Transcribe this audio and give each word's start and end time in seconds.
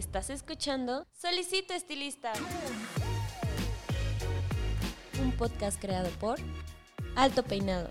Estás 0.00 0.30
escuchando 0.30 1.06
Solicito 1.12 1.74
Estilista. 1.74 2.32
Un 5.20 5.30
podcast 5.32 5.78
creado 5.78 6.08
por 6.18 6.38
Alto 7.16 7.42
Peinado. 7.42 7.86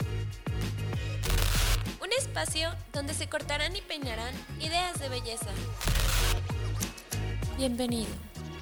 Un 2.02 2.12
espacio 2.18 2.72
donde 2.94 3.14
se 3.14 3.30
cortarán 3.30 3.76
y 3.76 3.82
peinarán 3.82 4.34
ideas 4.60 5.00
de 5.00 5.08
belleza. 5.08 5.52
Bienvenido. 7.58 8.10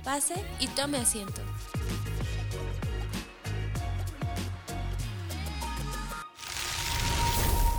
Pase 0.03 0.35
y 0.59 0.67
tome 0.67 0.97
asiento. 0.97 1.41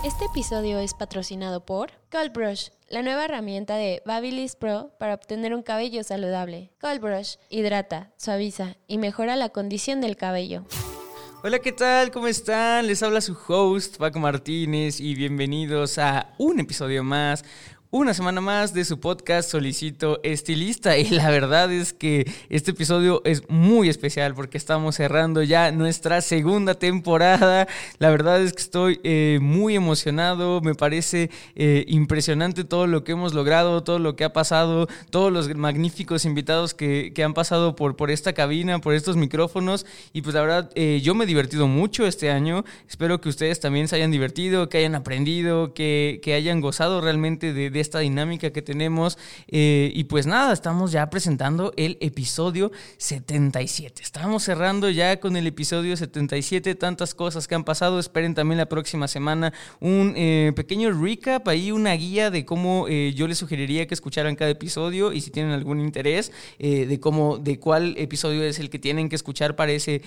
Este 0.03 0.25
episodio 0.25 0.79
es 0.79 0.95
patrocinado 0.95 1.63
por 1.63 1.91
Cold 2.09 2.33
Brush, 2.33 2.69
la 2.89 3.03
nueva 3.03 3.25
herramienta 3.25 3.75
de 3.75 4.01
Babyliss 4.05 4.55
Pro 4.55 4.91
para 4.97 5.13
obtener 5.13 5.53
un 5.53 5.61
cabello 5.61 6.03
saludable. 6.03 6.71
Cold 6.81 6.99
Brush 6.99 7.35
hidrata, 7.49 8.11
suaviza 8.17 8.77
y 8.87 8.97
mejora 8.97 9.35
la 9.35 9.49
condición 9.49 10.01
del 10.01 10.17
cabello. 10.17 10.65
Hola, 11.43 11.59
¿qué 11.59 11.71
tal? 11.71 12.11
¿Cómo 12.11 12.27
están? 12.27 12.87
Les 12.87 13.01
habla 13.03 13.21
su 13.21 13.37
host, 13.47 13.97
Paco 13.97 14.19
Martínez, 14.19 14.99
y 14.99 15.13
bienvenidos 15.15 15.97
a 15.99 16.33
un 16.37 16.59
episodio 16.59 17.03
más, 17.03 17.45
una 17.91 18.13
semana 18.13 18.39
más 18.39 18.75
de 18.75 18.85
su 18.85 18.99
podcast 18.99 19.49
Solicito 19.49 20.19
Estilista 20.21 20.95
y 20.99 21.09
la 21.09 21.31
verdad 21.31 21.71
es 21.71 21.91
que 21.91 22.31
este 22.49 22.69
episodio 22.69 23.23
es 23.25 23.49
muy 23.49 23.89
especial 23.89 24.35
porque 24.35 24.59
estamos 24.59 24.97
cerrando 24.97 25.41
ya 25.41 25.71
nuestra 25.71 26.21
segunda 26.21 26.75
temporada. 26.75 27.67
La 27.97 28.11
verdad 28.11 28.43
es 28.43 28.53
que 28.53 28.61
estoy 28.61 28.99
eh, 29.03 29.39
muy 29.41 29.75
emocionado, 29.75 30.61
me 30.61 30.75
parece 30.75 31.31
eh, 31.55 31.83
impresionante 31.87 32.63
todo 32.63 32.85
lo 32.85 33.03
que 33.03 33.13
hemos 33.13 33.33
logrado, 33.33 33.83
todo 33.83 33.97
lo 33.97 34.15
que 34.15 34.23
ha 34.23 34.33
pasado, 34.33 34.87
todos 35.09 35.33
los 35.33 35.55
magníficos 35.55 36.25
invitados 36.25 36.75
que, 36.75 37.11
han 37.23 37.33
pasado 37.33 37.75
por, 37.75 37.95
por 37.95 38.11
esta 38.11 38.33
cabina, 38.33 38.79
por 38.79 38.93
estos 38.93 39.17
micrófonos 39.17 39.87
y 40.13 40.21
pues 40.21 40.35
la 40.35 40.41
verdad 40.41 40.69
eh, 40.75 41.01
yo 41.01 41.15
me 41.15 41.23
he 41.23 41.27
divertido 41.27 41.67
mucho 41.67 42.05
este 42.05 42.29
año. 42.29 42.65
Espero 42.87 43.19
que 43.19 43.29
ustedes 43.29 43.59
también 43.59 43.87
se 43.87 43.95
hayan 43.95 44.11
divertido, 44.11 44.69
que 44.69 44.77
hayan 44.77 44.93
aprendido, 44.93 45.73
que, 45.73 46.21
que 46.21 46.35
hayan 46.35 46.61
gozado 46.61 47.01
realmente 47.01 47.51
de 47.51 47.78
esta 47.79 47.99
dinámica 47.99 48.51
que 48.51 48.61
tenemos. 48.61 49.17
Eh, 49.47 49.91
y 49.93 50.05
pues 50.05 50.25
nada, 50.25 50.53
estamos 50.53 50.91
ya 50.91 51.09
presentando 51.09 51.73
el 51.77 51.97
episodio 52.01 52.71
77. 52.97 54.01
Estamos 54.01 54.43
cerrando 54.43 54.89
ya 54.89 55.19
con 55.19 55.37
el 55.37 55.47
episodio 55.47 55.95
77, 55.95 56.75
tantas 56.75 57.15
cosas 57.15 57.47
que 57.47 57.55
han 57.55 57.63
pasado. 57.63 57.99
Esperen 57.99 58.35
también 58.35 58.57
la 58.57 58.67
próxima 58.67 59.07
semana 59.07 59.53
un 59.79 60.13
eh, 60.15 60.51
pequeño 60.55 60.91
recap, 60.91 61.47
ahí 61.47 61.71
una 61.71 61.93
guía 61.93 62.31
de 62.31 62.45
cómo 62.45 62.87
eh, 62.87 63.13
yo 63.15 63.27
les 63.27 63.37
sugeriría 63.37 63.87
que 63.87 63.93
escucharan 63.93 64.35
cada 64.35 64.51
episodio 64.51 65.13
y 65.13 65.21
si 65.21 65.31
tienen 65.31 65.53
algún 65.53 65.79
interés 65.79 66.31
de 66.59 66.99
cómo, 66.99 67.37
de 67.37 67.59
cuál 67.59 67.95
episodio 67.97 68.43
es 68.43 68.59
el 68.59 68.69
que 68.69 68.79
tienen 68.79 69.09
que 69.09 69.15
escuchar 69.15 69.55
para 69.55 69.71
ese, 69.71 70.01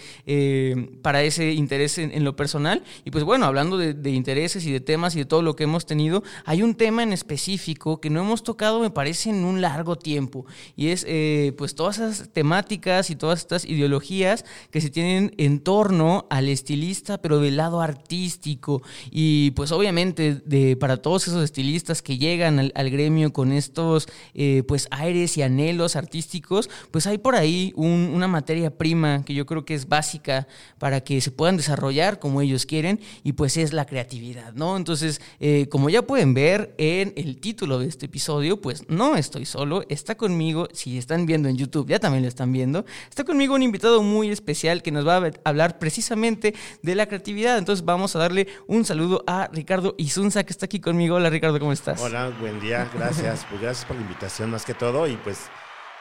para 1.02 1.22
ese 1.22 1.52
interés 1.52 1.98
en, 1.98 2.24
lo 2.24 2.36
personal. 2.36 2.84
Y 3.04 3.10
pues 3.10 3.24
bueno, 3.24 3.46
hablando 3.46 3.78
de, 3.78 3.94
de 3.94 4.10
intereses 4.10 4.66
y 4.66 4.72
de 4.72 4.80
temas 4.80 5.16
y 5.16 5.20
de 5.20 5.24
todo 5.24 5.42
lo 5.42 5.56
que 5.56 5.64
hemos 5.64 5.86
tenido, 5.86 6.22
hay 6.44 6.62
un 6.62 6.74
tema 6.74 7.02
en 7.02 7.12
específico 7.12 7.61
que 8.00 8.10
no 8.10 8.20
hemos 8.20 8.42
tocado, 8.42 8.80
me 8.80 8.90
parece, 8.90 9.30
en 9.30 9.44
un 9.44 9.60
largo 9.60 9.96
tiempo. 9.96 10.44
Y 10.76 10.88
es 10.88 11.04
eh, 11.08 11.52
pues 11.56 11.74
todas 11.74 11.98
esas 11.98 12.30
temáticas 12.30 13.10
y 13.10 13.16
todas 13.16 13.40
estas 13.40 13.64
ideologías 13.64 14.44
que 14.70 14.80
se 14.80 14.90
tienen 14.90 15.34
en 15.38 15.60
torno 15.60 16.26
al 16.30 16.48
estilista, 16.48 17.18
pero 17.18 17.38
del 17.38 17.56
lado 17.56 17.80
artístico. 17.80 18.82
Y 19.10 19.52
pues 19.52 19.72
obviamente 19.72 20.42
de, 20.44 20.76
para 20.76 20.96
todos 20.96 21.28
esos 21.28 21.44
estilistas 21.44 22.02
que 22.02 22.18
llegan 22.18 22.58
al, 22.58 22.90
gremio 22.90 23.32
con 23.32 23.52
estos 23.52 24.08
eh, 24.34 24.64
pues 24.66 24.88
aires 24.90 25.36
y 25.38 25.42
anhelos 25.42 25.96
artísticos, 25.96 26.68
pues 26.90 27.06
hay 27.06 27.18
por 27.18 27.36
ahí 27.36 27.72
una 27.76 28.28
materia 28.28 28.76
prima 28.76 29.24
que 29.24 29.34
yo 29.34 29.46
creo 29.46 29.64
que 29.64 29.74
es 29.74 29.88
básica 29.88 30.46
para 30.78 31.00
que 31.00 31.20
se 31.20 31.30
puedan 31.30 31.56
desarrollar 31.56 32.18
como 32.18 32.40
ellos 32.40 32.66
quieren 32.66 33.00
y 33.22 33.32
pues 33.32 33.56
es 33.56 33.72
la 33.72 33.86
creatividad, 33.86 34.52
¿no? 34.54 34.76
Entonces, 34.76 35.20
eh, 35.40 35.68
como 35.70 35.88
ya 35.88 36.02
pueden 36.02 36.34
ver 36.34 36.74
en 36.78 37.12
el 37.16 37.38
título, 37.38 37.51
título 37.52 37.78
de 37.78 37.86
este 37.86 38.06
episodio, 38.06 38.62
pues 38.62 38.88
no 38.88 39.14
estoy 39.14 39.44
solo, 39.44 39.84
está 39.90 40.14
conmigo, 40.14 40.68
si 40.72 40.96
están 40.96 41.26
viendo 41.26 41.50
en 41.50 41.58
YouTube, 41.58 41.86
ya 41.86 41.98
también 41.98 42.22
lo 42.22 42.28
están 42.28 42.50
viendo, 42.50 42.86
está 43.10 43.24
conmigo 43.24 43.54
un 43.54 43.62
invitado 43.62 44.02
muy 44.02 44.30
especial 44.30 44.82
que 44.82 44.90
nos 44.90 45.06
va 45.06 45.18
a 45.18 45.30
hablar 45.44 45.78
precisamente 45.78 46.54
de 46.80 46.94
la 46.94 47.04
creatividad. 47.04 47.58
Entonces 47.58 47.84
vamos 47.84 48.16
a 48.16 48.20
darle 48.20 48.48
un 48.66 48.86
saludo 48.86 49.22
a 49.26 49.50
Ricardo 49.52 49.94
Isunza, 49.98 50.44
que 50.44 50.52
está 50.54 50.64
aquí 50.64 50.80
conmigo. 50.80 51.16
Hola 51.16 51.28
Ricardo, 51.28 51.60
¿cómo 51.60 51.74
estás? 51.74 52.00
Hola, 52.00 52.32
buen 52.40 52.58
día, 52.58 52.90
gracias. 52.94 53.44
Pues 53.50 53.60
gracias 53.60 53.84
por 53.84 53.96
la 53.96 54.02
invitación 54.02 54.50
más 54.50 54.64
que 54.64 54.72
todo 54.72 55.06
y 55.06 55.16
pues 55.16 55.50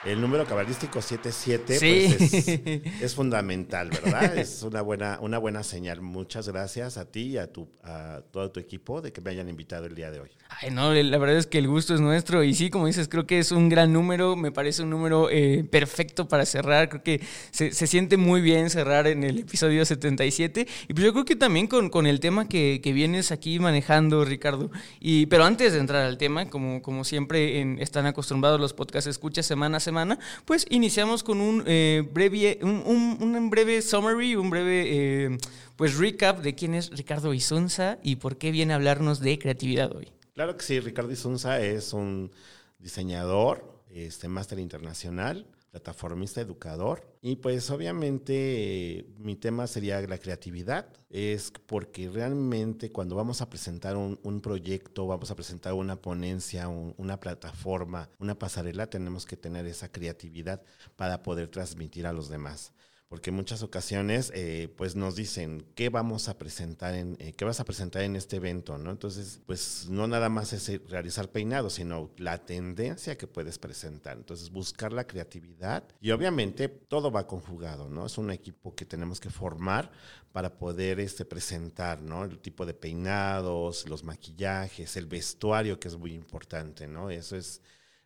el 0.04 0.20
número 0.20 0.46
cabalístico 0.46 1.00
77 1.00 1.78
pues 1.80 2.48
es, 3.02 3.14
fundamental, 3.14 3.90
¿verdad? 3.90 4.36
es 4.38 4.64
una 4.64 4.82
buena, 4.82 5.20
una 5.22 5.38
buena 5.38 5.62
señal. 5.64 6.02
Muchas 6.02 6.48
gracias 6.50 6.98
a 6.98 7.06
ti 7.06 7.22
y 7.22 7.38
a, 7.38 7.52
tu, 7.52 7.70
a 7.84 8.22
todo 8.32 8.50
tu 8.52 8.60
equipo 8.60 9.02
de 9.02 9.14
que 9.14 9.22
me 9.22 9.30
hayan 9.30 9.48
invitado 9.48 9.86
el 9.86 9.94
día 9.94 10.10
de 10.10 10.20
hoy. 10.20 10.32
Ay, 10.50 10.72
no, 10.72 10.94
la 10.94 11.18
verdad 11.18 11.38
es 11.38 11.46
que 11.46 11.60
el 11.60 11.68
gusto 11.68 11.94
es 11.94 12.02
nuestro 12.02 12.44
y 12.44 12.56
sí, 12.56 12.70
como 12.72 12.88
dices, 12.88 13.08
creo 13.08 13.28
que 13.28 13.38
es 13.38 13.52
un 13.52 13.70
gran 13.70 13.94
número, 13.94 14.36
me 14.36 14.52
parece 14.52 14.82
un 14.82 14.90
número 14.90 15.30
eh, 15.30 15.64
perfecto 15.70 16.28
para 16.28 16.46
cerrar, 16.46 16.90
creo 16.90 17.04
que 17.04 17.22
se, 17.52 17.72
siente 17.72 18.18
muy 18.18 18.42
bien 18.42 18.70
cerrar 18.70 19.06
en 19.08 19.24
el 19.24 19.40
episodio 19.40 19.86
77 19.86 20.68
y 20.88 20.94
pues 20.94 21.06
yo 21.06 21.14
creo 21.14 21.26
que 21.26 21.36
también 21.36 21.68
con, 21.68 21.90
con 21.90 22.08
el 22.08 22.20
tema 22.20 22.48
que, 22.48 22.82
que, 22.84 22.92
vienes 22.92 23.32
aquí 23.32 23.60
manejando, 23.60 24.26
Ricardo. 24.26 24.72
Y, 25.00 25.28
pero 25.28 25.46
antes 25.46 25.74
de 25.74 25.80
entrar 25.80 26.06
al 26.06 26.18
tema, 26.18 26.50
como, 26.50 26.82
como 26.82 27.04
siempre 27.04 27.62
en, 27.62 27.80
están 27.80 28.06
acostumbrados 28.08 28.60
los 28.60 28.74
podcasts 28.74 29.08
escucha 29.08 29.44
semana 29.44 29.78
a 29.78 29.80
semana, 29.80 29.91
semana, 29.92 30.18
pues 30.46 30.66
iniciamos 30.70 31.22
con 31.22 31.42
un, 31.42 31.64
eh, 31.68 32.08
breve, 32.14 32.60
un, 32.62 33.50
breve 33.50 33.82
summary, 33.82 34.36
un 34.36 34.50
breve 34.50 34.84
eh, 34.88 35.38
pues 35.76 35.98
recap 35.98 36.42
de 36.42 36.56
quién 36.56 36.74
es 36.76 36.90
Ricardo 36.92 37.34
Isunza 37.34 38.00
y 38.02 38.16
por 38.16 38.38
qué 38.38 38.52
viene 38.52 38.72
a 38.72 38.78
hablarnos 38.78 39.20
de 39.20 39.38
creatividad 39.38 39.94
hoy. 39.94 40.08
Claro 40.34 40.56
que 40.56 40.64
sí, 40.64 40.80
Ricardo 40.80 41.12
Isunza 41.12 41.60
es 41.60 41.92
un 41.92 42.32
diseñador, 42.80 43.82
este 43.94 44.30
máster 44.30 44.60
internacional, 44.60 45.46
plataformista, 45.72 46.42
educador. 46.42 47.08
Y 47.22 47.38
pues 47.38 47.70
obviamente 47.72 49.06
mi 49.18 49.36
tema 49.36 49.68
sería 49.68 50.02
la 50.02 50.18
creatividad. 50.18 50.88
Es 51.10 51.52
porque 51.66 52.10
realmente 52.10 52.92
cuando 52.92 53.16
vamos 53.16 53.42
a 53.42 53.50
presentar 53.50 53.96
un, 53.96 54.42
proyecto, 54.42 55.08
vamos 55.08 55.32
a 55.32 55.36
presentar 55.36 55.74
una 55.74 55.96
ponencia, 55.96 56.68
una 56.68 57.20
plataforma, 57.20 58.10
una 58.20 58.38
pasarela, 58.38 58.88
tenemos 58.88 59.26
que 59.26 59.38
tener 59.38 59.66
esa 59.66 59.92
creatividad 59.92 60.62
para 60.96 61.24
poder 61.24 61.48
transmitir 61.48 62.06
a 62.06 62.14
los 62.14 62.30
demás 62.30 62.74
porque 63.12 63.30
muchas 63.30 63.62
ocasiones 63.62 64.32
eh, 64.34 64.74
pues 64.78 64.96
nos 64.96 65.18
dicen 65.18 65.66
qué 65.76 65.90
vamos 65.90 66.30
a 66.30 66.38
presentar 66.38 66.96
en 66.96 67.18
eh, 67.20 67.34
qué 67.34 67.44
vas 67.44 67.60
a 67.60 67.66
presentar 67.66 68.04
en 68.04 68.16
este 68.16 68.38
evento 68.38 68.78
no 68.78 68.90
entonces 68.90 69.42
pues 69.46 69.88
no 69.90 70.08
nada 70.08 70.30
más 70.30 70.54
es 70.54 70.82
realizar 70.90 71.30
peinados 71.30 71.74
sino 71.74 72.10
la 72.16 72.46
tendencia 72.46 73.18
que 73.18 73.28
puedes 73.28 73.60
presentar. 73.60 74.16
Entonces 74.16 74.50
buscar 74.50 74.94
la 74.94 75.06
creatividad 75.06 75.84
y 76.00 76.12
obviamente 76.12 76.70
todo 76.70 77.12
va 77.12 77.28
conjugado 77.28 77.90
no 77.90 78.06
es 78.06 78.18
un 78.18 78.32
equipo 78.32 78.74
que 78.76 78.86
tenemos 78.86 79.20
que 79.20 79.30
formar 79.30 79.92
para 80.32 80.58
poder 80.58 81.02
este 81.02 81.26
presentar 81.26 82.02
no 82.02 82.24
el 82.24 82.40
tipo 82.40 82.66
de 82.66 82.74
peinados 82.74 83.90
los 83.90 84.06
maquillajes 84.06 84.96
el 84.96 85.08
vestuario 85.08 85.82
que 85.82 85.90
es 85.90 85.98
muy 85.98 86.14
importante 86.14 86.88
no 86.88 87.10
eso 87.10 87.36
es 87.36 87.62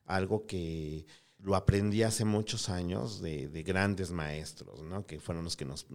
algo 0.06 0.48
que 0.48 1.06
lo 1.46 1.56
aprendí 1.56 2.02
hace 2.02 2.26
muchos 2.26 2.70
años 2.70 3.22
de, 3.22 3.64
grandes 3.64 4.10
maestros, 4.12 4.82
¿no? 4.82 5.06
que 5.06 5.20
fueron 5.20 5.44
los 5.44 5.56
que 5.56 5.64
nos, 5.64 5.86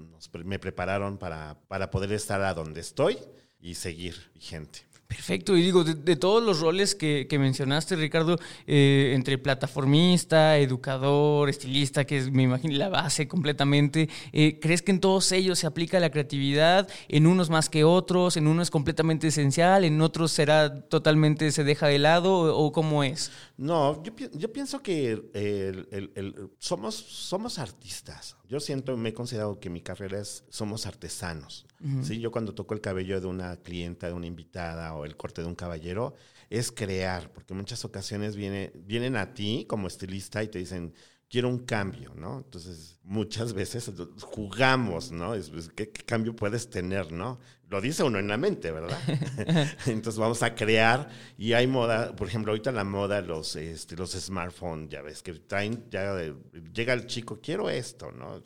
me 0.44 0.58
prepararon 0.58 1.18
para, 1.18 1.58
para 1.66 1.90
poder 1.90 2.12
estar 2.12 2.40
a 2.40 2.54
donde 2.54 2.80
estoy 2.80 3.18
y 3.60 3.74
seguir 3.74 4.14
vigente. 4.32 4.90
Perfecto, 5.10 5.56
y 5.56 5.62
digo, 5.62 5.82
de, 5.82 6.14
todos 6.14 6.40
los 6.40 6.60
roles 6.60 6.94
que, 6.94 7.26
mencionaste, 7.32 7.96
Ricardo, 7.96 8.38
eh, 8.68 9.10
entre 9.16 9.38
plataformista, 9.38 10.56
educador, 10.56 11.48
estilista, 11.50 12.04
que 12.04 12.18
es, 12.18 12.30
me 12.30 12.44
imagino, 12.44 12.76
la 12.76 12.88
base 12.88 13.26
completamente, 13.26 14.08
eh, 14.32 14.60
¿crees 14.60 14.82
que 14.82 14.92
en 14.92 15.00
todos 15.00 15.32
ellos 15.32 15.58
se 15.58 15.66
aplica 15.66 15.98
la 15.98 16.10
creatividad? 16.10 16.88
¿En 17.08 17.26
unos 17.26 17.50
más 17.50 17.68
que 17.68 17.82
otros? 17.82 18.36
¿En 18.36 18.46
unos 18.46 18.68
es 18.68 18.70
completamente 18.70 19.26
esencial? 19.26 19.84
¿En 19.84 20.00
otros 20.00 20.30
será 20.30 20.82
totalmente, 20.82 21.50
se 21.50 21.64
deja 21.64 21.88
de 21.88 21.98
lado? 21.98 22.56
¿O, 22.56 22.70
cómo 22.70 23.02
es? 23.02 23.32
No, 23.60 24.02
yo, 24.02 24.52
pienso 24.54 24.82
que 24.82 25.20
somos, 26.58 26.94
somos 26.94 27.58
artistas. 27.58 28.38
Yo 28.48 28.58
siento, 28.58 28.96
me 28.96 29.10
he 29.10 29.12
considerado 29.12 29.60
que 29.60 29.68
mi 29.68 29.82
carrera 29.82 30.18
es, 30.18 30.44
somos 30.48 30.86
artesanos. 30.86 31.66
¿sí? 32.02 32.20
Yo 32.20 32.30
cuando 32.30 32.54
toco 32.54 32.72
el 32.72 32.80
cabello 32.80 33.20
de 33.20 33.26
una 33.26 33.58
clienta, 33.58 34.06
de 34.06 34.14
una 34.14 34.26
invitada 34.26 34.94
o 34.94 35.04
el 35.04 35.14
corte 35.14 35.42
de 35.42 35.48
un 35.48 35.54
caballero, 35.54 36.14
es 36.48 36.72
crear, 36.72 37.30
porque 37.34 37.52
en 37.52 37.58
muchas 37.58 37.84
ocasiones 37.84 38.34
viene, 38.34 38.72
vienen 38.74 39.16
a 39.16 39.34
ti 39.34 39.66
como 39.68 39.88
estilista 39.88 40.42
y 40.42 40.48
te 40.48 40.58
dicen, 40.58 40.94
quiero 41.30 41.48
un 41.48 41.60
cambio, 41.60 42.12
¿no? 42.16 42.38
Entonces, 42.38 42.98
muchas 43.04 43.52
veces 43.52 43.90
jugamos, 44.20 45.12
¿no? 45.12 45.32
¿qué, 45.76 45.90
cambio 45.90 46.34
puedes 46.34 46.68
tener, 46.68 47.12
no? 47.12 47.38
Lo 47.68 47.80
dice 47.80 48.02
uno 48.02 48.18
en 48.18 48.26
la 48.26 48.36
mente, 48.36 48.72
¿verdad? 48.72 48.98
Entonces 49.86 50.18
vamos 50.18 50.42
a 50.42 50.56
crear 50.56 51.08
y 51.38 51.52
hay 51.52 51.68
moda, 51.68 52.16
por 52.16 52.26
ejemplo, 52.26 52.50
ahorita 52.50 52.72
la 52.72 52.82
moda, 52.82 53.20
los, 53.20 53.54
este, 53.54 53.94
los 53.94 54.10
smartphones, 54.10 54.90
ya 54.90 55.02
ves, 55.02 55.22
que 55.22 55.32
traen, 55.34 55.88
ya 55.88 56.16
llega 56.74 56.92
el 56.94 57.06
chico, 57.06 57.38
quiero 57.40 57.70
esto, 57.70 58.10
¿no? 58.10 58.42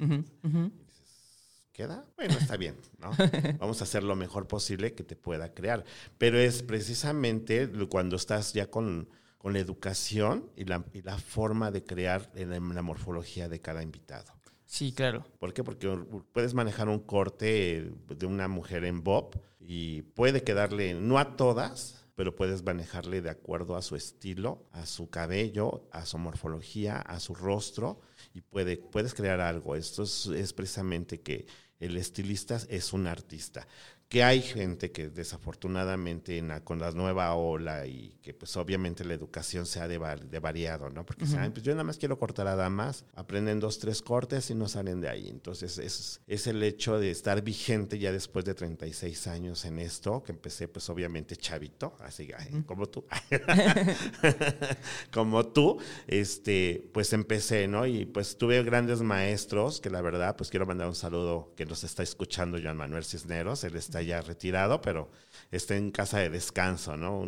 ¿Queda? 1.73 2.05
Bueno, 2.17 2.35
está 2.39 2.59
bien, 2.59 2.77
¿no? 2.99 3.11
Vamos 3.59 3.81
a 3.81 3.85
hacer 3.85 4.05
lo 4.05 4.15
mejor 4.15 4.47
posible 4.47 4.95
que 4.95 5.03
te 5.05 5.17
pueda 5.17 5.55
crear. 5.55 5.85
Pero 6.19 6.39
es 6.39 6.63
precisamente 6.63 7.69
cuando 7.89 8.15
estás 8.15 8.53
ya 8.53 8.71
con 8.71 9.09
con 9.45 9.53
la 9.53 9.59
educación 9.59 10.51
y 10.57 10.65
la, 10.65 10.83
la 11.03 11.19
forma 11.19 11.71
de 11.71 11.85
crear 11.85 12.33
la, 12.35 12.59
la, 12.59 12.81
morfología 12.81 13.47
de 13.47 13.61
cada 13.61 13.83
invitado. 13.83 14.33
Sí, 14.65 14.95
claro. 14.95 15.27
¿Por 15.39 15.53
qué? 15.53 15.63
Porque 15.63 15.87
puedes 16.33 16.55
manejar 16.55 16.89
un 16.89 17.01
corte 17.01 17.93
de 18.09 18.25
una 18.25 18.49
mujer 18.49 18.87
en 18.87 19.05
bob 19.05 19.39
y 19.61 20.01
puede 20.01 20.45
quedarle, 20.45 20.95
no 20.95 21.19
a 21.19 21.37
todas, 21.37 22.07
pero 22.15 22.35
puedes 22.35 22.63
manejarle 22.63 23.21
de 23.21 23.29
acuerdo 23.29 23.77
a 23.77 23.83
su 23.83 23.97
estilo, 23.97 24.67
a 24.73 24.87
su 24.87 25.11
cabello, 25.11 25.91
a 25.93 26.07
su 26.07 26.17
morfología, 26.17 26.97
a 26.97 27.21
su 27.21 27.35
rostro 27.35 28.01
y 28.33 28.41
puede, 28.41 28.79
puedes 28.79 29.13
crear 29.13 29.43
algo. 29.43 29.77
Esto 29.77 30.05
es, 30.05 30.25
es 30.25 30.55
precisamente 30.55 31.21
que 31.21 31.45
el 31.81 31.99
estilista 31.99 32.59
es 32.71 32.95
un 32.95 33.07
artista 33.07 33.69
que 34.09 34.23
hay 34.23 34.43
gente 34.43 34.93
que 34.93 35.09
desafortunadamente 35.09 36.43
con 36.63 36.79
la 36.79 36.91
nueva 36.93 37.35
ola 37.35 37.87
y 37.87 38.17
que 38.23 38.33
pues 38.35 38.57
obviamente 38.57 39.05
la 39.05 39.15
educación 39.15 39.67
se 39.67 39.81
ha 39.81 39.89
de, 39.89 39.99
variado, 39.99 40.91
¿no? 40.91 41.05
Porque 41.05 41.25
pues 41.25 41.63
yo 41.63 41.73
nada 41.73 41.85
más 41.85 41.99
quiero 41.99 42.19
cortar 42.19 42.47
a 42.47 42.55
damas, 42.55 43.05
aprenden 43.15 43.61
dos, 43.61 43.79
tres 43.79 44.03
cortes 44.03 44.51
y 44.51 44.55
no 44.55 44.69
salen 44.69 45.01
de 45.01 45.09
ahí. 45.09 45.29
Entonces 45.29 45.79
es, 45.79 46.21
es 46.27 46.47
el 46.47 46.63
hecho 46.63 46.99
de 46.99 47.11
estar 47.11 47.43
vigente 47.43 47.99
ya 47.99 48.13
después 48.13 48.45
de 48.45 48.55
36 48.55 49.27
años 49.27 49.65
en 49.65 49.79
esto, 49.79 50.23
que 50.23 50.33
empecé 50.33 50.69
pues 50.69 50.89
obviamente 50.91 51.37
chavito, 51.37 51.97
así 52.01 52.31
como 52.67 52.87
tú, 52.87 53.05
como 55.13 55.47
tú, 55.47 55.79
este, 56.07 56.89
pues 56.93 57.13
empecé, 57.13 57.67
¿no? 57.69 57.87
Y 57.87 58.07
pues 58.07 58.37
tuve 58.39 58.63
grandes 58.63 59.03
maestros 59.03 59.81
que 59.81 59.91
la 59.91 60.01
verdad 60.01 60.37
pues 60.37 60.51
quiero 60.51 60.67
mandar 60.67 60.89
un 60.89 60.95
saludo 60.95 61.53
que 61.57 61.67
nos 61.67 61.85
está 61.85 62.03
escuchando 62.03 62.59
Joan 62.63 62.77
Manuel 62.77 63.05
Cisneros, 63.05 63.65
él 63.65 63.77
está 63.77 63.94
está 63.95 64.03
ya 64.03 64.21
retirado, 64.21 64.81
pero 64.81 65.09
está 65.53 65.77
en 65.77 65.93
casa 65.93 66.19
de 66.19 66.29
descanso, 66.29 66.97
¿no? 66.97 67.21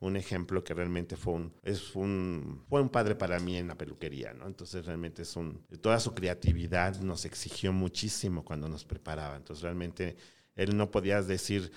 Un, 0.00 0.16
ejemplo 0.16 0.62
que 0.62 0.74
realmente 0.74 1.16
fue 1.16 1.34
un, 1.34 1.52
es 1.62 1.94
un, 1.94 2.62
fue 2.68 2.80
un 2.80 2.88
padre 2.88 3.14
para 3.14 3.38
mí 3.38 3.56
en 3.56 3.68
la 3.68 3.76
peluquería, 3.76 4.32
¿no? 4.32 4.46
Entonces 4.46 4.84
realmente 4.86 5.22
es 5.22 5.36
un, 5.36 5.64
toda 5.80 5.98
su 5.98 6.14
creatividad 6.14 7.00
nos 7.00 7.24
exigió 7.24 7.72
muchísimo 7.72 8.44
cuando 8.44 8.68
nos 8.68 8.84
preparaba. 8.84 9.36
Entonces 9.36 9.62
realmente 9.62 10.16
él 10.54 10.76
no 10.76 10.90
podía 10.90 11.22
decir, 11.22 11.72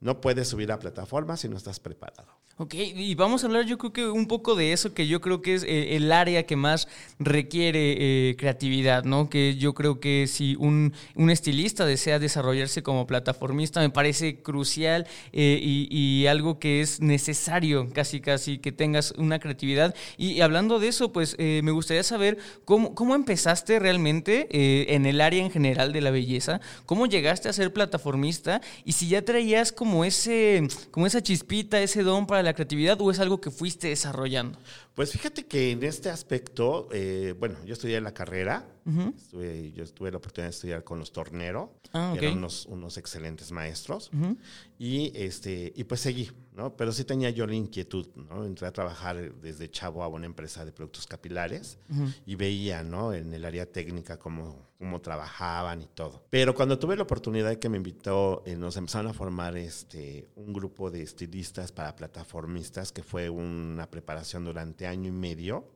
no 0.00 0.20
puedes 0.20 0.48
subir 0.48 0.72
a 0.72 0.78
plataforma 0.78 1.36
si 1.36 1.48
no 1.48 1.56
estás 1.56 1.80
preparado. 1.80 2.39
Ok, 2.62 2.74
y 2.74 3.14
vamos 3.14 3.42
a 3.42 3.46
hablar 3.46 3.64
yo 3.64 3.78
creo 3.78 3.90
que 3.90 4.06
un 4.06 4.26
poco 4.26 4.54
de 4.54 4.74
eso 4.74 4.92
que 4.92 5.06
yo 5.06 5.22
creo 5.22 5.40
que 5.40 5.54
es 5.54 5.62
eh, 5.62 5.96
el 5.96 6.12
área 6.12 6.42
que 6.42 6.56
más 6.56 6.88
requiere 7.18 7.96
eh, 8.28 8.36
creatividad, 8.36 9.04
¿no? 9.04 9.30
Que 9.30 9.56
yo 9.56 9.72
creo 9.72 9.98
que 9.98 10.26
si 10.26 10.56
un, 10.56 10.92
un, 11.14 11.30
estilista 11.30 11.86
desea 11.86 12.18
desarrollarse 12.18 12.82
como 12.82 13.06
plataformista 13.06 13.80
me 13.80 13.88
parece 13.88 14.42
crucial 14.42 15.06
eh, 15.32 15.58
y, 15.62 16.26
algo 16.26 16.58
que 16.58 16.82
es 16.82 17.00
necesario 17.00 17.88
casi 17.94 18.20
casi 18.20 18.58
que 18.58 18.72
tengas 18.72 19.12
una 19.12 19.38
creatividad. 19.38 19.94
Y, 20.18 20.42
hablando 20.42 20.78
de 20.78 20.88
eso, 20.88 21.14
pues 21.14 21.38
me 21.38 21.70
gustaría 21.70 22.02
saber 22.02 22.36
cómo, 22.66 22.94
cómo 22.94 23.14
empezaste 23.14 23.78
realmente 23.78 24.48
en 24.94 25.06
el 25.06 25.22
área 25.22 25.42
en 25.42 25.50
general 25.50 25.94
de 25.94 26.02
la 26.02 26.10
belleza, 26.10 26.60
cómo 26.84 27.06
llegaste 27.06 27.48
a 27.48 27.54
ser 27.54 27.72
plataformista 27.72 28.60
y 28.84 28.92
si 28.92 29.08
ya 29.08 29.22
traías 29.22 29.72
como, 29.72 30.04
ese, 30.04 30.68
como 30.90 31.06
esa 31.06 31.22
chispita, 31.22 31.80
ese 31.80 32.02
don 32.02 32.26
para 32.26 32.42
la 32.42 32.49
creatividad 32.54 33.00
o 33.00 33.10
es 33.10 33.20
algo 33.20 33.40
que 33.40 33.50
fuiste 33.50 33.88
desarrollando? 33.88 34.58
Pues 34.94 35.12
fíjate 35.12 35.46
que 35.46 35.70
en 35.70 35.82
este 35.82 36.10
aspecto, 36.10 36.88
eh, 36.92 37.34
bueno, 37.38 37.56
yo 37.64 37.74
estudié 37.74 38.00
la 38.00 38.12
carrera, 38.12 38.66
yo 38.84 39.86
tuve 39.92 40.10
la 40.10 40.18
oportunidad 40.18 40.48
de 40.48 40.54
estudiar 40.56 40.84
con 40.84 40.98
los 40.98 41.12
Tornero, 41.12 41.74
ah, 41.92 42.14
eran 42.16 42.38
unos, 42.38 42.66
unos, 42.66 42.96
excelentes 42.98 43.52
maestros, 43.52 44.10
y, 44.78 45.12
este, 45.14 45.72
y 45.76 45.84
pues 45.84 46.00
seguí, 46.00 46.30
¿no? 46.54 46.76
Pero 46.76 46.92
sí 46.92 47.04
tenía 47.04 47.30
yo 47.30 47.46
la 47.46 47.54
inquietud, 47.54 48.08
¿no? 48.16 48.44
Entré 48.44 48.66
a 48.66 48.72
trabajar 48.72 49.34
desde 49.36 49.70
chavo 49.70 50.02
a 50.02 50.08
una 50.08 50.26
empresa 50.26 50.64
de 50.64 50.72
productos 50.72 51.06
capilares 51.06 51.78
y 52.26 52.34
veía, 52.34 52.82
¿no? 52.82 53.12
En 53.12 53.32
el 53.32 53.44
área 53.44 53.66
técnica 53.66 54.18
cómo, 54.18 54.70
cómo 54.78 55.00
trabajaban 55.00 55.82
y 55.82 55.86
todo. 55.86 56.24
Pero 56.30 56.54
cuando 56.54 56.78
tuve 56.78 56.96
la 56.96 57.02
oportunidad 57.02 57.56
que 57.56 57.68
me 57.68 57.76
invitó, 57.76 58.42
eh, 58.46 58.56
nos 58.56 58.76
empezaron 58.76 59.10
a 59.10 59.12
formar 59.12 59.56
este, 59.56 60.28
un 60.36 60.52
grupo 60.52 60.90
de 60.90 61.02
estilistas 61.02 61.72
para 61.72 61.94
plataformistas, 61.94 62.92
que 62.92 63.02
fue 63.02 63.28
una 63.28 63.90
preparación 63.90 64.44
durante 64.44 64.86
año 64.86 65.08
y 65.08 65.12
medio, 65.12 65.66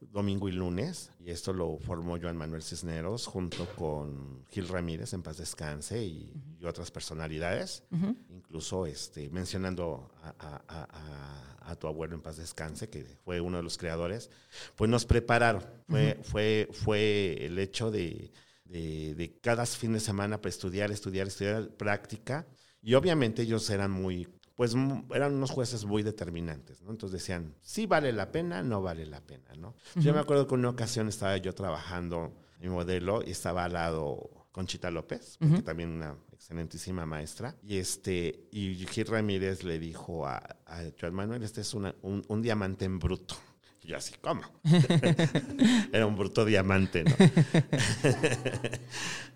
domingo 0.00 0.48
y 0.48 0.52
lunes, 0.52 1.10
y 1.20 1.30
esto 1.30 1.52
lo 1.52 1.78
formó 1.78 2.18
Joan 2.20 2.36
Manuel 2.36 2.62
Cisneros 2.62 3.26
junto 3.26 3.66
con 3.76 4.44
Gil 4.50 4.68
Ramírez, 4.68 5.12
en 5.12 5.22
paz 5.22 5.38
descanse, 5.38 6.04
y, 6.04 6.32
otras 6.64 6.92
personalidades, 6.92 7.82
incluso 8.28 8.86
este, 8.86 9.28
mencionando 9.30 10.12
a, 10.22 11.76
tu 11.76 11.88
abuelo 11.88 12.14
en 12.14 12.20
paz 12.20 12.36
descanse, 12.36 12.88
que 12.88 13.04
fue 13.24 13.40
uno 13.40 13.56
de 13.56 13.64
los 13.64 13.76
creadores, 13.78 14.30
pues 14.76 14.88
nos 14.88 15.04
prepararon. 15.04 15.64
Fue, 15.88 16.20
fue, 16.22 16.68
fue 16.70 17.44
el 17.44 17.58
hecho 17.58 17.90
de, 17.90 18.30
de, 18.64 19.16
de 19.16 19.40
cada 19.40 19.66
fin 19.66 19.92
de 19.92 19.98
semana 19.98 20.40
para 20.40 20.50
estudiar, 20.50 20.92
estudiar, 20.92 21.26
estudiar, 21.26 21.68
práctica. 21.70 22.46
Y 22.80 22.94
obviamente 22.94 23.42
ellos 23.42 23.68
eran 23.70 23.90
muy 23.90 24.28
pues 24.62 24.76
eran 25.12 25.34
unos 25.34 25.50
jueces 25.50 25.84
muy 25.84 26.04
determinantes, 26.04 26.82
¿no? 26.82 26.92
Entonces 26.92 27.18
decían, 27.18 27.52
sí 27.62 27.86
vale 27.86 28.12
la 28.12 28.30
pena, 28.30 28.62
no 28.62 28.80
vale 28.80 29.04
la 29.06 29.20
pena, 29.20 29.52
¿no? 29.58 29.74
Yo 29.96 30.14
me 30.14 30.20
acuerdo 30.20 30.46
que 30.46 30.54
en 30.54 30.60
una 30.60 30.68
ocasión 30.68 31.08
estaba 31.08 31.36
yo 31.36 31.52
trabajando 31.52 32.32
mi 32.60 32.68
modelo 32.68 33.24
y 33.26 33.32
estaba 33.32 33.64
al 33.64 33.72
lado 33.72 34.46
Conchita 34.52 34.88
López, 34.92 35.36
que 35.40 35.62
también 35.62 35.90
una 35.90 36.16
excelentísima 36.32 37.04
maestra, 37.04 37.56
y 37.64 37.78
este, 37.78 38.48
y 38.52 38.86
Gil 38.86 39.06
Ramírez 39.06 39.64
le 39.64 39.80
dijo 39.80 40.28
a, 40.28 40.36
a 40.66 40.82
Joan 41.00 41.14
Manuel, 41.14 41.42
este 41.42 41.62
es 41.62 41.74
un, 41.74 41.92
un 42.00 42.42
diamante 42.42 42.84
en 42.84 43.00
bruto. 43.00 43.34
Y 43.82 43.88
yo 43.88 43.96
así, 43.96 44.14
¿cómo? 44.20 44.42
Era 45.92 46.06
un 46.06 46.16
bruto 46.16 46.44
diamante, 46.44 47.04
¿no? 47.04 47.14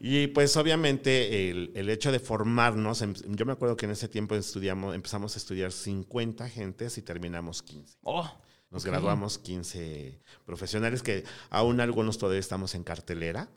y 0.01 0.29
pues 0.29 0.57
obviamente 0.57 1.51
el, 1.51 1.91
hecho 1.91 2.13
de 2.13 2.21
formarnos, 2.21 3.03
em, 3.03 3.15
yo 3.15 3.45
me 3.45 3.53
acuerdo 3.53 3.77
que 3.77 3.87
en 3.87 3.93
ese 3.93 4.09
tiempo 4.09 4.37
estudiamos, 4.37 4.95
empezamos 4.95 5.35
a 5.35 5.39
estudiar 5.39 5.73
50 5.73 6.49
gentes 6.49 6.97
y 6.97 7.03
terminamos 7.03 7.63
15. 7.63 7.99
Nos 8.71 8.85
graduamos 8.85 9.39
15 9.39 10.21
profesionales 10.45 11.03
que 11.03 11.25
aún 11.51 11.81
algunos 11.81 12.19
todavía 12.19 12.41
estamos 12.41 12.75
en 12.75 12.83
cartelera, 12.83 13.49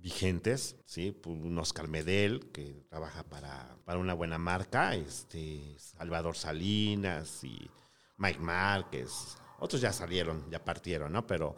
vigentes, 0.00 0.76
¿sí? 0.84 1.12
Pues, 1.12 1.36
un 1.36 1.58
Oscar 1.58 1.88
Medel, 1.88 2.50
que 2.52 2.84
trabaja 2.88 3.24
para, 3.24 3.76
para, 3.84 3.98
una 3.98 4.14
buena 4.14 4.38
marca, 4.38 4.94
este, 4.94 5.76
Salvador 5.78 6.36
Salinas 6.36 7.42
y 7.42 7.70
Mike 8.18 8.38
Márquez, 8.38 9.38
otros 9.60 9.80
ya 9.80 9.92
salieron, 9.92 10.50
ya 10.50 10.64
partieron, 10.64 11.12
¿no? 11.12 11.26
Pero 11.26 11.54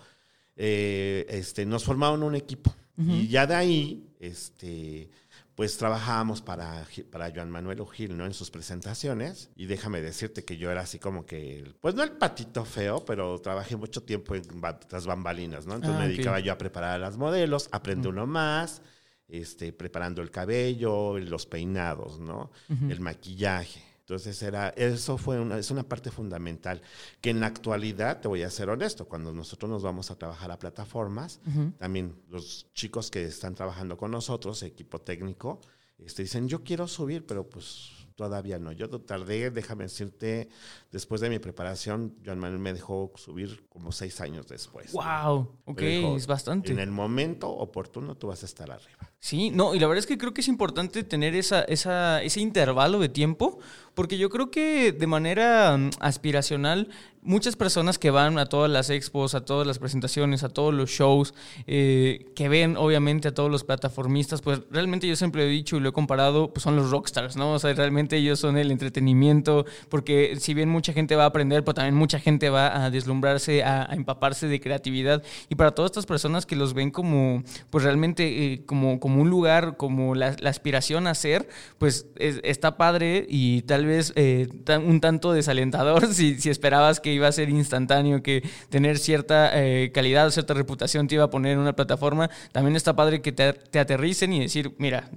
eh, 0.56 1.26
este, 1.28 1.64
nos 1.64 1.84
formaron 1.84 2.22
un 2.22 2.34
equipo. 2.34 2.74
Y 2.98 3.26
ya 3.26 3.46
de 3.46 3.54
ahí, 3.54 4.14
este, 4.20 5.10
pues 5.54 5.76
trabajábamos 5.76 6.40
para, 6.40 6.86
para 7.10 7.32
Joan 7.34 7.50
Manuel 7.50 7.80
O'Gil, 7.80 8.16
¿no? 8.16 8.26
En 8.26 8.34
sus 8.34 8.50
presentaciones. 8.50 9.50
Y 9.56 9.66
déjame 9.66 10.00
decirte 10.00 10.44
que 10.44 10.56
yo 10.56 10.70
era 10.70 10.82
así 10.82 10.98
como 10.98 11.26
que, 11.26 11.74
pues 11.80 11.94
no 11.94 12.02
el 12.02 12.12
patito 12.12 12.64
feo, 12.64 13.04
pero 13.04 13.40
trabajé 13.40 13.76
mucho 13.76 14.02
tiempo 14.02 14.34
en 14.34 14.42
las 14.90 15.06
bambalinas, 15.06 15.66
¿no? 15.66 15.74
Entonces 15.74 15.98
ah, 15.98 16.02
me 16.02 16.08
dedicaba 16.08 16.38
yo 16.40 16.52
a 16.52 16.58
preparar 16.58 16.92
a 16.92 16.98
las 16.98 17.16
modelos, 17.16 17.68
aprende 17.72 18.08
uno 18.08 18.26
más, 18.26 18.82
este, 19.26 19.72
preparando 19.72 20.22
el 20.22 20.30
cabello, 20.30 21.18
los 21.18 21.46
peinados, 21.46 22.20
¿no? 22.20 22.52
El 22.68 23.00
maquillaje. 23.00 23.91
Entonces 24.02 24.42
era, 24.42 24.70
eso 24.70 25.16
fue 25.16 25.40
una, 25.40 25.58
es 25.58 25.70
una 25.70 25.84
parte 25.84 26.10
fundamental 26.10 26.82
que 27.20 27.30
en 27.30 27.38
la 27.38 27.46
actualidad, 27.46 28.20
te 28.20 28.26
voy 28.26 28.42
a 28.42 28.50
ser 28.50 28.68
honesto, 28.68 29.06
cuando 29.06 29.32
nosotros 29.32 29.70
nos 29.70 29.82
vamos 29.82 30.10
a 30.10 30.16
trabajar 30.16 30.50
a 30.50 30.58
plataformas, 30.58 31.40
también 31.78 32.14
los 32.28 32.66
chicos 32.74 33.10
que 33.10 33.24
están 33.24 33.54
trabajando 33.54 33.96
con 33.96 34.10
nosotros, 34.10 34.62
equipo 34.64 35.00
técnico, 35.00 35.60
este, 35.98 36.22
dicen, 36.22 36.48
yo 36.48 36.64
quiero 36.64 36.88
subir, 36.88 37.24
pero 37.24 37.48
pues 37.48 38.02
todavía 38.16 38.58
no. 38.58 38.72
Yo 38.72 38.88
tardé, 38.88 39.50
déjame 39.50 39.84
decirte, 39.84 40.48
después 40.90 41.20
de 41.20 41.30
mi 41.30 41.38
preparación, 41.38 42.14
Joan 42.24 42.38
Manuel 42.38 42.60
me 42.60 42.72
dejó 42.72 43.12
subir 43.16 43.66
como 43.68 43.92
seis 43.92 44.20
años 44.20 44.46
después. 44.48 44.92
¡Wow! 44.92 45.48
Ok, 45.64 45.80
es 45.80 46.26
bastante. 46.26 46.72
En 46.72 46.78
el 46.78 46.90
momento 46.90 47.48
oportuno 47.50 48.16
tú 48.16 48.28
vas 48.28 48.42
a 48.42 48.46
estar 48.46 48.70
arriba. 48.70 49.10
Sí, 49.18 49.50
no, 49.50 49.74
y 49.74 49.78
la 49.78 49.86
verdad 49.86 50.00
es 50.00 50.06
que 50.06 50.18
creo 50.18 50.34
que 50.34 50.40
es 50.40 50.48
importante 50.48 51.04
tener 51.04 51.34
esa, 51.34 51.62
esa, 51.62 52.22
ese 52.22 52.40
intervalo 52.40 52.98
de 52.98 53.08
tiempo 53.08 53.60
Porque 53.94 54.18
yo 54.18 54.30
creo 54.30 54.50
que 54.50 54.92
de 54.92 55.06
manera 55.06 55.76
mm, 55.76 55.90
aspiracional 56.00 56.88
muchas 57.22 57.54
personas 57.54 57.98
que 57.98 58.10
van 58.10 58.36
a 58.38 58.46
todas 58.46 58.70
las 58.70 58.90
expos, 58.90 59.34
a 59.34 59.44
todas 59.44 59.66
las 59.66 59.78
presentaciones, 59.78 60.42
a 60.42 60.48
todos 60.48 60.74
los 60.74 60.90
shows, 60.90 61.34
eh, 61.66 62.26
que 62.34 62.48
ven 62.48 62.76
obviamente 62.76 63.28
a 63.28 63.34
todos 63.34 63.50
los 63.50 63.62
plataformistas, 63.62 64.42
pues 64.42 64.60
realmente 64.70 65.06
yo 65.06 65.14
siempre 65.14 65.44
he 65.44 65.48
dicho 65.48 65.76
y 65.76 65.80
lo 65.80 65.90
he 65.90 65.92
comparado, 65.92 66.52
pues 66.52 66.64
son 66.64 66.74
los 66.74 66.90
rockstars, 66.90 67.36
¿no? 67.36 67.52
O 67.52 67.58
sea, 67.58 67.72
realmente 67.74 68.16
ellos 68.16 68.40
son 68.40 68.58
el 68.58 68.70
entretenimiento, 68.72 69.64
porque 69.88 70.34
si 70.38 70.52
bien 70.52 70.68
mucha 70.68 70.92
gente 70.92 71.14
va 71.14 71.24
a 71.24 71.26
aprender, 71.26 71.62
pues 71.62 71.76
también 71.76 71.94
mucha 71.94 72.18
gente 72.18 72.50
va 72.50 72.84
a 72.84 72.90
deslumbrarse, 72.90 73.62
a, 73.62 73.88
empaparse 73.92 74.48
de 74.48 74.60
creatividad. 74.60 75.22
Y 75.48 75.54
para 75.54 75.70
todas 75.70 75.92
estas 75.92 76.06
personas 76.06 76.44
que 76.44 76.56
los 76.56 76.74
ven 76.74 76.90
como, 76.90 77.44
pues 77.70 77.84
realmente 77.84 78.52
eh, 78.52 78.64
como, 78.66 78.98
como 78.98 79.22
un 79.22 79.30
lugar, 79.30 79.76
como 79.76 80.14
la, 80.16 80.36
aspiración 80.44 81.06
a 81.06 81.14
ser, 81.14 81.48
pues 81.78 82.06
está 82.16 82.76
padre 82.76 83.26
y 83.28 83.62
tal 83.62 83.81
vez 83.86 84.12
eh, 84.16 84.48
un 84.84 85.00
tanto 85.00 85.32
desalentador 85.32 86.06
si, 86.14 86.40
si 86.40 86.50
esperabas 86.50 87.00
que 87.00 87.12
iba 87.12 87.28
a 87.28 87.32
ser 87.32 87.48
instantáneo, 87.48 88.22
que 88.22 88.48
tener 88.68 88.98
cierta 88.98 89.50
eh, 89.54 89.92
calidad, 89.92 90.30
cierta 90.30 90.54
reputación 90.54 91.08
te 91.08 91.16
iba 91.16 91.24
a 91.24 91.30
poner 91.30 91.52
en 91.52 91.58
una 91.58 91.74
plataforma, 91.74 92.30
también 92.52 92.76
está 92.76 92.94
padre 92.96 93.22
que 93.22 93.32
te, 93.32 93.78
aterricen 93.78 94.32
y 94.32 94.40
decir, 94.40 94.74
mira, 94.78 95.10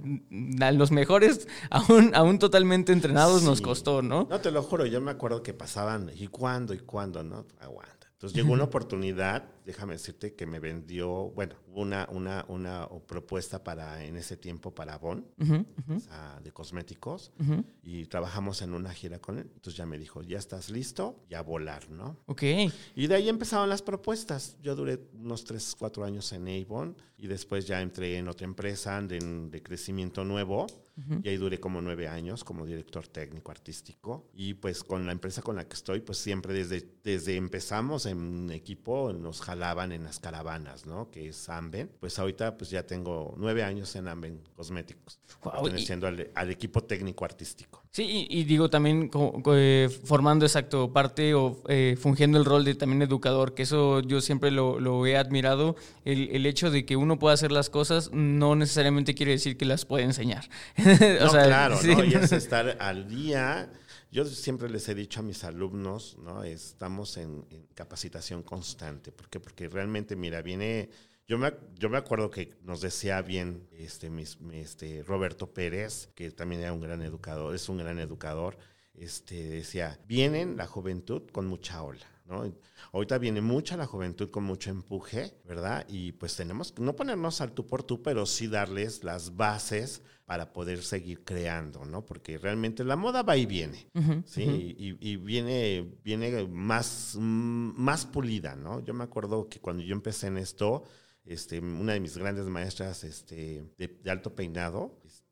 a 0.60 0.72
los 0.72 0.90
mejores, 0.90 1.48
aún, 1.70 2.12
aún 2.14 2.38
totalmente 2.38 2.92
entrenados, 2.92 3.42
nos 3.42 3.60
costó, 3.60 4.02
¿no? 4.02 4.26
No, 4.30 4.40
te 4.40 4.50
lo 4.50 4.62
juro, 4.62 4.86
yo 4.86 5.00
me 5.00 5.10
acuerdo 5.10 5.42
que 5.42 5.54
pasaban, 5.54 6.10
¿y 6.14 6.28
cuándo? 6.28 6.74
¿Y 6.74 6.78
cuándo? 6.78 7.22
¿No? 7.22 7.46
Aguanta. 7.60 8.08
Entonces 8.12 8.36
llegó 8.36 8.52
una 8.52 8.64
oportunidad, 8.64 9.44
déjame 9.66 9.94
decirte, 9.94 10.34
que 10.34 10.46
me 10.46 10.60
vendió, 10.60 11.30
bueno, 11.34 11.56
una, 11.74 12.08
una, 12.12 12.46
una 12.48 12.88
propuesta 13.06 13.64
para, 13.64 14.04
en 14.04 14.16
ese 14.16 14.36
tiempo, 14.36 14.74
para 14.74 14.94
Avon, 14.94 15.26
de 15.36 16.52
cosméticos, 16.52 17.32
y 17.82 18.06
trabajamos 18.06 18.62
en 18.62 18.72
una 18.72 18.92
gira 18.92 19.18
con 19.18 19.38
él. 19.38 19.50
Entonces 19.54 19.76
ya 19.76 19.84
me 19.84 19.98
dijo, 19.98 20.22
ya 20.22 20.38
estás 20.38 20.70
listo, 20.70 21.24
ya 21.28 21.42
volar, 21.42 21.90
¿no? 21.90 22.16
Ok. 22.26 22.42
Y 22.94 23.06
de 23.08 23.14
ahí 23.16 23.28
empezaron 23.28 23.68
las 23.68 23.82
propuestas. 23.82 24.56
Yo 24.62 24.76
duré 24.76 25.00
unos 25.14 25.44
3, 25.44 25.74
4 25.78 26.04
años 26.04 26.32
en 26.32 26.46
Avon, 26.48 26.96
y 27.18 27.26
después 27.26 27.66
ya 27.66 27.82
entré 27.82 28.18
en 28.18 28.28
otra 28.28 28.46
empresa 28.46 29.02
de, 29.02 29.18
de 29.50 29.62
crecimiento 29.62 30.24
nuevo, 30.24 30.66
y 31.22 31.28
ahí 31.28 31.36
duré 31.36 31.60
como 31.60 31.82
nueve 31.82 32.08
años 32.08 32.42
como 32.42 32.64
director 32.64 33.06
técnico 33.06 33.50
artístico. 33.50 34.30
Y 34.32 34.54
pues 34.54 34.82
con 34.82 35.04
la 35.04 35.12
empresa 35.12 35.42
con 35.42 35.56
la 35.56 35.68
que 35.68 35.74
estoy, 35.74 36.00
pues 36.00 36.16
siempre 36.16 36.54
desde, 36.54 36.88
desde 37.04 37.36
empezamos 37.36 38.06
en 38.06 38.50
equipo 38.50 39.12
nos 39.12 39.42
en 39.62 40.04
las 40.04 40.20
caravanas, 40.20 40.86
¿no? 40.86 41.10
Que 41.10 41.28
es 41.28 41.48
Amben. 41.48 41.90
Pues 41.98 42.18
ahorita 42.18 42.56
pues 42.56 42.70
ya 42.70 42.84
tengo 42.84 43.34
nueve 43.36 43.62
años 43.64 43.94
en 43.96 44.06
Amben 44.08 44.40
Cosméticos, 44.54 45.18
perteneciendo 45.42 46.06
al, 46.06 46.50
equipo 46.50 46.82
técnico 46.82 47.24
artístico. 47.24 47.82
Sí, 47.90 48.26
y, 48.30 48.44
digo 48.44 48.68
también 48.68 49.10
eh, 49.54 49.88
formando 50.04 50.44
exacto 50.44 50.92
parte 50.92 51.34
o 51.34 51.62
eh, 51.68 51.96
fungiendo 51.98 52.38
el 52.38 52.44
rol 52.44 52.64
de 52.64 52.74
también 52.74 53.02
educador, 53.02 53.54
que 53.54 53.62
eso 53.62 54.00
yo 54.00 54.20
siempre 54.20 54.50
lo, 54.50 54.78
lo 54.78 55.06
he 55.06 55.16
admirado, 55.16 55.76
el, 56.04 56.28
el, 56.30 56.46
hecho 56.46 56.70
de 56.70 56.84
que 56.84 56.96
uno 56.96 57.18
pueda 57.18 57.34
hacer 57.34 57.52
las 57.52 57.70
cosas 57.70 58.10
no 58.12 58.54
necesariamente 58.54 59.14
quiere 59.14 59.32
decir 59.32 59.56
que 59.56 59.64
las 59.64 59.84
puede 59.84 60.04
enseñar. 60.04 60.48
no, 60.76 61.30
claro, 61.30 61.78
¿no? 61.82 62.04
Y 62.04 62.14
es 62.14 62.32
estar 62.32 62.76
al 62.80 63.08
día. 63.08 63.70
Yo 64.10 64.24
siempre 64.24 64.68
les 64.68 64.88
he 64.88 64.94
dicho 64.94 65.20
a 65.20 65.22
mis 65.22 65.44
alumnos, 65.44 66.16
¿no? 66.18 66.44
Estamos 66.44 67.16
en, 67.16 67.44
capacitación 67.74 68.42
constante. 68.42 69.12
¿Por 69.12 69.28
qué? 69.28 69.40
Porque 69.40 69.68
realmente, 69.68 70.16
mira, 70.16 70.42
viene... 70.42 70.90
Yo 71.28 71.38
me, 71.38 71.52
yo 71.74 71.90
me 71.90 71.98
acuerdo 71.98 72.30
que 72.30 72.54
nos 72.62 72.80
decía 72.80 73.20
bien 73.20 73.66
este, 73.72 74.10
mis, 74.10 74.38
este 74.52 75.02
Roberto 75.02 75.52
Pérez, 75.52 76.08
que 76.14 76.30
también 76.30 76.60
era 76.62 76.72
un 76.72 76.80
gran 76.80 77.02
educador, 77.02 77.52
es 77.52 77.68
un 77.68 77.78
gran 77.78 77.98
educador, 77.98 78.56
este, 78.94 79.42
decía, 79.48 79.98
vienen 80.06 80.56
la 80.56 80.68
juventud 80.68 81.22
con 81.32 81.48
mucha 81.48 81.82
ola, 81.82 82.06
¿no? 82.26 82.54
Ahorita 82.92 83.18
viene 83.18 83.40
mucha 83.40 83.76
la 83.76 83.86
juventud 83.86 84.30
con 84.30 84.44
mucho 84.44 84.70
empuje, 84.70 85.34
¿verdad? 85.44 85.84
Y 85.88 86.12
pues 86.12 86.36
tenemos 86.36 86.70
que 86.70 86.80
no 86.82 86.94
ponernos 86.94 87.40
al 87.40 87.52
tú 87.52 87.66
por 87.66 87.82
tú, 87.82 88.02
pero 88.02 88.24
sí 88.24 88.46
darles 88.46 89.02
las 89.02 89.36
bases 89.36 90.02
para 90.26 90.52
poder 90.52 90.82
seguir 90.82 91.22
creando, 91.22 91.84
¿no? 91.84 92.04
Porque 92.04 92.36
realmente 92.36 92.84
la 92.84 92.96
moda 92.96 93.22
va 93.22 93.36
y 93.36 93.46
viene, 93.46 93.88
¿sí? 94.26 94.74
y, 94.76 95.16
viene, 95.16 95.88
viene 96.02 96.46
más, 96.48 97.16
más 97.16 98.06
pulida, 98.06 98.56
¿no? 98.56 98.84
Yo 98.84 98.92
me 98.92 99.04
acuerdo 99.04 99.48
que 99.48 99.60
cuando 99.60 99.84
yo 99.84 99.94
empecé 99.94 100.26
en 100.26 100.38
esto, 100.38 100.82
este, 101.24 101.60
una 101.60 101.92
de 101.92 102.00
mis 102.00 102.18
grandes 102.18 102.46
maestras 102.46 103.04
este, 103.04 103.72
de, 103.78 104.10
alto 104.10 104.34
peinado 104.34 105.00
este, 105.04 105.25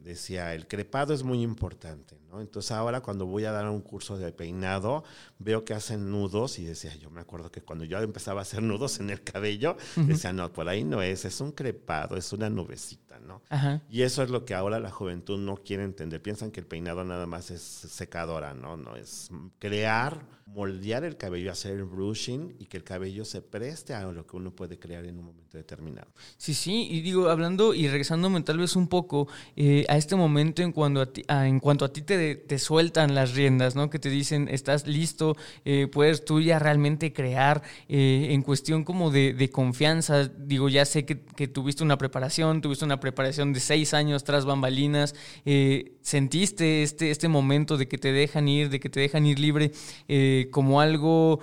decía, 0.00 0.54
el 0.54 0.66
crepado 0.66 1.14
es 1.14 1.22
muy 1.22 1.42
importante, 1.42 2.18
¿no? 2.28 2.40
Entonces 2.40 2.72
ahora 2.72 3.00
cuando 3.00 3.26
voy 3.26 3.44
a 3.44 3.52
dar 3.52 3.68
un 3.68 3.80
curso 3.80 4.16
de 4.16 4.32
peinado, 4.32 5.04
veo 5.38 5.64
que 5.64 5.74
hacen 5.74 6.10
nudos 6.10 6.58
y 6.58 6.64
decía, 6.64 6.94
yo 6.96 7.10
me 7.10 7.20
acuerdo 7.20 7.50
que 7.50 7.62
cuando 7.62 7.84
yo 7.84 7.98
empezaba 7.98 8.40
a 8.40 8.42
hacer 8.42 8.62
nudos 8.62 9.00
en 9.00 9.10
el 9.10 9.22
cabello, 9.22 9.76
decía, 9.96 10.32
no, 10.32 10.52
por 10.52 10.68
ahí 10.68 10.84
no 10.84 11.02
es, 11.02 11.24
es 11.24 11.40
un 11.40 11.52
crepado, 11.52 12.16
es 12.16 12.32
una 12.32 12.50
nubecita, 12.50 13.18
¿no? 13.20 13.42
Y 13.90 14.02
eso 14.02 14.22
es 14.22 14.30
lo 14.30 14.44
que 14.44 14.54
ahora 14.54 14.80
la 14.80 14.90
juventud 14.90 15.38
no 15.38 15.56
quiere 15.56 15.84
entender. 15.84 16.22
Piensan 16.22 16.50
que 16.50 16.60
el 16.60 16.66
peinado 16.66 17.04
nada 17.04 17.26
más 17.26 17.50
es 17.50 17.62
secadora, 17.62 18.54
¿no? 18.54 18.76
No, 18.76 18.96
es 18.96 19.30
crear 19.58 20.36
moldear 20.46 21.04
el 21.04 21.16
cabello, 21.16 21.50
hacer 21.50 21.72
el 21.72 21.84
brushing 21.84 22.54
y 22.58 22.66
que 22.66 22.76
el 22.76 22.84
cabello 22.84 23.24
se 23.24 23.42
preste 23.42 23.94
a 23.94 24.04
lo 24.04 24.26
que 24.26 24.36
uno 24.36 24.52
puede 24.52 24.78
crear 24.78 25.04
en 25.04 25.18
un 25.18 25.26
momento 25.26 25.58
determinado. 25.58 26.08
Sí, 26.36 26.54
sí, 26.54 26.88
y 26.90 27.00
digo, 27.00 27.28
hablando 27.28 27.74
y 27.74 27.88
regresándome 27.88 28.40
tal 28.42 28.58
vez 28.58 28.76
un 28.76 28.88
poco 28.88 29.28
eh, 29.54 29.84
a 29.88 29.96
este 29.96 30.16
momento 30.16 30.62
en, 30.62 30.72
cuando 30.72 31.00
a 31.00 31.06
ti, 31.06 31.22
en 31.28 31.60
cuanto 31.60 31.84
a 31.84 31.92
ti 31.92 32.02
te, 32.02 32.34
te, 32.36 32.58
sueltan 32.58 33.14
las 33.14 33.34
riendas, 33.34 33.74
¿no? 33.76 33.90
Que 33.90 33.98
te 33.98 34.10
dicen, 34.10 34.48
estás 34.50 34.86
listo, 34.86 35.36
eh, 35.64 35.86
puedes 35.90 36.24
tú 36.24 36.40
ya 36.40 36.58
realmente 36.58 37.12
crear 37.12 37.62
eh, 37.88 38.28
en 38.30 38.42
cuestión 38.42 38.84
como 38.84 39.10
de, 39.10 39.32
de, 39.32 39.50
confianza. 39.50 40.28
Digo, 40.28 40.68
ya 40.68 40.84
sé 40.84 41.04
que, 41.04 41.20
que, 41.20 41.48
tuviste 41.48 41.82
una 41.82 41.98
preparación, 41.98 42.60
tuviste 42.60 42.84
una 42.84 43.00
preparación 43.00 43.52
de 43.52 43.60
seis 43.60 43.94
años 43.94 44.24
tras 44.24 44.44
bambalinas, 44.44 45.14
sentiste 46.02 46.82
este, 46.82 47.10
este 47.10 47.28
momento 47.28 47.76
de 47.76 47.88
que 47.88 47.98
te 47.98 48.12
dejan 48.12 48.48
ir, 48.48 48.70
de 48.70 48.80
que 48.80 48.88
te 48.88 49.00
dejan 49.00 49.26
ir 49.26 49.38
libre 49.38 49.72
como 50.50 50.80
algo 50.80 51.40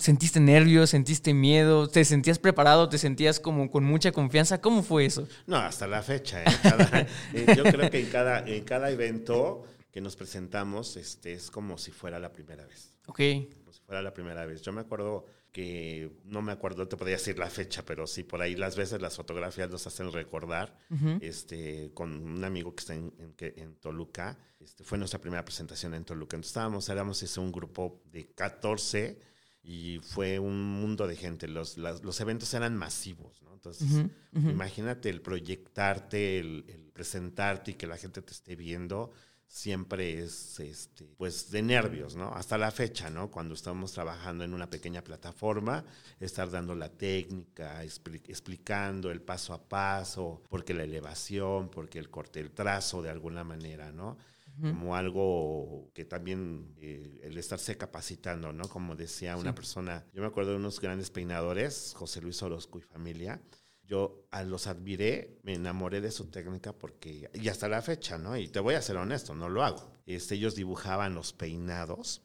¿Sentiste 0.00 0.40
nervios? 0.40 0.90
¿Sentiste 0.90 1.34
miedo? 1.34 1.88
¿Te 1.88 2.04
sentías 2.04 2.38
preparado? 2.38 2.88
¿Te 2.88 2.98
sentías 2.98 3.40
como 3.40 3.70
con 3.70 3.84
mucha 3.84 4.12
confianza? 4.12 4.60
¿Cómo 4.60 4.82
fue 4.82 5.04
eso? 5.06 5.28
No, 5.46 5.56
hasta 5.56 5.86
la 5.86 6.02
fecha. 6.02 6.42
¿eh? 6.42 7.06
Eh, 7.34 7.46
yo 7.56 7.64
creo 7.64 7.90
que 7.90 8.00
en 8.00 8.06
cada, 8.06 8.40
en 8.46 8.64
cada 8.64 8.90
evento 8.90 9.64
que 9.90 10.00
nos 10.00 10.16
presentamos 10.16 10.96
este, 10.96 11.34
es 11.34 11.50
como 11.50 11.78
si 11.78 11.90
fuera 11.90 12.18
la 12.18 12.32
primera 12.32 12.64
vez. 12.66 12.94
Ok. 13.06 13.20
Como 13.58 13.72
si 13.72 13.80
fuera 13.82 14.02
la 14.02 14.14
primera 14.14 14.46
vez. 14.46 14.62
Yo 14.62 14.72
me 14.72 14.80
acuerdo 14.80 15.26
que, 15.52 16.10
no 16.24 16.42
me 16.42 16.52
acuerdo, 16.52 16.88
te 16.88 16.96
podría 16.96 17.16
decir 17.16 17.38
la 17.38 17.50
fecha, 17.50 17.84
pero 17.84 18.06
sí, 18.06 18.22
por 18.22 18.40
ahí 18.40 18.56
las 18.56 18.76
veces 18.76 19.00
las 19.00 19.16
fotografías 19.16 19.70
nos 19.70 19.86
hacen 19.86 20.10
recordar. 20.12 20.78
este, 21.20 21.90
con 21.92 22.26
un 22.26 22.44
amigo 22.44 22.74
que 22.74 22.80
está 22.80 22.94
en, 22.94 23.12
en 23.38 23.74
Toluca 23.76 24.38
este, 24.64 24.82
fue 24.82 24.96
nuestra 24.96 25.20
primera 25.20 25.44
presentación 25.44 25.94
en 25.94 26.04
Toluca. 26.04 26.36
Entonces 26.36 26.50
estábamos, 26.50 26.88
éramos 26.88 27.22
ese, 27.22 27.38
un 27.38 27.52
grupo 27.52 28.02
de 28.10 28.26
14 28.34 29.33
y 29.64 29.98
fue 30.00 30.38
un 30.38 30.62
mundo 30.62 31.06
de 31.06 31.16
gente. 31.16 31.48
Los, 31.48 31.78
los 31.78 32.20
eventos 32.20 32.52
eran 32.52 32.76
masivos, 32.76 33.42
¿no? 33.42 33.54
Entonces, 33.54 34.06
imagínate 34.34 35.08
el 35.08 35.22
proyectarte, 35.22 36.38
el, 36.38 36.66
el, 36.68 36.90
presentarte 36.92 37.70
y 37.70 37.74
que 37.74 37.86
la 37.86 37.96
gente 37.96 38.20
te 38.20 38.32
esté 38.32 38.56
viendo, 38.56 39.10
siempre 39.46 40.22
es, 40.22 40.60
este, 40.60 41.06
pues, 41.16 41.50
de 41.50 41.62
nervios, 41.62 42.14
¿no? 42.14 42.28
Hasta 42.34 42.58
la 42.58 42.70
fecha, 42.70 43.08
¿no? 43.08 43.30
Cuando 43.30 43.54
estamos 43.54 43.92
trabajando 43.92 44.44
en 44.44 44.52
una 44.52 44.68
pequeña 44.68 45.02
plataforma, 45.02 45.82
estar 46.20 46.50
dando 46.50 46.74
la 46.74 46.90
técnica, 46.90 47.82
explicando 47.82 49.10
el 49.10 49.22
paso 49.22 49.54
a 49.54 49.62
paso, 49.66 50.42
porque 50.50 50.74
la 50.74 50.84
elevación, 50.84 51.70
porque 51.70 51.98
el 51.98 52.10
corte, 52.10 52.40
el 52.40 52.50
trazo 52.50 53.00
de 53.00 53.08
alguna 53.08 53.44
manera, 53.44 53.92
¿no? 53.92 54.18
Como 54.60 54.94
algo 54.94 55.90
que 55.94 56.04
también 56.04 56.74
eh, 56.78 57.20
el 57.24 57.36
estarse 57.38 57.76
capacitando, 57.76 58.52
¿no? 58.52 58.68
Como 58.68 58.94
decía 58.94 59.36
una 59.36 59.54
persona, 59.54 60.06
yo 60.12 60.20
me 60.22 60.28
acuerdo 60.28 60.52
de 60.52 60.58
unos 60.58 60.80
grandes 60.80 61.10
peinadores, 61.10 61.92
José 61.96 62.20
Luis 62.20 62.42
Orozco 62.42 62.78
y 62.78 62.82
familia, 62.82 63.40
yo 63.86 64.26
a 64.30 64.42
los 64.42 64.66
admiré, 64.66 65.38
me 65.42 65.54
enamoré 65.54 66.00
de 66.00 66.10
su 66.10 66.26
técnica 66.26 66.72
porque, 66.72 67.30
y 67.34 67.48
hasta 67.48 67.68
la 67.68 67.82
fecha, 67.82 68.16
¿no? 68.16 68.36
Y 68.36 68.48
te 68.48 68.60
voy 68.60 68.74
a 68.74 68.82
ser 68.82 68.96
honesto, 68.96 69.34
no 69.34 69.48
lo 69.48 69.62
hago. 69.62 69.92
Este, 70.06 70.36
ellos 70.36 70.54
dibujaban 70.54 71.14
los 71.14 71.32
peinados 71.32 72.22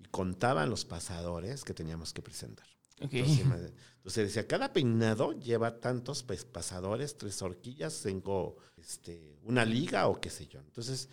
y 0.00 0.08
contaban 0.08 0.70
los 0.70 0.84
pasadores 0.84 1.64
que 1.64 1.74
teníamos 1.74 2.12
que 2.12 2.22
presentar. 2.22 2.66
Entonces, 2.98 3.72
decía, 4.04 4.46
cada 4.46 4.72
peinado 4.72 5.32
lleva 5.32 5.78
tantos 5.80 6.22
pasadores, 6.24 7.16
tres 7.16 7.40
horquillas, 7.42 8.00
tengo 8.02 8.56
este, 8.76 9.38
una 9.44 9.64
liga 9.64 10.08
o 10.08 10.20
qué 10.20 10.30
sé 10.30 10.46
yo. 10.46 10.60
Entonces, 10.60 11.08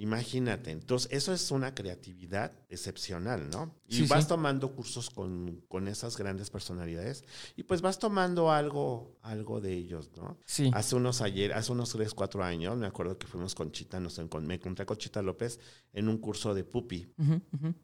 Imagínate, 0.00 0.70
entonces 0.70 1.10
eso 1.10 1.32
es 1.32 1.50
una 1.50 1.74
creatividad 1.74 2.52
excepcional, 2.68 3.50
¿no? 3.50 3.74
Y 3.88 3.96
Sí, 3.96 4.06
vas 4.06 4.22
sí. 4.22 4.28
tomando 4.28 4.72
cursos 4.72 5.10
con, 5.10 5.60
con 5.66 5.88
esas 5.88 6.16
grandes 6.16 6.50
personalidades 6.50 7.24
y 7.56 7.64
pues 7.64 7.80
vas 7.80 7.98
tomando 7.98 8.52
algo, 8.52 9.18
algo 9.22 9.60
de 9.60 9.72
ellos, 9.74 10.12
¿no? 10.16 10.38
Sí. 10.46 10.70
Hace 10.72 10.94
unos 10.94 11.20
ayer, 11.20 11.52
hace 11.52 11.72
unos 11.72 11.90
3, 11.90 12.14
4 12.14 12.44
años, 12.44 12.76
me 12.76 12.86
acuerdo 12.86 13.18
que 13.18 13.26
fuimos 13.26 13.56
con 13.56 13.72
Chita, 13.72 13.98
nos 13.98 14.20
encon- 14.20 14.42
me 14.42 14.54
encontré 14.54 14.86
con 14.86 14.96
Chita 14.98 15.20
López 15.20 15.58
en 15.92 16.08
un 16.08 16.18
curso 16.18 16.54
de 16.54 16.62
pupi 16.62 17.12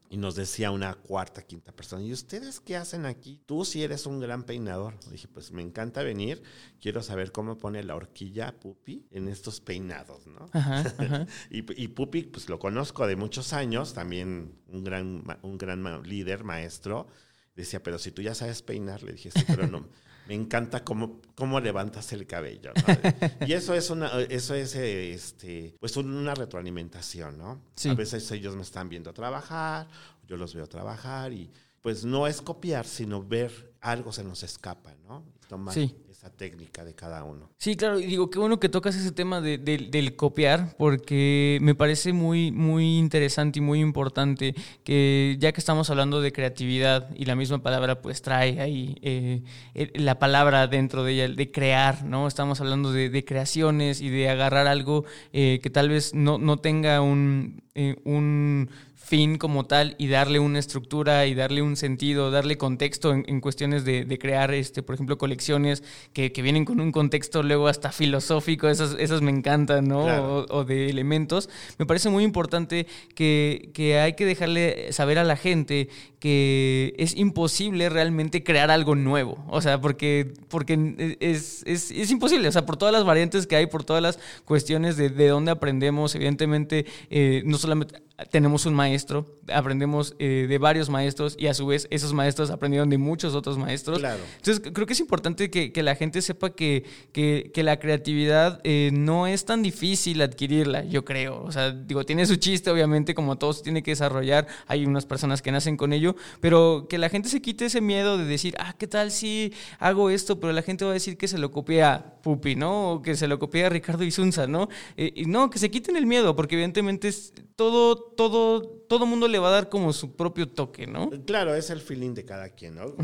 y 0.08 0.16
nos 0.16 0.36
decía 0.36 0.70
una 0.70 0.94
cuarta, 0.94 1.42
quinta 1.42 1.72
persona, 1.72 2.04
¿y 2.04 2.12
ustedes 2.12 2.60
qué 2.60 2.76
hacen 2.76 3.06
aquí? 3.06 3.42
Tú 3.44 3.64
sí 3.64 3.82
eres 3.82 4.06
un 4.06 4.20
gran 4.20 4.43
peinador. 4.44 4.98
Dije, 5.10 5.28
pues 5.28 5.52
me 5.52 5.62
encanta 5.62 6.02
venir, 6.02 6.42
quiero 6.80 7.02
saber 7.02 7.32
cómo 7.32 7.58
pone 7.58 7.82
la 7.82 7.96
horquilla 7.96 8.58
pupi 8.58 9.06
en 9.10 9.28
estos 9.28 9.60
peinados, 9.60 10.26
¿no? 10.26 10.50
Ajá, 10.52 10.80
ajá. 10.98 11.26
Y, 11.50 11.82
y 11.82 11.88
Pupi, 11.88 12.22
pues 12.24 12.48
lo 12.48 12.58
conozco 12.58 13.06
de 13.06 13.16
muchos 13.16 13.52
años, 13.52 13.94
también 13.94 14.58
un 14.68 14.84
gran, 14.84 15.24
un 15.42 15.58
gran 15.58 16.02
líder, 16.02 16.44
maestro. 16.44 17.06
Decía, 17.54 17.82
pero 17.82 17.98
si 17.98 18.10
tú 18.10 18.22
ya 18.22 18.34
sabes 18.34 18.62
peinar, 18.62 19.02
le 19.02 19.12
dije, 19.12 19.30
sí, 19.30 19.44
pero 19.46 19.66
no. 19.66 19.88
Me 20.26 20.34
encanta 20.34 20.84
cómo, 20.84 21.20
cómo 21.34 21.60
levantas 21.60 22.12
el 22.12 22.26
cabello. 22.26 22.72
¿no? 22.74 23.46
Y 23.46 23.52
eso 23.52 23.74
es 23.74 23.90
una, 23.90 24.08
eso 24.22 24.54
es 24.54 24.74
este, 24.74 25.76
pues 25.78 25.96
una 25.96 26.34
retroalimentación, 26.34 27.36
¿no? 27.36 27.60
Sí. 27.76 27.90
A 27.90 27.94
veces 27.94 28.30
ellos 28.30 28.56
me 28.56 28.62
están 28.62 28.88
viendo 28.88 29.12
trabajar, 29.12 29.86
yo 30.26 30.36
los 30.36 30.54
veo 30.54 30.66
trabajar 30.66 31.32
y 31.32 31.50
pues 31.84 32.02
no 32.06 32.26
es 32.26 32.40
copiar, 32.40 32.86
sino 32.86 33.22
ver 33.22 33.74
algo 33.82 34.10
se 34.10 34.24
nos 34.24 34.42
escapa, 34.42 34.94
¿no? 35.06 35.22
Tomar 35.50 35.74
Sí. 35.74 35.94
esa 36.10 36.30
técnica 36.30 36.82
de 36.82 36.94
cada 36.94 37.22
uno. 37.24 37.50
Sí, 37.58 37.76
claro, 37.76 38.00
y 38.00 38.06
digo, 38.06 38.30
qué 38.30 38.38
bueno 38.38 38.58
que 38.58 38.70
tocas 38.70 38.96
ese 38.96 39.12
tema 39.12 39.42
de- 39.42 39.58
de- 39.58 39.88
del 39.90 40.16
copiar, 40.16 40.74
porque 40.78 41.58
me 41.60 41.74
parece 41.74 42.14
muy, 42.14 42.50
muy 42.52 42.96
interesante 42.96 43.58
y 43.58 43.62
muy 43.62 43.80
importante 43.80 44.54
que 44.82 45.36
ya 45.38 45.52
que 45.52 45.60
estamos 45.60 45.90
hablando 45.90 46.22
de 46.22 46.32
creatividad 46.32 47.10
y 47.14 47.26
la 47.26 47.36
misma 47.36 47.62
palabra 47.62 48.00
pues 48.00 48.22
trae 48.22 48.58
ahí 48.62 48.96
eh, 49.02 49.42
eh, 49.74 49.90
la 49.96 50.18
palabra 50.18 50.66
dentro 50.66 51.04
de 51.04 51.12
ella, 51.12 51.28
de 51.28 51.50
crear, 51.50 52.02
¿no? 52.06 52.26
Estamos 52.26 52.62
hablando 52.62 52.92
de, 52.92 53.10
de 53.10 53.24
creaciones 53.26 54.00
y 54.00 54.08
de 54.08 54.30
agarrar 54.30 54.66
algo 54.66 55.04
eh, 55.34 55.60
que 55.62 55.68
tal 55.68 55.90
vez 55.90 56.14
no, 56.14 56.38
no 56.38 56.56
tenga 56.56 57.02
un, 57.02 57.62
eh, 57.74 57.96
un 58.04 58.70
fin 59.04 59.36
como 59.38 59.66
tal 59.66 59.94
y 59.98 60.08
darle 60.08 60.38
una 60.38 60.58
estructura 60.58 61.26
y 61.26 61.34
darle 61.34 61.62
un 61.62 61.76
sentido, 61.76 62.30
darle 62.30 62.56
contexto 62.56 63.12
en, 63.12 63.24
en 63.28 63.40
cuestiones 63.40 63.84
de, 63.84 64.04
de 64.04 64.18
crear, 64.18 64.52
este, 64.54 64.82
por 64.82 64.94
ejemplo, 64.94 65.18
colecciones 65.18 65.82
que, 66.12 66.32
que 66.32 66.42
vienen 66.42 66.64
con 66.64 66.80
un 66.80 66.90
contexto 66.90 67.42
luego 67.42 67.68
hasta 67.68 67.92
filosófico, 67.92 68.68
esas, 68.68 68.96
esas 68.98 69.20
me 69.20 69.30
encantan, 69.30 69.86
¿no? 69.86 70.04
Claro. 70.04 70.46
O, 70.48 70.58
o 70.58 70.64
de 70.64 70.88
elementos. 70.88 71.50
Me 71.78 71.86
parece 71.86 72.08
muy 72.08 72.24
importante 72.24 72.86
que, 73.14 73.70
que 73.74 73.98
hay 73.98 74.14
que 74.14 74.24
dejarle 74.24 74.92
saber 74.92 75.18
a 75.18 75.24
la 75.24 75.36
gente 75.36 75.88
que 76.18 76.94
es 76.96 77.14
imposible 77.16 77.90
realmente 77.90 78.42
crear 78.42 78.70
algo 78.70 78.94
nuevo. 78.94 79.44
O 79.48 79.60
sea, 79.60 79.78
porque, 79.82 80.32
porque 80.48 81.16
es, 81.20 81.62
es, 81.66 81.90
es 81.90 82.10
imposible. 82.10 82.48
O 82.48 82.52
sea, 82.52 82.64
por 82.64 82.78
todas 82.78 82.94
las 82.94 83.04
variantes 83.04 83.46
que 83.46 83.56
hay, 83.56 83.66
por 83.66 83.84
todas 83.84 84.02
las 84.02 84.18
cuestiones 84.46 84.96
de, 84.96 85.10
de 85.10 85.28
dónde 85.28 85.50
aprendemos, 85.50 86.14
evidentemente, 86.14 86.86
eh, 87.10 87.42
no 87.44 87.58
solamente 87.58 88.02
tenemos 88.30 88.64
un 88.64 88.74
maestro, 88.74 89.26
aprendemos 89.52 90.14
eh, 90.20 90.46
de 90.48 90.58
varios 90.58 90.88
maestros 90.88 91.34
y 91.36 91.48
a 91.48 91.54
su 91.54 91.66
vez 91.66 91.88
esos 91.90 92.12
maestros 92.12 92.50
aprendieron 92.50 92.88
de 92.88 92.96
muchos 92.96 93.34
otros 93.34 93.58
maestros. 93.58 93.98
Claro. 93.98 94.20
Entonces, 94.36 94.70
creo 94.72 94.86
que 94.86 94.92
es 94.92 95.00
importante 95.00 95.50
que, 95.50 95.72
que 95.72 95.82
la 95.82 95.96
gente 95.96 96.22
sepa 96.22 96.50
que, 96.50 96.84
que- 97.12 97.50
que 97.52 97.62
la 97.64 97.78
creatividad 97.80 98.60
eh, 98.62 98.90
no 98.92 99.26
es 99.26 99.44
tan 99.44 99.62
difícil 99.62 100.22
adquirirla, 100.22 100.84
yo 100.84 101.04
creo. 101.04 101.42
O 101.42 101.50
sea, 101.50 101.72
digo, 101.72 102.04
tiene 102.04 102.24
su 102.26 102.36
chiste, 102.36 102.70
obviamente, 102.70 103.14
como 103.14 103.36
todo 103.36 103.52
se 103.52 103.64
tiene 103.64 103.82
que 103.82 103.90
desarrollar. 103.90 104.46
Hay 104.68 104.86
unas 104.86 105.06
personas 105.06 105.42
que 105.42 105.50
nacen 105.50 105.76
con 105.76 105.92
ello, 105.92 106.14
pero 106.40 106.86
que 106.88 106.98
la 106.98 107.08
gente 107.08 107.28
se 107.28 107.42
quite 107.42 107.64
ese 107.66 107.80
miedo 107.80 108.16
de 108.16 108.24
decir, 108.24 108.54
ah, 108.60 108.74
¿qué 108.78 108.86
tal 108.86 109.10
si 109.10 109.52
hago 109.80 110.08
esto? 110.10 110.38
Pero 110.38 110.52
la 110.52 110.62
gente 110.62 110.84
va 110.84 110.92
a 110.92 110.94
decir 110.94 111.16
que 111.16 111.26
se 111.26 111.38
lo 111.38 111.50
copia 111.50 111.94
a 111.94 112.14
Pupi, 112.22 112.54
¿no? 112.54 112.92
O 112.92 113.02
que 113.02 113.16
se 113.16 113.26
lo 113.28 113.38
copia 113.38 113.66
a 113.66 113.70
Ricardo 113.70 114.04
Isunza, 114.04 114.46
¿no? 114.46 114.68
Eh, 114.96 115.12
y 115.16 115.24
no, 115.26 115.50
que 115.50 115.58
se 115.58 115.70
quiten 115.70 115.96
el 115.96 116.06
miedo, 116.06 116.34
porque 116.36 116.54
evidentemente 116.54 117.08
es 117.08 117.32
todo, 117.56 118.03
todo, 118.16 118.62
todo 118.88 119.06
mundo 119.06 119.28
le 119.28 119.38
va 119.38 119.48
a 119.48 119.52
dar 119.52 119.68
como 119.68 119.92
su 119.92 120.14
propio 120.16 120.48
toque, 120.48 120.86
¿no? 120.86 121.10
Claro, 121.24 121.54
es 121.54 121.70
el 121.70 121.80
feeling 121.80 122.14
de 122.14 122.24
cada 122.24 122.50
quien, 122.50 122.76
¿no? 122.76 122.94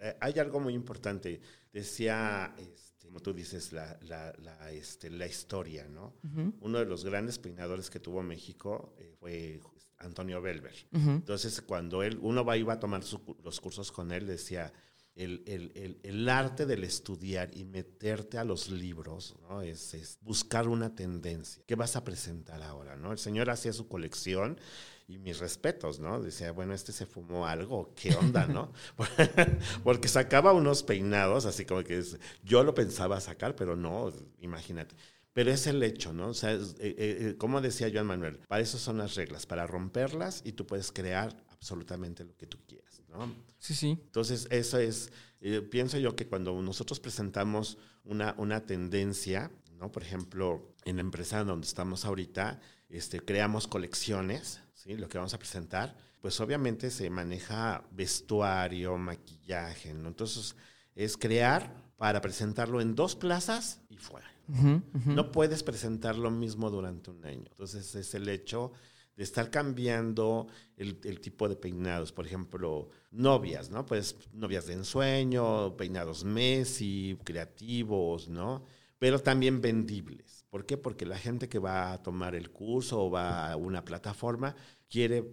Eh, 0.00 0.16
hay 0.20 0.38
algo 0.38 0.60
muy 0.60 0.74
importante. 0.74 1.40
Decía, 1.72 2.54
este, 2.58 3.06
como 3.06 3.20
tú 3.20 3.32
dices, 3.32 3.72
la, 3.72 3.98
la, 4.02 4.32
la, 4.38 4.70
este, 4.72 5.10
la 5.10 5.26
historia, 5.26 5.86
¿no? 5.88 6.14
Uno 6.60 6.78
de 6.78 6.86
los 6.86 7.04
grandes 7.04 7.38
peinadores 7.38 7.90
que 7.90 8.00
tuvo 8.00 8.22
México 8.22 8.94
eh, 8.98 9.14
fue 9.18 9.60
Antonio 9.98 10.40
Belver. 10.40 10.74
Entonces, 10.92 11.60
cuando 11.62 12.02
él, 12.02 12.18
uno 12.22 12.44
va, 12.44 12.56
iba 12.56 12.74
a 12.74 12.80
tomar 12.80 13.02
su 13.02 13.20
los 13.42 13.60
cursos 13.60 13.90
con 13.90 14.12
él, 14.12 14.26
decía, 14.26 14.72
el, 15.16 15.42
el- 15.46 15.72
el- 15.76 15.98
el 16.02 16.28
arte 16.28 16.66
del 16.66 16.82
estudiar 16.84 17.50
y 17.56 17.64
meterte 17.64 18.36
a 18.38 18.44
los 18.44 18.68
libros, 18.70 19.36
¿no? 19.48 19.62
Es, 19.62 19.94
es 19.94 20.18
buscar 20.22 20.66
una 20.68 20.94
tendencia. 20.94 21.62
¿Qué 21.66 21.76
vas 21.76 21.96
a 21.96 22.04
presentar 22.04 22.62
ahora, 22.62 22.96
no? 22.96 23.12
El 23.12 23.18
señor 23.18 23.48
hacía 23.50 23.72
su 23.72 23.86
colección 23.88 24.58
y 25.06 25.18
mis 25.18 25.38
respetos, 25.38 26.00
¿no? 26.00 26.20
Decía, 26.20 26.50
bueno, 26.52 26.74
este 26.74 26.92
se 26.92 27.06
fumó 27.06 27.46
algo, 27.46 27.92
¿qué 27.94 28.14
onda, 28.14 28.46
no? 28.46 28.72
Porque 29.84 30.08
sacaba 30.08 30.52
unos 30.52 30.82
peinados, 30.82 31.44
así 31.46 31.64
como 31.64 31.82
que 31.84 32.02
yo 32.42 32.64
lo 32.64 32.74
pensaba 32.74 33.20
sacar, 33.20 33.54
pero 33.56 33.76
no, 33.76 34.12
imagínate. 34.40 34.94
Pero 35.32 35.50
es 35.50 35.66
el 35.66 35.82
hecho, 35.82 36.12
¿no? 36.12 36.28
O 36.28 36.34
sea, 36.34 36.52
es- 36.52 36.74
eh, 36.78 36.94
eh, 36.98 37.34
como 37.38 37.60
decía 37.60 37.90
Joan 37.92 38.06
Manuel, 38.06 38.38
para 38.48 38.62
eso 38.62 38.78
son 38.78 38.98
las 38.98 39.14
reglas, 39.14 39.46
para 39.46 39.66
romperlas 39.66 40.42
y 40.44 40.52
tú 40.52 40.66
puedes 40.66 40.92
crear 40.92 41.36
absolutamente 41.50 42.24
lo 42.24 42.36
que 42.36 42.46
tú 42.46 42.58
quieras, 42.66 42.93
¿no? 43.14 43.32
Sí, 43.58 43.74
sí. 43.74 43.90
Entonces, 43.90 44.46
eso 44.50 44.78
es, 44.78 45.10
eh, 45.40 45.62
pienso 45.62 45.98
yo 45.98 46.14
que 46.14 46.26
cuando 46.26 46.60
nosotros 46.60 47.00
presentamos 47.00 47.78
una, 48.04 48.34
una 48.36 48.66
tendencia, 48.66 49.50
¿no? 49.78 49.90
Por 49.90 50.02
ejemplo, 50.02 50.74
en 50.84 50.96
la 50.96 51.02
empresa 51.02 51.42
donde 51.44 51.66
estamos 51.66 52.04
ahorita, 52.04 52.60
este, 52.88 53.20
creamos 53.20 53.66
colecciones, 53.66 54.60
¿sí? 54.74 54.96
Lo 54.96 55.08
que 55.08 55.18
vamos 55.18 55.32
a 55.32 55.38
presentar, 55.38 55.96
pues 56.20 56.40
obviamente 56.40 56.90
se 56.90 57.08
maneja 57.08 57.84
vestuario, 57.90 58.98
maquillaje, 58.98 59.94
¿no? 59.94 60.08
Entonces, 60.08 60.56
es 60.94 61.16
crear 61.16 61.74
para 61.96 62.20
presentarlo 62.20 62.80
en 62.80 62.94
dos 62.94 63.16
plazas 63.16 63.80
y 63.88 63.96
fuera. 63.96 64.30
No 64.46 65.32
puedes 65.32 65.62
presentar 65.62 66.16
lo 66.16 66.30
mismo 66.30 66.70
durante 66.70 67.10
un 67.10 67.24
año. 67.24 67.44
Entonces 67.50 67.94
es 67.94 68.14
el 68.14 68.28
hecho 68.28 68.72
de 69.16 69.22
estar 69.22 69.50
cambiando 69.50 70.48
el, 70.76 70.98
el 71.04 71.20
tipo 71.20 71.48
de 71.48 71.56
peinados. 71.56 72.12
Por 72.12 72.26
ejemplo, 72.26 72.90
novias, 73.10 73.70
¿no? 73.70 73.86
Pues 73.86 74.16
novias 74.32 74.66
de 74.66 74.74
ensueño, 74.74 75.76
peinados 75.76 76.24
Messi, 76.24 77.16
creativos, 77.24 78.28
¿no? 78.28 78.64
Pero 78.98 79.20
también 79.20 79.60
vendibles. 79.60 80.44
¿Por 80.50 80.66
qué? 80.66 80.76
Porque 80.76 81.04
la 81.04 81.18
gente 81.18 81.48
que 81.48 81.58
va 81.58 81.92
a 81.92 82.02
tomar 82.02 82.34
el 82.34 82.50
curso 82.50 83.04
o 83.04 83.10
va 83.10 83.50
a 83.50 83.56
una 83.56 83.84
plataforma 83.84 84.54
quiere 84.88 85.24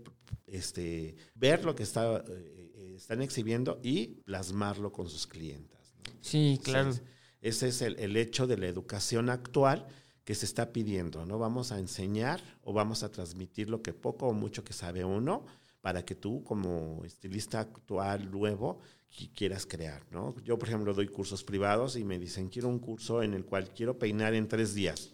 este, 0.48 1.16
ver 1.36 1.64
lo 1.64 1.76
que 1.76 1.84
está, 1.84 2.24
eh, 2.28 2.94
están 2.96 3.22
exhibiendo 3.22 3.80
y 3.84 4.08
plasmarlo 4.26 4.92
con 4.92 5.10
sus 5.10 5.28
clientas. 5.28 5.94
¿no? 5.96 6.14
Sí, 6.22 6.60
claro. 6.64 6.90
Entonces, 6.90 7.04
ese 7.42 7.68
es 7.70 7.82
el, 7.82 8.00
el 8.00 8.18
hecho 8.18 8.46
de 8.46 8.58
la 8.58 8.68
educación 8.68 9.30
actual 9.30 9.88
que 10.24 10.36
se 10.36 10.46
está 10.46 10.72
pidiendo, 10.72 11.26
¿no? 11.26 11.40
Vamos 11.40 11.72
a 11.72 11.80
enseñar 11.80 12.42
o 12.64 12.74
vamos 12.74 13.04
a 13.04 13.10
transmitir 13.10 13.70
lo 13.70 13.82
que 13.82 13.94
poco 13.94 14.28
o 14.28 14.34
mucho 14.34 14.64
que 14.64 14.74
sabe 14.74 15.04
uno 15.04 15.46
para 15.82 16.06
que 16.06 16.14
tú 16.16 16.44
como 16.44 17.04
estilista 17.06 17.60
actual 17.60 18.30
nuevo 18.30 18.80
qui- 19.12 19.32
quieras 19.34 19.66
crear, 19.66 20.06
¿no? 20.12 20.36
Yo, 20.44 20.60
por 20.60 20.68
ejemplo, 20.68 20.94
doy 20.94 21.08
cursos 21.08 21.44
privados 21.44 21.96
y 21.96 22.04
me 22.04 22.20
dicen, 22.20 22.50
quiero 22.50 22.68
un 22.68 22.78
curso 22.80 23.24
en 23.24 23.34
el 23.34 23.46
cual 23.46 23.70
quiero 23.74 23.98
peinar 23.98 24.36
en 24.36 24.48
tres 24.48 24.76
días. 24.76 25.14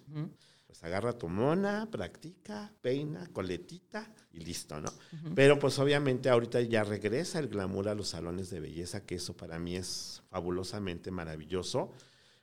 Pues 0.65 0.84
agarra 0.84 1.13
tu 1.17 1.30
mona, 1.30 1.88
practica, 1.89 2.74
peina, 2.82 3.26
coletita 3.32 4.12
y 4.34 4.41
listo, 4.41 4.82
¿no? 4.82 4.91
Pero 5.34 5.58
pues 5.58 5.80
obviamente 5.80 6.30
ahorita 6.30 6.60
ya 6.62 6.84
regresa 6.84 7.39
el 7.39 7.48
glamour 7.48 7.88
a 7.88 7.96
los 7.96 8.10
salones 8.10 8.50
de 8.50 8.60
belleza, 8.60 9.06
que 9.06 9.15
eso 9.15 9.38
para 9.38 9.58
mí 9.58 9.78
es 9.78 10.22
fabulosamente 10.30 11.10
maravilloso. 11.12 11.93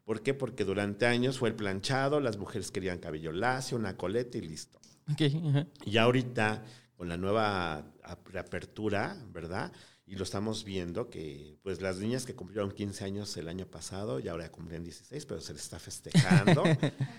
¿Por 0.05 0.23
qué? 0.23 0.35
Porque 0.35 0.64
durante 0.64 1.07
años 1.07 1.38
fue 1.38 1.49
el 1.49 1.55
planchado, 1.55 2.21
las 2.21 2.37
mujeres 2.37 2.71
querían 2.71 2.99
cabello 2.99 3.33
lacio, 3.33 3.77
una 3.79 3.97
coleta 3.97 4.38
y 4.38 4.43
listo. 4.43 4.79
Ok, 5.11 5.23
ajá. 5.49 5.67
Y 5.85 5.97
ahorita, 5.99 6.64
con 6.97 7.09
la 7.09 7.17
nueva 7.17 7.93
ap- 8.03 8.29
reapertura, 8.29 9.17
¿verdad? 9.33 9.73
Y 10.07 10.17
lo 10.17 10.25
estamos 10.25 10.64
viendo 10.64 11.09
que, 11.09 11.59
pues, 11.62 11.81
las 11.81 11.99
niñas 11.99 12.27
que 12.27 12.35
cumplieron 12.35 12.71
15 12.73 13.05
años 13.05 13.35
el 13.38 13.49
año 13.49 13.67
pasado 13.67 14.21
y 14.21 14.29
ahora 14.29 14.51
cumplen 14.53 14.85
16, 14.85 15.25
pero 15.25 15.40
se 15.40 15.55
les 15.55 15.62
está 15.62 15.79
festejando. 15.79 16.62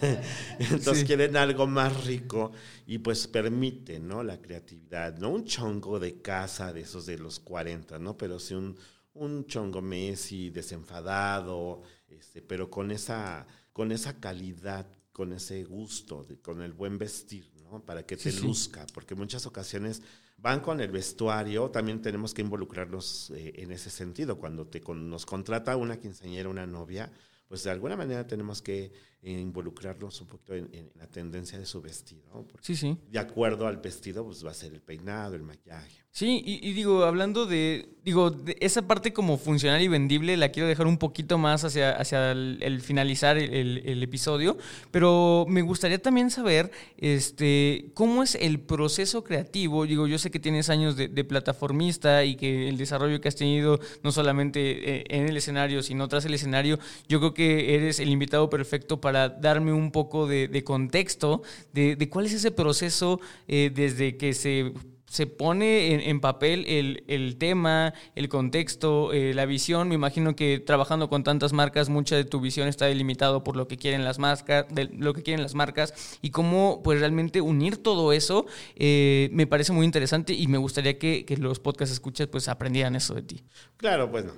Entonces 0.58 0.98
Sí. 1.00 1.04
quieren 1.04 1.36
algo 1.36 1.66
más 1.66 2.04
rico 2.06 2.52
y 2.86 2.98
pues 2.98 3.26
permite, 3.26 3.98
¿no? 3.98 4.22
La 4.22 4.40
creatividad, 4.40 5.18
no 5.18 5.30
un 5.30 5.44
chongo 5.44 5.98
de 5.98 6.20
casa 6.22 6.72
de 6.72 6.80
esos 6.82 7.06
de 7.06 7.18
los 7.18 7.40
40, 7.40 7.98
¿no? 7.98 8.16
Pero 8.16 8.38
sí 8.38 8.54
un, 8.54 8.76
un 9.14 9.46
chongo 9.46 9.82
Messi 9.82 10.50
desenfadado, 10.50 11.82
este, 12.10 12.42
pero 12.42 12.70
con 12.70 12.90
esa, 12.90 13.46
con 13.72 13.92
esa 13.92 14.18
calidad, 14.20 14.86
con 15.12 15.32
ese 15.32 15.64
gusto, 15.64 16.24
de- 16.24 16.38
con 16.40 16.62
el 16.62 16.72
buen 16.72 16.98
vestir, 16.98 17.50
¿no? 17.64 17.80
Para 17.84 18.04
que 18.06 18.16
te 18.16 18.30
Sí, 18.30 18.38
sí. 18.38 18.46
luzca, 18.46 18.86
porque 18.94 19.14
muchas 19.14 19.46
ocasiones 19.46 20.02
van 20.36 20.60
con 20.60 20.80
el 20.80 20.90
vestuario, 20.90 21.70
también 21.70 22.00
tenemos 22.00 22.32
que 22.32 22.42
involucrarnos 22.42 23.30
eh, 23.30 23.52
en 23.56 23.72
ese 23.72 23.90
sentido. 23.90 24.38
Cuando 24.38 24.66
te 24.66 24.80
con- 24.80 25.10
nos 25.10 25.26
contrata 25.26 25.76
una 25.76 25.98
quinceañera, 25.98 26.48
una 26.48 26.66
novia, 26.66 27.10
pues 27.48 27.64
de 27.64 27.70
alguna 27.70 27.96
manera 27.96 28.26
tenemos 28.26 28.62
que 28.62 28.92
eh, 29.22 29.32
involucrarnos 29.32 30.20
un 30.20 30.28
poquito 30.28 30.54
en, 30.54 30.68
en 30.72 30.92
la 30.94 31.08
tendencia 31.08 31.58
de 31.58 31.66
su 31.66 31.80
vestido, 31.80 32.22
¿no? 32.32 32.46
Porque 32.46 32.64
Sí, 32.66 32.76
sí. 32.76 32.96
de 33.10 33.18
acuerdo 33.18 33.66
al 33.66 33.78
vestido, 33.78 34.24
pues 34.24 34.44
va 34.46 34.52
a 34.52 34.54
ser 34.54 34.72
el 34.74 34.82
peinado, 34.82 35.34
el 35.34 35.42
maquillaje. 35.42 36.04
Sí, 36.18 36.42
y, 36.44 36.72
digo, 36.72 37.04
hablando 37.04 37.46
de, 37.46 37.90
digo, 38.04 38.34
esa 38.58 38.82
parte 38.88 39.12
como 39.12 39.38
funcional 39.38 39.80
y 39.80 39.86
vendible, 39.86 40.36
la 40.36 40.48
quiero 40.48 40.68
dejar 40.68 40.88
un 40.88 40.98
poquito 40.98 41.38
más 41.38 41.62
hacia, 41.62 41.92
hacia 41.92 42.32
el, 42.32 42.58
el 42.60 42.80
finalizar 42.80 43.38
el, 43.38 44.02
episodio, 44.02 44.58
pero 44.90 45.46
me 45.48 45.62
gustaría 45.62 46.02
también 46.02 46.32
saber, 46.32 46.72
este, 46.96 47.92
cómo 47.94 48.24
es 48.24 48.34
el 48.34 48.58
proceso 48.58 49.22
creativo. 49.22 49.86
Digo, 49.86 50.08
yo 50.08 50.18
sé 50.18 50.32
que 50.32 50.40
tienes 50.40 50.70
años 50.70 50.96
de, 50.96 51.06
de 51.06 51.22
plataformista 51.22 52.24
y 52.24 52.34
que 52.34 52.68
el 52.68 52.78
desarrollo 52.78 53.20
que 53.20 53.28
has 53.28 53.36
tenido, 53.36 53.78
no 54.02 54.10
solamente 54.10 54.96
eh, 54.96 55.04
en 55.10 55.28
el 55.28 55.36
escenario, 55.36 55.84
sino 55.84 56.08
tras 56.08 56.24
el 56.24 56.34
escenario, 56.34 56.80
yo 57.08 57.20
creo 57.20 57.32
que 57.32 57.76
eres 57.76 58.00
el 58.00 58.08
invitado 58.08 58.50
perfecto 58.50 59.00
para 59.00 59.28
darme 59.28 59.72
un 59.72 59.92
poco 59.92 60.26
de, 60.26 60.64
contexto 60.64 61.42
de, 61.72 61.94
de 61.94 62.08
cuál 62.08 62.26
es 62.26 62.32
ese 62.32 62.50
proceso 62.50 63.20
eh, 63.46 63.70
desde 63.72 64.16
que 64.16 64.34
se 64.34 64.72
se 65.08 65.26
pone 65.26 66.08
en, 66.08 66.20
papel 66.20 66.64
el, 66.68 67.04
el 67.08 67.36
tema, 67.36 67.94
el 68.14 68.28
contexto, 68.28 69.12
eh, 69.12 69.32
la 69.34 69.46
visión. 69.46 69.88
Me 69.88 69.94
imagino 69.94 70.36
que 70.36 70.60
trabajando 70.60 71.08
con 71.08 71.24
tantas 71.24 71.52
marcas, 71.52 71.88
mucha 71.88 72.16
de 72.16 72.24
tu 72.24 72.40
visión 72.40 72.68
está 72.68 72.86
delimitado 72.86 73.42
por 73.42 73.56
lo 73.56 73.68
que 73.68 73.76
quieren 73.76 74.04
las 74.04 74.18
marcas, 74.18 74.66
de 74.70 74.84
lo 74.92 75.14
que 75.14 75.22
quieren 75.22 75.42
las 75.42 75.54
marcas 75.54 76.18
y 76.22 76.30
cómo 76.30 76.82
pues 76.82 77.00
realmente 77.00 77.40
unir 77.40 77.82
todo 77.82 78.12
eso 78.12 78.46
eh, 78.76 79.30
me 79.32 79.46
parece 79.46 79.72
muy 79.72 79.86
interesante 79.86 80.34
y 80.34 80.46
me 80.46 80.58
gustaría 80.58 80.98
que, 80.98 81.24
que 81.24 81.36
los 81.36 81.58
podcast 81.58 81.92
escuchas 81.92 82.28
pues 82.28 82.48
aprendieran 82.48 82.94
eso 82.94 83.14
de 83.14 83.22
ti. 83.22 83.42
Claro, 83.76 84.10
pues 84.10 84.24
no, 84.24 84.32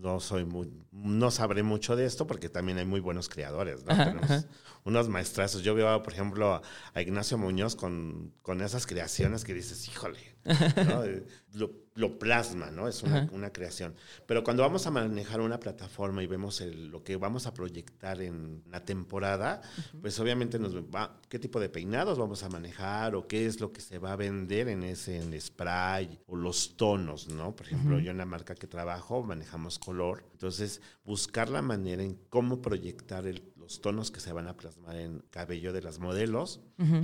no 0.00 0.20
soy 0.20 0.44
muy, 0.44 0.70
no 0.92 1.30
sabré 1.30 1.62
mucho 1.62 1.96
de 1.96 2.06
esto 2.06 2.26
porque 2.26 2.48
también 2.48 2.78
hay 2.78 2.84
muy 2.86 3.00
buenos 3.00 3.28
creadores, 3.28 3.84
¿no? 3.84 3.92
Ajá, 3.92 4.04
Tenemos 4.06 4.30
ajá. 4.30 4.44
unos 4.84 5.08
maestrazos. 5.08 5.62
Yo 5.62 5.74
veo, 5.74 6.02
por 6.02 6.12
ejemplo, 6.12 6.54
a, 6.54 6.62
a 6.94 7.02
Ignacio 7.02 7.36
Muñoz 7.38 7.76
con, 7.76 8.32
con 8.42 8.60
esas 8.60 8.86
creaciones 8.86 9.44
que 9.44 9.54
dices, 9.54 9.88
híjole, 9.88 10.18
¿no? 10.48 11.02
Lo, 11.54 11.70
lo 11.94 12.18
plasma, 12.18 12.70
¿no? 12.70 12.86
Es 12.88 13.02
una, 13.02 13.50
creación. 13.52 13.94
Pero 14.26 14.44
cuando 14.44 14.62
vamos 14.62 14.86
a 14.86 14.90
manejar 14.90 15.40
una 15.40 15.58
plataforma 15.58 16.22
y 16.22 16.26
vemos 16.26 16.60
el- 16.60 16.88
lo 16.88 17.02
que 17.02 17.16
vamos 17.16 17.46
a 17.46 17.54
proyectar 17.54 18.20
en 18.20 18.62
la 18.70 18.84
temporada, 18.84 19.62
pues 20.00 20.20
obviamente 20.20 20.58
nos 20.58 20.76
va, 20.76 21.18
qué 21.30 21.38
tipo 21.38 21.58
de 21.58 21.70
peinados 21.70 22.18
vamos 22.18 22.42
a 22.42 22.50
manejar 22.50 23.14
o 23.16 23.26
qué 23.26 23.46
es 23.46 23.60
lo 23.60 23.72
que 23.72 23.80
se 23.80 23.98
va 23.98 24.12
a 24.12 24.16
vender 24.16 24.68
en 24.68 24.82
ese 24.84 25.16
en 25.16 25.40
spray 25.40 26.20
o 26.26 26.36
los 26.36 26.76
tonos, 26.76 27.28
¿no? 27.28 27.56
Por 27.56 27.66
ejemplo, 27.66 27.98
yo 27.98 28.10
en 28.10 28.18
la 28.18 28.26
marca 28.26 28.54
que 28.54 28.66
trabajo 28.66 29.22
manejamos 29.22 29.78
color, 29.78 30.24
entonces 30.32 30.82
buscar 31.04 31.48
la 31.48 31.62
manera 31.62 32.02
en 32.02 32.14
cómo 32.28 32.60
proyectar 32.60 33.26
el- 33.26 33.42
los 33.68 33.82
tonos 33.82 34.10
que 34.10 34.18
se 34.18 34.32
van 34.32 34.48
a 34.48 34.56
plasmar 34.56 34.96
en 34.96 35.18
cabello 35.30 35.74
de 35.74 35.82
las 35.82 35.98
modelos 35.98 36.62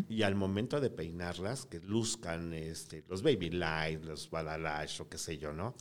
y 0.09 0.22
al 0.22 0.35
momento 0.35 0.81
de 0.81 0.88
peinarlas 0.88 1.66
que 1.66 1.79
luzcan 1.81 2.55
este, 2.55 3.05
los 3.07 3.22
baby 3.22 3.50
light, 3.50 4.03
los 4.03 4.31
balalash 4.31 5.03
o 5.03 5.09
qué 5.11 5.18
sé 5.18 5.37
yo, 5.37 5.53
¿no? 5.53 5.74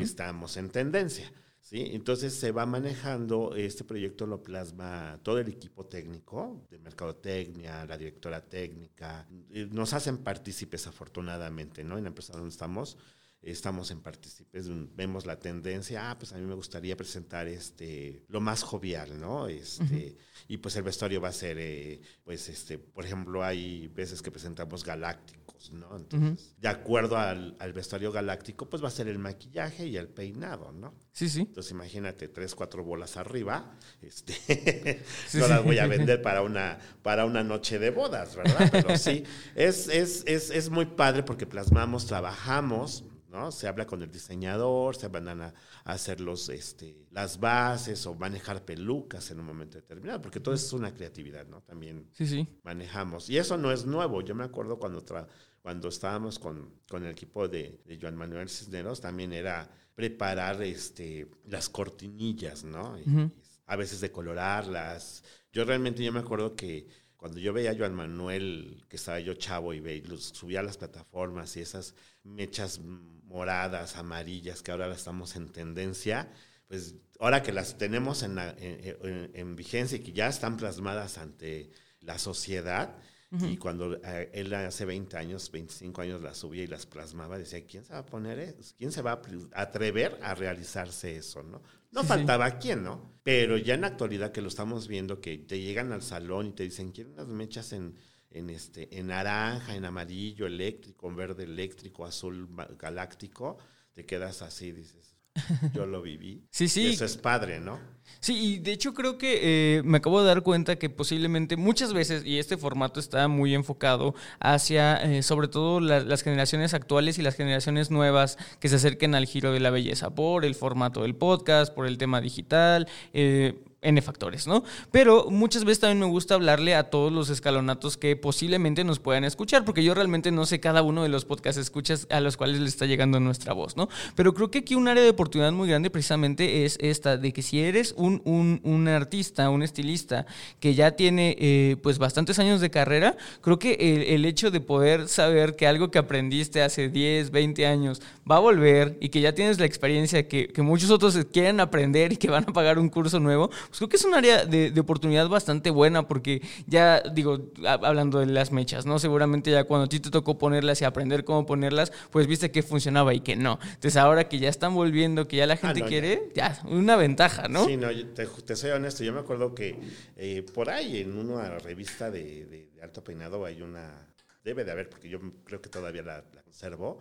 Estamos 0.00 0.56
en 0.56 0.70
tendencia. 0.70 1.30
¿Sí? 1.60 1.90
Entonces 1.92 2.34
se 2.34 2.52
va 2.52 2.64
manejando, 2.64 3.54
este 3.54 3.84
proyecto 3.84 4.26
lo 4.26 4.42
plasma 4.42 5.20
todo 5.22 5.38
el 5.38 5.48
equipo 5.48 5.84
técnico 5.84 6.66
de 6.70 6.78
mercadotecnia, 6.78 7.84
la 7.84 7.98
directora 7.98 8.40
técnica, 8.40 9.28
eh, 9.50 9.68
nos 9.70 9.92
hacen 9.92 10.18
partícipes 10.24 10.86
afortunadamente, 10.86 11.84
¿no? 11.84 11.98
En 11.98 12.04
la 12.04 12.08
empresa 12.08 12.32
donde 12.32 12.48
estamos, 12.48 12.96
estamos 13.42 13.90
en 13.90 14.00
partícipes, 14.00 14.68
mm, 14.68 14.94
vemos 14.94 15.26
la 15.26 15.38
tendencia, 15.38 16.10
ah, 16.10 16.18
pues 16.18 16.32
a 16.32 16.36
mí 16.38 16.44
me 16.44 16.54
gustaría 16.54 16.96
presentar 16.96 17.48
este, 17.48 18.24
lo 18.28 18.40
más 18.40 18.62
jovial, 18.62 19.18
¿no? 19.20 19.48
Este, 19.48 20.16
Y 20.48 20.56
pues 20.58 20.74
el 20.76 20.82
vestuario 20.82 21.20
va 21.20 21.28
a 21.28 21.32
ser, 21.32 21.56
eh, 21.58 22.00
pues 22.24 22.48
este, 22.48 22.78
por 22.78 23.04
ejemplo, 23.04 23.42
hay 23.44 23.88
veces 23.88 24.20
que 24.20 24.30
presentamos 24.30 24.84
galácticos, 24.84 25.70
¿no? 25.72 25.96
Entonces, 25.96 26.54
de 26.58 26.68
acuerdo 26.68 27.16
al, 27.16 27.56
al 27.60 27.72
vestuario 27.72 28.10
galáctico, 28.10 28.68
pues 28.68 28.82
va 28.82 28.88
a 28.88 28.90
ser 28.90 29.08
el 29.08 29.18
maquillaje 29.18 29.86
y 29.86 29.96
el 29.96 30.08
peinado, 30.08 30.72
¿no? 30.72 30.94
Sí, 31.12 31.28
sí. 31.28 31.40
Entonces 31.40 31.70
imagínate, 31.72 32.28
tres, 32.28 32.54
cuatro 32.54 32.82
bolas 32.82 33.16
arriba, 33.16 33.76
este, 34.02 35.04
Sí, 35.28 35.38
no 35.38 35.46
las 35.48 35.62
voy 35.62 35.78
a 35.78 35.86
vender 35.86 36.20
para 36.22 36.42
una, 36.42 36.78
para 37.02 37.24
una 37.24 37.42
noche 37.44 37.78
de 37.78 37.90
bodas, 37.90 38.34
¿verdad? 38.36 38.68
Pero 38.72 38.96
sí, 38.98 39.24
es, 39.54 39.88
es, 39.88 40.24
es, 40.26 40.50
es 40.50 40.70
muy 40.70 40.86
padre 40.86 41.22
porque 41.22 41.46
plasmamos, 41.46 42.06
trabajamos, 42.06 43.04
¿no? 43.30 43.50
Se 43.52 43.68
habla 43.68 43.86
con 43.86 44.02
el 44.02 44.10
diseñador, 44.10 44.96
se 44.96 45.08
van 45.08 45.28
a, 45.28 45.54
a 45.84 45.92
hacer 45.92 46.20
los, 46.20 46.48
este, 46.48 47.06
las 47.10 47.38
bases 47.40 48.04
o 48.06 48.14
manejar 48.14 48.64
pelucas 48.64 49.30
en 49.30 49.40
un 49.40 49.46
momento 49.46 49.78
determinado, 49.78 50.20
porque 50.20 50.40
todo 50.40 50.54
eso 50.54 50.66
es 50.66 50.72
una 50.72 50.92
creatividad, 50.92 51.46
¿no? 51.46 51.62
También 51.62 52.08
Sí, 52.12 52.26
sí. 52.26 52.46
manejamos. 52.64 53.30
Y 53.30 53.38
eso 53.38 53.56
no 53.56 53.70
es 53.72 53.86
nuevo. 53.86 54.20
Yo 54.22 54.34
me 54.34 54.44
acuerdo 54.44 54.78
cuando, 54.78 55.04
tra- 55.04 55.26
cuando 55.62 55.88
estábamos 55.88 56.38
con, 56.38 56.80
con 56.88 57.04
el 57.04 57.12
equipo 57.12 57.48
de, 57.48 57.80
de 57.86 57.98
Joan 58.00 58.16
Manuel 58.16 58.48
Cisneros, 58.48 59.00
también 59.00 59.32
era 59.32 59.70
preparar 59.94 60.62
este, 60.62 61.28
las 61.46 61.68
cortinillas, 61.68 62.64
¿no? 62.64 62.98
Y. 62.98 63.30
A 63.66 63.76
veces 63.76 64.00
decolorarlas. 64.00 65.22
Yo 65.52 65.64
realmente 65.64 66.02
yo 66.02 66.12
me 66.12 66.18
acuerdo 66.18 66.56
que 66.56 66.88
cuando 67.20 67.38
yo 67.38 67.52
veía 67.52 67.72
a 67.72 67.76
Joan 67.76 67.94
Manuel, 67.94 68.84
que 68.88 68.96
estaba 68.96 69.20
yo 69.20 69.34
chavo 69.34 69.74
y 69.74 69.80
ve, 69.80 70.02
subía 70.18 70.62
las 70.62 70.78
plataformas 70.78 71.56
y 71.56 71.60
esas 71.60 71.94
mechas 72.24 72.80
moradas, 73.24 73.96
amarillas, 73.96 74.62
que 74.62 74.70
ahora 74.72 74.88
las 74.88 74.98
estamos 74.98 75.36
en 75.36 75.52
tendencia, 75.52 76.32
pues 76.66 76.94
ahora 77.20 77.42
que 77.42 77.52
las 77.52 77.76
tenemos 77.78 78.22
en, 78.22 78.36
la- 78.36 78.54
en 78.58 79.56
vigencia 79.56 79.96
y 79.98 80.02
que 80.02 80.12
ya 80.12 80.28
están 80.28 80.56
plasmadas 80.56 81.18
ante 81.18 81.70
la 82.00 82.18
sociedad, 82.18 82.96
y 83.32 83.56
cuando 83.58 83.94
eh, 84.02 84.30
él 84.34 84.52
hace 84.54 84.84
20 84.84 85.16
años, 85.16 85.50
25 85.52 86.00
años 86.02 86.20
las 86.20 86.38
subía 86.38 86.64
y 86.64 86.66
las 86.66 86.86
plasmaba, 86.86 87.38
decía, 87.38 87.64
¿quién 87.64 87.84
se 87.84 87.92
va 87.92 88.00
a 88.00 88.06
poner 88.06 88.40
eso? 88.40 88.74
¿Quién 88.76 88.90
se 88.90 89.02
va 89.02 89.12
a 89.12 89.62
atrever 89.62 90.18
a 90.22 90.34
realizarse 90.34 91.16
eso? 91.16 91.42
No, 91.44 91.62
no 91.92 92.02
Sí, 92.02 92.06
sí. 92.06 92.08
faltaba 92.08 92.58
quién, 92.58 92.82
¿no? 92.82 93.20
Pero 93.22 93.56
ya 93.56 93.74
en 93.74 93.82
la 93.82 93.86
actualidad 93.88 94.32
que 94.32 94.42
lo 94.42 94.48
estamos 94.48 94.88
viendo, 94.88 95.20
que 95.20 95.38
te 95.38 95.60
llegan 95.60 95.92
al 95.92 96.02
salón 96.02 96.48
y 96.48 96.52
te 96.54 96.64
dicen, 96.64 96.90
quieren 96.90 97.12
unas 97.12 97.28
mechas 97.28 97.72
en, 97.72 97.94
en, 98.30 98.50
este, 98.50 98.98
en 98.98 99.06
naranja, 99.08 99.76
en 99.76 99.84
amarillo 99.84 100.46
eléctrico, 100.46 101.08
en 101.08 101.16
verde 101.16 101.44
eléctrico, 101.44 102.04
azul 102.04 102.48
galáctico, 102.78 103.58
te 103.92 104.04
quedas 104.06 104.42
así, 104.42 104.72
dices, 104.72 105.09
yo 105.74 105.86
lo 105.86 106.02
viví. 106.02 106.44
Sí, 106.50 106.68
sí. 106.68 106.82
Y 106.82 106.86
eso 106.94 107.04
es 107.04 107.16
padre, 107.16 107.60
¿no? 107.60 107.78
Sí, 108.18 108.36
y 108.36 108.58
de 108.58 108.72
hecho 108.72 108.92
creo 108.92 109.16
que 109.16 109.76
eh, 109.78 109.82
me 109.84 109.98
acabo 109.98 110.20
de 110.20 110.26
dar 110.26 110.42
cuenta 110.42 110.76
que 110.76 110.90
posiblemente 110.90 111.56
muchas 111.56 111.92
veces, 111.94 112.24
y 112.26 112.38
este 112.38 112.56
formato 112.56 112.98
está 113.00 113.28
muy 113.28 113.54
enfocado 113.54 114.14
hacia 114.40 114.96
eh, 114.96 115.22
sobre 115.22 115.48
todo 115.48 115.80
la- 115.80 116.00
las 116.00 116.22
generaciones 116.22 116.74
actuales 116.74 117.18
y 117.18 117.22
las 117.22 117.36
generaciones 117.36 117.90
nuevas 117.90 118.36
que 118.58 118.68
se 118.68 118.76
acerquen 118.76 119.14
al 119.14 119.26
giro 119.26 119.52
de 119.52 119.60
la 119.60 119.70
belleza, 119.70 120.14
por 120.14 120.44
el 120.44 120.54
formato 120.54 121.02
del 121.02 121.14
podcast, 121.14 121.72
por 121.72 121.86
el 121.86 121.96
tema 121.98 122.20
digital, 122.20 122.88
eh, 123.12 123.62
N 123.82 124.00
factores, 124.02 124.46
¿no? 124.46 124.62
Pero 124.90 125.30
muchas 125.30 125.64
veces 125.64 125.80
también 125.80 126.00
me 126.00 126.06
gusta 126.06 126.34
hablarle 126.34 126.74
a 126.74 126.90
todos 126.90 127.10
los 127.10 127.30
escalonatos 127.30 127.96
que 127.96 128.14
posiblemente 128.14 128.84
nos 128.84 128.98
puedan 128.98 129.24
escuchar, 129.24 129.64
porque 129.64 129.82
yo 129.82 129.94
realmente 129.94 130.30
no 130.30 130.44
sé 130.44 130.60
cada 130.60 130.82
uno 130.82 131.02
de 131.02 131.08
los 131.08 131.24
podcasts 131.24 131.60
escuchas 131.60 132.06
a 132.10 132.20
los 132.20 132.36
cuales 132.36 132.60
le 132.60 132.68
está 132.68 132.84
llegando 132.84 133.20
nuestra 133.20 133.54
voz, 133.54 133.76
¿no? 133.76 133.88
Pero 134.16 134.34
creo 134.34 134.50
que 134.50 134.58
aquí 134.58 134.74
un 134.74 134.88
área 134.88 135.02
de 135.02 135.10
oportunidad 135.10 135.52
muy 135.52 135.68
grande 135.68 135.88
precisamente 135.88 136.64
es 136.64 136.76
esta, 136.80 137.16
de 137.16 137.32
que 137.32 137.42
si 137.42 137.60
eres 137.60 137.94
un, 137.96 138.20
un, 138.24 138.60
un 138.64 138.86
artista, 138.88 139.48
un 139.48 139.62
estilista 139.62 140.26
que 140.60 140.74
ya 140.74 140.92
tiene 140.92 141.36
eh, 141.38 141.76
pues 141.82 141.98
bastantes 141.98 142.38
años 142.38 142.60
de 142.60 142.70
carrera, 142.70 143.16
creo 143.40 143.58
que 143.58 143.72
el, 143.80 144.02
el 144.14 144.24
hecho 144.26 144.50
de 144.50 144.60
poder 144.60 145.08
saber 145.08 145.56
que 145.56 145.66
algo 145.66 145.90
que 145.90 145.98
aprendiste 145.98 146.62
hace 146.62 146.90
10, 146.90 147.30
20 147.30 147.66
años 147.66 148.02
va 148.30 148.36
a 148.36 148.40
volver 148.40 148.98
y 149.00 149.08
que 149.08 149.20
ya 149.20 149.34
tienes 149.34 149.58
la 149.58 149.66
experiencia 149.66 150.28
que, 150.28 150.48
que 150.48 150.62
muchos 150.62 150.90
otros 150.90 151.18
quieren 151.32 151.60
aprender 151.60 152.12
y 152.12 152.16
que 152.16 152.28
van 152.28 152.44
a 152.46 152.52
pagar 152.52 152.78
un 152.78 152.88
curso 152.88 153.20
nuevo, 153.20 153.50
pues 153.70 153.78
creo 153.78 153.88
que 153.88 153.96
es 153.96 154.04
un 154.04 154.14
área 154.14 154.44
de, 154.44 154.70
de 154.70 154.80
oportunidad 154.80 155.28
bastante 155.28 155.70
buena 155.70 156.06
porque 156.06 156.42
ya, 156.66 157.00
digo, 157.00 157.50
a- 157.66 157.74
hablando 157.74 158.18
de 158.18 158.26
las 158.26 158.52
mechas, 158.52 158.84
¿no? 158.84 158.98
Seguramente 158.98 159.50
ya 159.50 159.64
cuando 159.64 159.86
a 159.86 159.88
ti 159.88 160.00
te 160.00 160.10
tocó 160.10 160.36
ponerlas 160.36 160.82
y 160.82 160.84
aprender 160.84 161.24
cómo 161.24 161.46
ponerlas, 161.46 161.92
pues 162.10 162.26
viste 162.26 162.50
que 162.50 162.62
funcionaba 162.62 163.14
y 163.14 163.20
que 163.20 163.36
no. 163.36 163.58
Entonces 163.62 163.96
ahora 163.96 164.28
que 164.28 164.38
ya 164.38 164.48
están 164.50 164.74
volviendo, 164.74 165.26
que 165.28 165.36
ya 165.36 165.46
la 165.46 165.56
gente 165.56 165.80
no, 165.80 165.86
ya. 165.86 165.88
quiere, 165.88 166.28
ya, 166.34 166.60
una 166.64 166.96
ventaja, 166.96 167.48
¿no? 167.48 167.64
Sí, 167.64 167.76
no, 167.76 167.90
yo 167.90 168.06
te, 168.08 168.26
te 168.26 168.56
soy 168.56 168.70
honesto. 168.72 169.04
Yo 169.04 169.12
me 169.12 169.20
acuerdo 169.20 169.54
que 169.54 169.78
eh, 170.16 170.44
por 170.54 170.68
ahí 170.68 170.98
en 171.00 171.16
una 171.16 171.58
revista 171.58 172.10
de, 172.10 172.44
de- 172.46 172.70
de 172.74 172.82
alto 172.82 173.02
peinado 173.04 173.44
hay 173.44 173.62
una, 173.62 174.06
debe 174.44 174.64
de 174.64 174.72
haber, 174.72 174.88
porque 174.90 175.08
yo 175.08 175.20
creo 175.44 175.60
que 175.60 175.68
todavía 175.68 176.02
la, 176.02 176.24
la 176.34 176.42
conservo, 176.42 176.98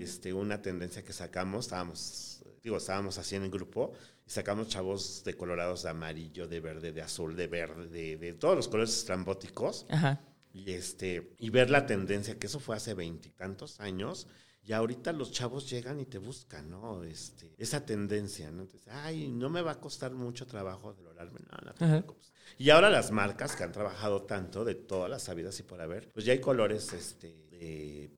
este, 0.00 0.32
una 0.34 0.60
tendencia 0.60 1.02
que 1.04 1.12
sacamos, 1.12 1.64
estábamos, 1.66 2.42
digo, 2.62 2.76
estábamos 2.76 3.16
así 3.18 3.36
en 3.36 3.44
el 3.44 3.50
grupo 3.50 3.92
sacamos 4.30 4.68
chavos 4.68 5.24
de 5.24 5.34
colorados 5.34 5.82
de 5.82 5.90
amarillo, 5.90 6.46
de 6.46 6.60
verde, 6.60 6.92
de 6.92 7.02
azul, 7.02 7.34
de 7.34 7.48
verde, 7.48 7.88
de, 7.88 8.16
de 8.16 8.32
todos 8.34 8.54
los 8.54 8.68
colores 8.68 8.96
estrambóticos. 8.96 9.86
Ajá. 9.90 10.20
y, 10.52 10.70
este, 10.70 11.34
y 11.38 11.50
ver 11.50 11.68
la 11.68 11.86
tendencia, 11.86 12.38
que 12.38 12.46
eso 12.46 12.60
fue 12.60 12.76
hace 12.76 12.94
veintitantos 12.94 13.80
años, 13.80 14.28
y 14.62 14.72
ahorita 14.72 15.12
los 15.12 15.32
chavos 15.32 15.68
llegan 15.68 15.98
y 16.00 16.06
te 16.06 16.18
buscan, 16.18 16.70
¿no? 16.70 17.02
Este, 17.02 17.54
esa 17.58 17.84
tendencia, 17.84 18.50
¿no? 18.50 18.62
Entonces, 18.62 18.88
ay, 18.92 19.28
no 19.28 19.48
me 19.48 19.62
va 19.62 19.72
a 19.72 19.80
costar 19.80 20.12
mucho 20.12 20.46
trabajo 20.46 20.94
valorarme, 20.94 21.40
no, 21.50 21.72
no 21.88 22.16
Y 22.58 22.70
ahora 22.70 22.90
las 22.90 23.10
marcas 23.10 23.56
que 23.56 23.64
han 23.64 23.72
trabajado 23.72 24.22
tanto 24.22 24.64
de 24.64 24.74
todas 24.74 25.10
las 25.10 25.22
sabidas 25.22 25.58
y 25.60 25.62
por 25.62 25.80
haber, 25.80 26.12
pues 26.12 26.24
ya 26.24 26.32
hay 26.32 26.40
colores 26.40 26.92
este, 26.92 27.39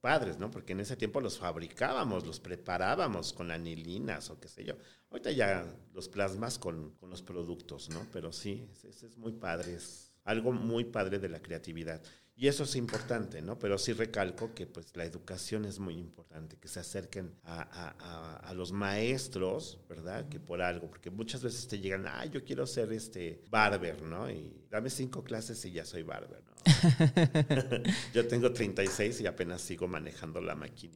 padres, 0.01 0.39
¿no? 0.39 0.51
Porque 0.51 0.73
en 0.73 0.81
ese 0.81 0.97
tiempo 0.97 1.21
los 1.21 1.39
fabricábamos, 1.39 2.27
los 2.27 2.41
preparábamos 2.41 3.33
con 3.33 3.51
anilinas 3.51 4.31
o 4.31 4.39
qué 4.39 4.49
sé 4.49 4.65
yo. 4.65 4.75
Ahorita 5.11 5.31
ya 5.33 5.67
los 5.93 6.09
plasmas 6.09 6.59
con, 6.59 6.93
con 6.93 7.11
los 7.11 7.23
productos, 7.23 7.89
¿no? 7.91 8.07
Pero 8.13 8.33
sí, 8.33 8.69
ese 8.85 9.07
es 9.07 9.17
muy 9.19 9.33
padre, 9.33 9.75
es 9.75 10.13
algo 10.25 10.53
muy 10.53 10.85
padre 10.85 11.19
de 11.19 11.29
la 11.29 11.43
creatividad. 11.43 12.03
Y 12.35 12.49
eso 12.49 12.65
es 12.65 12.77
importante, 12.77 13.43
¿no? 13.43 13.59
Pero 13.59 13.77
sí 13.79 13.93
recalco 13.93 14.55
que 14.55 14.67
pues 14.67 14.97
la 14.97 15.05
educación 15.05 15.65
es 15.65 15.79
muy 15.79 15.95
importante, 15.99 16.57
que 16.57 16.67
se 16.67 16.81
acerquen 16.81 17.35
a, 17.45 18.41
a, 18.41 18.55
los 18.55 18.73
maestros, 18.73 19.79
¿verdad? 19.89 20.29
Que 20.29 20.41
por 20.41 20.63
algo, 20.63 20.89
porque 20.89 21.11
muchas 21.11 21.43
veces 21.43 21.69
te 21.69 21.79
llegan, 21.79 22.07
ah, 22.07 22.25
yo 22.27 22.45
quiero 22.45 22.67
ser 22.67 22.93
este 22.93 23.43
barber, 23.51 24.03
¿no? 24.03 24.31
Y 24.31 24.63
dame 24.71 24.89
cinco 24.89 25.23
clases 25.23 25.63
y 25.67 25.73
ya 25.73 25.85
soy 25.85 26.03
barber, 26.03 26.43
¿no? 26.45 26.53
yo 28.15 28.27
tengo 28.29 28.53
36 28.53 29.21
y 29.21 29.27
apenas 29.27 29.61
sigo 29.63 29.89
manejando 29.89 30.41
la 30.41 30.55
máquina. 30.55 30.95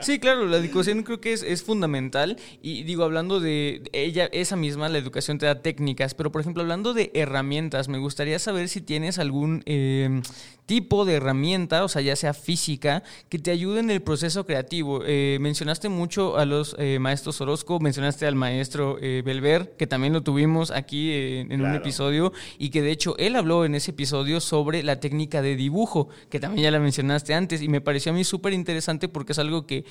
sí, 0.00 0.18
claro, 0.18 0.46
la 0.46 0.58
educación 0.58 1.02
creo 1.02 1.20
que 1.20 1.32
es, 1.32 1.42
es 1.42 1.62
fundamental. 1.62 2.38
Y 2.62 2.82
digo, 2.84 3.04
hablando 3.04 3.40
de 3.40 3.82
ella, 3.92 4.26
esa 4.26 4.56
misma, 4.56 4.88
la 4.88 4.98
educación 4.98 5.38
te 5.38 5.46
da 5.46 5.62
técnicas, 5.62 6.14
pero 6.14 6.30
por 6.30 6.40
ejemplo, 6.40 6.62
hablando 6.62 6.94
de 6.94 7.10
herramientas, 7.14 7.88
me 7.88 7.98
gustaría 7.98 8.38
saber 8.38 8.68
si 8.68 8.80
tienes 8.80 9.18
algún 9.18 9.62
eh, 9.66 10.22
tipo 10.66 11.04
de 11.04 11.16
herramienta, 11.16 11.84
o 11.84 11.88
sea, 11.88 12.00
ya 12.00 12.16
sea 12.16 12.32
física, 12.32 13.02
que 13.28 13.38
te 13.38 13.50
ayude 13.50 13.80
en 13.80 13.90
el 13.90 14.00
proceso 14.00 14.46
creativo. 14.46 15.02
Eh, 15.04 15.36
mencionaste 15.38 15.90
mucho 15.90 16.38
a 16.38 16.46
los 16.46 16.74
eh, 16.78 16.98
maestros 16.98 17.38
Orozco, 17.42 17.80
mencionaste 17.80 18.26
al 18.26 18.34
maestro 18.34 18.96
Belver, 18.96 19.74
que 19.76 19.86
también 19.86 20.14
lo 20.14 20.22
tuvimos 20.22 20.70
aquí 20.70 21.12
en 21.12 21.60
un 21.60 21.74
episodio, 21.74 22.32
y 22.58 22.70
que 22.70 22.80
de 22.80 22.92
hecho 22.92 23.14
él 23.18 23.36
habló 23.36 23.66
en 23.66 23.74
ese 23.74 23.90
episodio 23.90 24.40
sobre 24.40 24.82
la 24.82 25.00
técnica 25.00 25.42
de 25.42 25.54
dibujo, 25.54 26.08
que 26.30 26.40
también 26.40 26.64
ya 26.64 26.70
la 26.70 26.80
mencionaste 26.80 27.34
antes, 27.34 27.60
y 27.60 27.68
me 27.68 27.82
pareció 27.82 28.12
a 28.12 28.14
mí 28.14 28.24
súper 28.24 28.54
interesante 28.54 29.08
porque 29.08 29.32
es 29.32 29.38
algo 29.38 29.66
que 29.66 29.84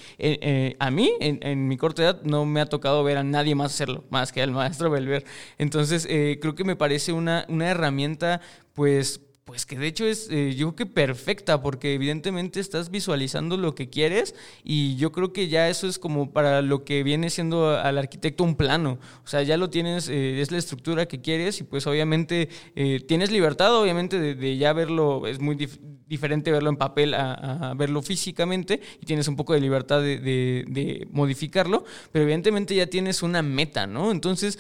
a 0.80 0.90
mí, 0.90 1.12
en, 1.20 1.68
mi 1.68 1.78
corta 1.78 2.02
edad, 2.02 2.22
no 2.24 2.46
me 2.46 2.62
ha 2.62 2.66
tocado 2.66 3.04
ver 3.04 3.18
a 3.18 3.24
nadie 3.24 3.54
más 3.54 3.74
hacerlo, 3.74 4.06
más 4.10 4.32
que 4.32 4.42
al 4.42 4.50
maestro 4.50 4.90
Belver. 4.90 5.24
Entonces, 5.60 6.08
creo 6.08 6.56
que 6.56 6.64
me 6.64 6.76
parece 6.76 7.14
una, 7.14 7.46
una 7.48 7.70
herramienta, 7.70 8.42
pues, 8.74 9.22
pues 9.46 9.66
que 9.66 9.78
de 9.78 9.88
hecho 9.88 10.06
es, 10.06 10.30
eh, 10.32 10.56
yo 10.56 10.74
creo 10.74 10.88
que 10.88 10.94
perfecta, 10.94 11.62
porque 11.62 11.94
evidentemente 11.94 12.62
estás 12.62 12.90
visualizando 12.90 13.58
lo 13.58 13.76
que 13.76 13.90
quieres 13.90 14.36
y 14.64 14.96
yo 14.96 15.12
creo 15.12 15.34
que 15.34 15.50
ya 15.50 15.68
eso 15.68 15.88
es 15.88 16.00
como 16.00 16.32
para 16.32 16.62
lo 16.62 16.86
que 16.86 17.04
viene 17.04 17.30
siendo 17.30 17.78
al 17.78 17.98
arquitecto 17.98 18.46
un 18.46 18.56
plano. 18.56 19.00
O 19.26 19.28
sea, 19.28 19.44
ya 19.44 19.58
lo 19.58 19.70
tienes, 19.70 20.08
eh, 20.08 20.40
es 20.40 20.52
la 20.52 20.58
estructura 20.58 21.08
que 21.08 21.20
quieres 21.20 21.60
y 21.60 21.64
pues 21.64 21.86
obviamente 21.88 22.48
eh, 22.76 23.02
tienes 23.06 23.32
libertad, 23.32 23.76
obviamente, 23.76 24.18
de, 24.20 24.58
ya 24.58 24.72
verlo, 24.72 25.28
es 25.28 25.40
muy 25.40 25.58
diferente 26.08 26.52
verlo 26.52 26.70
en 26.70 26.78
papel 26.78 27.14
a, 27.14 27.74
verlo 27.76 28.02
físicamente 28.02 28.80
y 29.02 29.06
tienes 29.06 29.28
un 29.28 29.36
poco 29.36 29.54
de 29.54 29.60
libertad 29.60 30.02
de, 30.02 31.08
modificarlo, 31.12 31.84
pero 32.12 32.24
evidentemente 32.24 32.76
ya 32.76 32.88
tienes 32.88 33.24
una 33.24 33.42
meta, 33.42 33.88
¿no? 33.88 34.12
Entonces, 34.12 34.58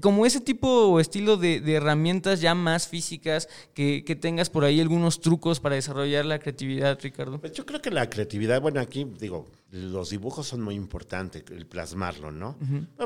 como 0.00 0.24
ese 0.24 0.40
tipo 0.40 0.68
o 0.68 1.00
estilo 1.00 1.36
de, 1.36 1.60
herramientas 1.72 2.40
ya 2.40 2.54
más 2.54 2.88
físicas 2.88 3.48
que, 3.74 4.04
que 4.04 4.21
tengas 4.22 4.48
por 4.48 4.64
ahí 4.64 4.80
algunos 4.80 5.20
trucos 5.20 5.60
para 5.60 5.74
desarrollar 5.74 6.24
la 6.24 6.38
creatividad, 6.38 6.98
Ricardo. 7.02 7.40
Pues 7.40 7.52
yo 7.52 7.66
creo 7.66 7.82
que 7.82 7.90
la 7.90 8.08
creatividad, 8.08 8.62
bueno, 8.62 8.80
aquí 8.80 9.04
digo, 9.04 9.48
los 9.72 10.10
dibujos 10.10 10.46
son 10.46 10.62
muy 10.62 10.76
importantes, 10.76 11.42
el 11.50 11.66
plasmarlo, 11.66 12.30
¿no? 12.30 12.56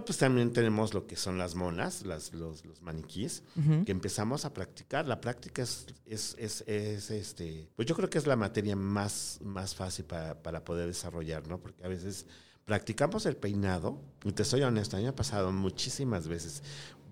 pues 0.05 0.19
también 0.19 0.53
tenemos 0.53 0.93
lo 0.95 1.07
que 1.07 1.17
son 1.17 1.39
las 1.39 1.55
monas, 1.55 2.05
las, 2.05 2.35
los, 2.35 2.63
maniquís, 2.83 3.43
que 3.87 3.93
empezamos 3.93 4.45
a 4.45 4.53
practicar. 4.53 5.07
La 5.07 5.21
práctica 5.21 5.63
es, 5.63 5.87
es, 6.05 6.37
es, 6.39 7.11
este, 7.11 7.71
pues 7.75 7.89
yo 7.89 7.97
creo 7.97 8.11
que 8.11 8.19
es 8.19 8.27
la 8.27 8.37
materia 8.37 8.77
más, 8.77 9.41
más 9.43 9.75
fácil 9.75 10.05
para, 10.05 10.41
para 10.43 10.65
poder 10.65 10.87
desarrollar, 10.87 11.49
¿no? 11.49 11.59
Porque 11.59 11.83
a 11.83 11.89
veces 11.89 12.27
practicamos 12.67 13.25
el 13.27 13.37
peinado, 13.37 14.03
y 14.25 14.33
te 14.33 14.45
soy 14.45 14.63
honesto, 14.63 14.97
a 14.97 14.99
mí 14.99 15.05
me 15.05 15.11
ha 15.11 15.15
pasado 15.15 15.53
muchísimas 15.53 16.27
veces 16.27 16.63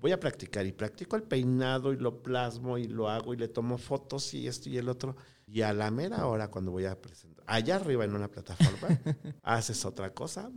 voy 0.04 0.12
a 0.12 0.20
practicar 0.20 0.66
y 0.66 0.72
practico 0.72 1.16
el 1.16 1.22
peinado 1.22 1.90
y 1.90 1.96
lo 1.96 2.22
plasmo 2.22 2.76
y 2.76 2.88
lo 2.88 3.08
hago 3.08 3.32
y 3.32 3.38
le 3.38 3.48
tomo 3.48 3.78
fotos 3.78 4.34
y 4.34 4.46
esto 4.46 4.68
y 4.68 4.76
el 4.76 4.90
otro. 4.90 5.16
Y 5.46 5.62
a 5.62 5.72
la 5.72 5.90
mera 5.90 6.26
hora 6.26 6.48
cuando 6.48 6.72
voy 6.72 6.84
a 6.84 7.00
presentar, 7.00 7.42
allá 7.46 7.76
arriba 7.76 8.04
en 8.04 8.14
una 8.14 8.28
plataforma, 8.30 9.00
haces 9.42 9.82
otra 9.86 10.12
cosa. 10.12 10.50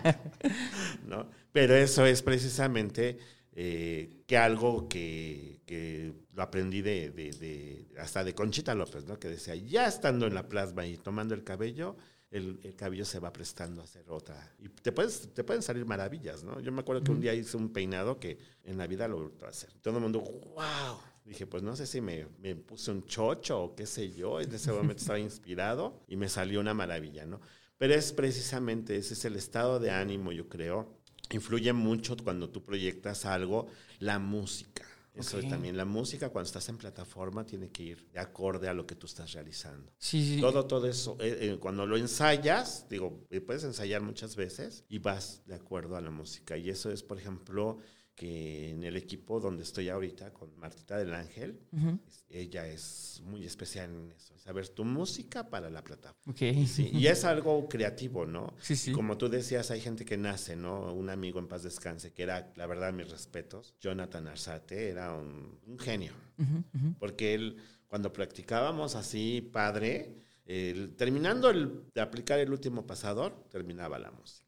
¿No? 1.06 1.28
Pero 1.52 1.74
eso 1.74 2.06
es 2.06 2.22
precisamente 2.22 3.18
eh, 3.52 4.22
que 4.26 4.38
algo 4.38 4.88
que, 4.88 5.60
que, 5.66 6.14
lo 6.32 6.42
aprendí 6.42 6.80
de, 6.80 7.10
de, 7.10 7.32
de, 7.32 7.86
hasta 7.98 8.24
de 8.24 8.34
Conchita 8.34 8.74
López, 8.74 9.04
¿no? 9.04 9.18
que 9.18 9.28
decía, 9.28 9.56
ya 9.56 9.86
estando 9.86 10.26
en 10.26 10.32
la 10.32 10.48
plasma 10.48 10.86
y 10.86 10.96
tomando 10.96 11.34
el 11.34 11.44
cabello, 11.44 11.98
el, 12.30 12.60
el, 12.62 12.74
cabello 12.74 13.04
se 13.04 13.18
va 13.18 13.32
prestando 13.32 13.80
a 13.80 13.84
hacer 13.84 14.04
otra. 14.08 14.52
Y 14.58 14.68
te, 14.68 14.92
puedes, 14.92 15.32
te 15.32 15.44
pueden 15.44 15.62
salir 15.62 15.84
maravillas, 15.86 16.44
¿no? 16.44 16.60
Yo 16.60 16.72
me 16.72 16.80
acuerdo 16.80 17.02
que 17.02 17.10
un 17.10 17.20
día 17.20 17.34
hice 17.34 17.56
un 17.56 17.72
peinado 17.72 18.18
que 18.18 18.38
en 18.64 18.76
la 18.76 18.86
vida 18.86 19.08
lo 19.08 19.32
a 19.42 19.48
hacer. 19.48 19.72
Todo 19.80 19.96
el 19.96 20.02
mundo, 20.02 20.20
wow. 20.20 20.98
Dije, 21.24 21.46
pues 21.46 21.62
no 21.62 21.76
sé 21.76 21.86
si 21.86 22.00
me, 22.00 22.26
me, 22.38 22.54
puse 22.56 22.90
un 22.90 23.04
chocho 23.06 23.62
o 23.62 23.74
qué 23.74 23.86
sé 23.86 24.10
yo. 24.10 24.40
En 24.40 24.54
ese 24.54 24.72
momento 24.72 25.00
estaba 25.00 25.18
inspirado 25.18 26.00
y 26.08 26.16
me 26.16 26.28
salió 26.28 26.60
una 26.60 26.74
maravilla, 26.74 27.26
¿no? 27.26 27.40
Pero 27.76 27.94
es 27.94 28.12
precisamente 28.12 28.96
ese 28.96 29.14
es 29.14 29.24
el 29.24 29.36
estado 29.36 29.78
de 29.78 29.90
ánimo, 29.90 30.32
yo 30.32 30.48
creo. 30.48 30.98
Influye 31.30 31.72
mucho 31.72 32.16
cuando 32.16 32.50
tú 32.50 32.64
proyectas 32.64 33.24
algo, 33.24 33.68
la 34.00 34.18
música. 34.18 34.84
Eso 35.14 35.40
también. 35.42 35.76
La 35.76 35.84
música, 35.84 36.28
cuando 36.30 36.46
estás 36.46 36.68
en 36.68 36.78
plataforma, 36.78 37.44
tiene 37.44 37.70
que 37.70 37.82
ir 37.82 38.08
de 38.10 38.20
acorde 38.20 38.68
a 38.68 38.74
lo 38.74 38.86
que 38.86 38.94
tú 38.94 39.06
estás 39.06 39.32
realizando. 39.32 39.92
Sí, 39.98 40.36
sí. 40.36 40.40
Todo, 40.40 40.66
todo 40.66 40.86
eso. 40.86 41.16
Eh, 41.20 41.38
eh, 41.40 41.58
cuando 41.58 41.86
lo 41.86 41.96
ensayas, 41.96 42.86
digo, 42.88 43.26
eh, 43.30 43.40
puedes 43.40 43.64
ensayar 43.64 44.00
muchas 44.00 44.36
veces 44.36 44.84
y 44.88 44.98
vas 44.98 45.42
de 45.46 45.54
acuerdo 45.54 45.96
a 45.96 46.00
la 46.00 46.10
música. 46.10 46.56
Y 46.56 46.70
eso 46.70 46.90
es, 46.90 47.02
por 47.02 47.18
ejemplo, 47.18 47.78
que 48.18 48.70
en 48.70 48.82
el 48.82 48.96
equipo 48.96 49.38
donde 49.38 49.62
estoy 49.62 49.88
ahorita 49.88 50.32
con 50.32 50.50
Martita 50.58 50.98
del 50.98 51.14
Ángel, 51.14 51.60
ella 52.28 52.66
es 52.66 53.22
muy 53.24 53.44
especial 53.44 53.90
en 53.90 54.10
eso, 54.10 54.36
saber 54.36 54.68
tu 54.70 54.84
música 54.84 55.48
para 55.48 55.70
la 55.70 55.84
plataforma. 55.84 56.34
y 56.40 57.06
es 57.06 57.24
algo 57.24 57.68
creativo, 57.68 58.26
¿no? 58.26 58.54
Sí, 58.60 58.74
sí. 58.74 58.90
Como 58.90 59.16
tú 59.16 59.28
decías, 59.28 59.70
hay 59.70 59.80
gente 59.80 60.04
que 60.04 60.16
nace, 60.16 60.56
¿no? 60.56 60.92
Un 60.92 61.10
amigo 61.10 61.38
en 61.38 61.46
paz 61.46 61.62
descanse, 61.62 62.12
que 62.12 62.24
era, 62.24 62.52
la 62.56 62.66
verdad, 62.66 62.92
mis 62.92 63.08
respetos, 63.08 63.76
Jonathan 63.80 64.26
Arzate, 64.26 64.88
era 64.88 65.14
un, 65.14 65.56
genio, 65.78 66.12
porque 66.98 67.34
él, 67.34 67.56
cuando 67.86 68.12
practicábamos 68.12 68.96
así, 68.96 69.48
padre, 69.52 70.16
terminando 70.96 71.52
de 71.52 72.00
aplicar 72.00 72.40
el 72.40 72.50
último 72.50 72.84
pasador, 72.84 73.44
terminaba 73.48 73.96
la 74.00 74.10
música. 74.10 74.47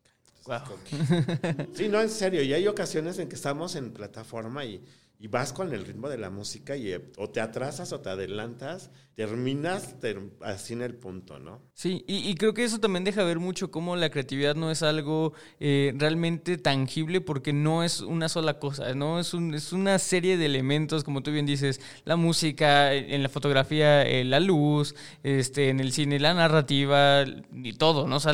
Sí, 1.74 1.88
no, 1.88 2.00
en 2.00 2.10
serio. 2.10 2.42
Y 2.42 2.52
hay 2.52 2.66
ocasiones 2.66 3.18
en 3.18 3.28
que 3.28 3.34
estamos 3.34 3.74
en 3.76 3.92
plataforma 3.92 4.64
y 4.64 4.84
y 5.20 5.28
vas 5.28 5.52
con 5.52 5.72
el 5.72 5.84
ritmo 5.84 6.08
de 6.08 6.16
la 6.16 6.30
música 6.30 6.76
y 6.76 6.92
eh, 6.92 7.12
o 7.18 7.28
te 7.28 7.42
atrasas 7.42 7.92
o 7.92 8.00
te 8.00 8.08
adelantas, 8.08 8.90
terminas 9.20 9.96
así 10.40 10.72
en 10.72 10.80
el 10.80 10.94
punto, 10.94 11.38
¿no? 11.38 11.60
Sí, 11.74 12.06
y, 12.08 12.34
creo 12.36 12.54
que 12.54 12.64
eso 12.64 12.80
también 12.80 13.04
deja 13.04 13.22
ver 13.22 13.38
mucho 13.38 13.70
cómo 13.70 13.94
la 13.94 14.08
creatividad 14.08 14.54
no 14.54 14.70
es 14.70 14.82
algo 14.82 15.34
eh, 15.58 15.92
realmente 15.94 16.56
tangible 16.56 17.20
porque 17.20 17.52
no 17.52 17.84
es 17.84 18.00
una 18.00 18.30
sola 18.30 18.58
cosa, 18.58 18.94
¿no? 18.94 19.20
Es, 19.20 19.34
un, 19.34 19.54
una 19.72 19.98
serie 19.98 20.38
de 20.38 20.46
elementos, 20.46 21.04
como 21.04 21.22
tú 21.22 21.32
bien 21.32 21.44
dices, 21.44 21.82
la 22.06 22.16
música, 22.16 22.94
en 22.94 23.22
la 23.22 23.28
fotografía, 23.28 24.06
eh, 24.06 24.24
la 24.24 24.40
luz, 24.40 24.94
este, 25.22 25.68
en 25.68 25.80
el 25.80 25.92
cine, 25.92 26.18
la 26.18 26.32
narrativa 26.32 27.22
y 27.52 27.74
todo, 27.74 28.08
¿no? 28.08 28.16
O 28.16 28.20
sea, 28.20 28.32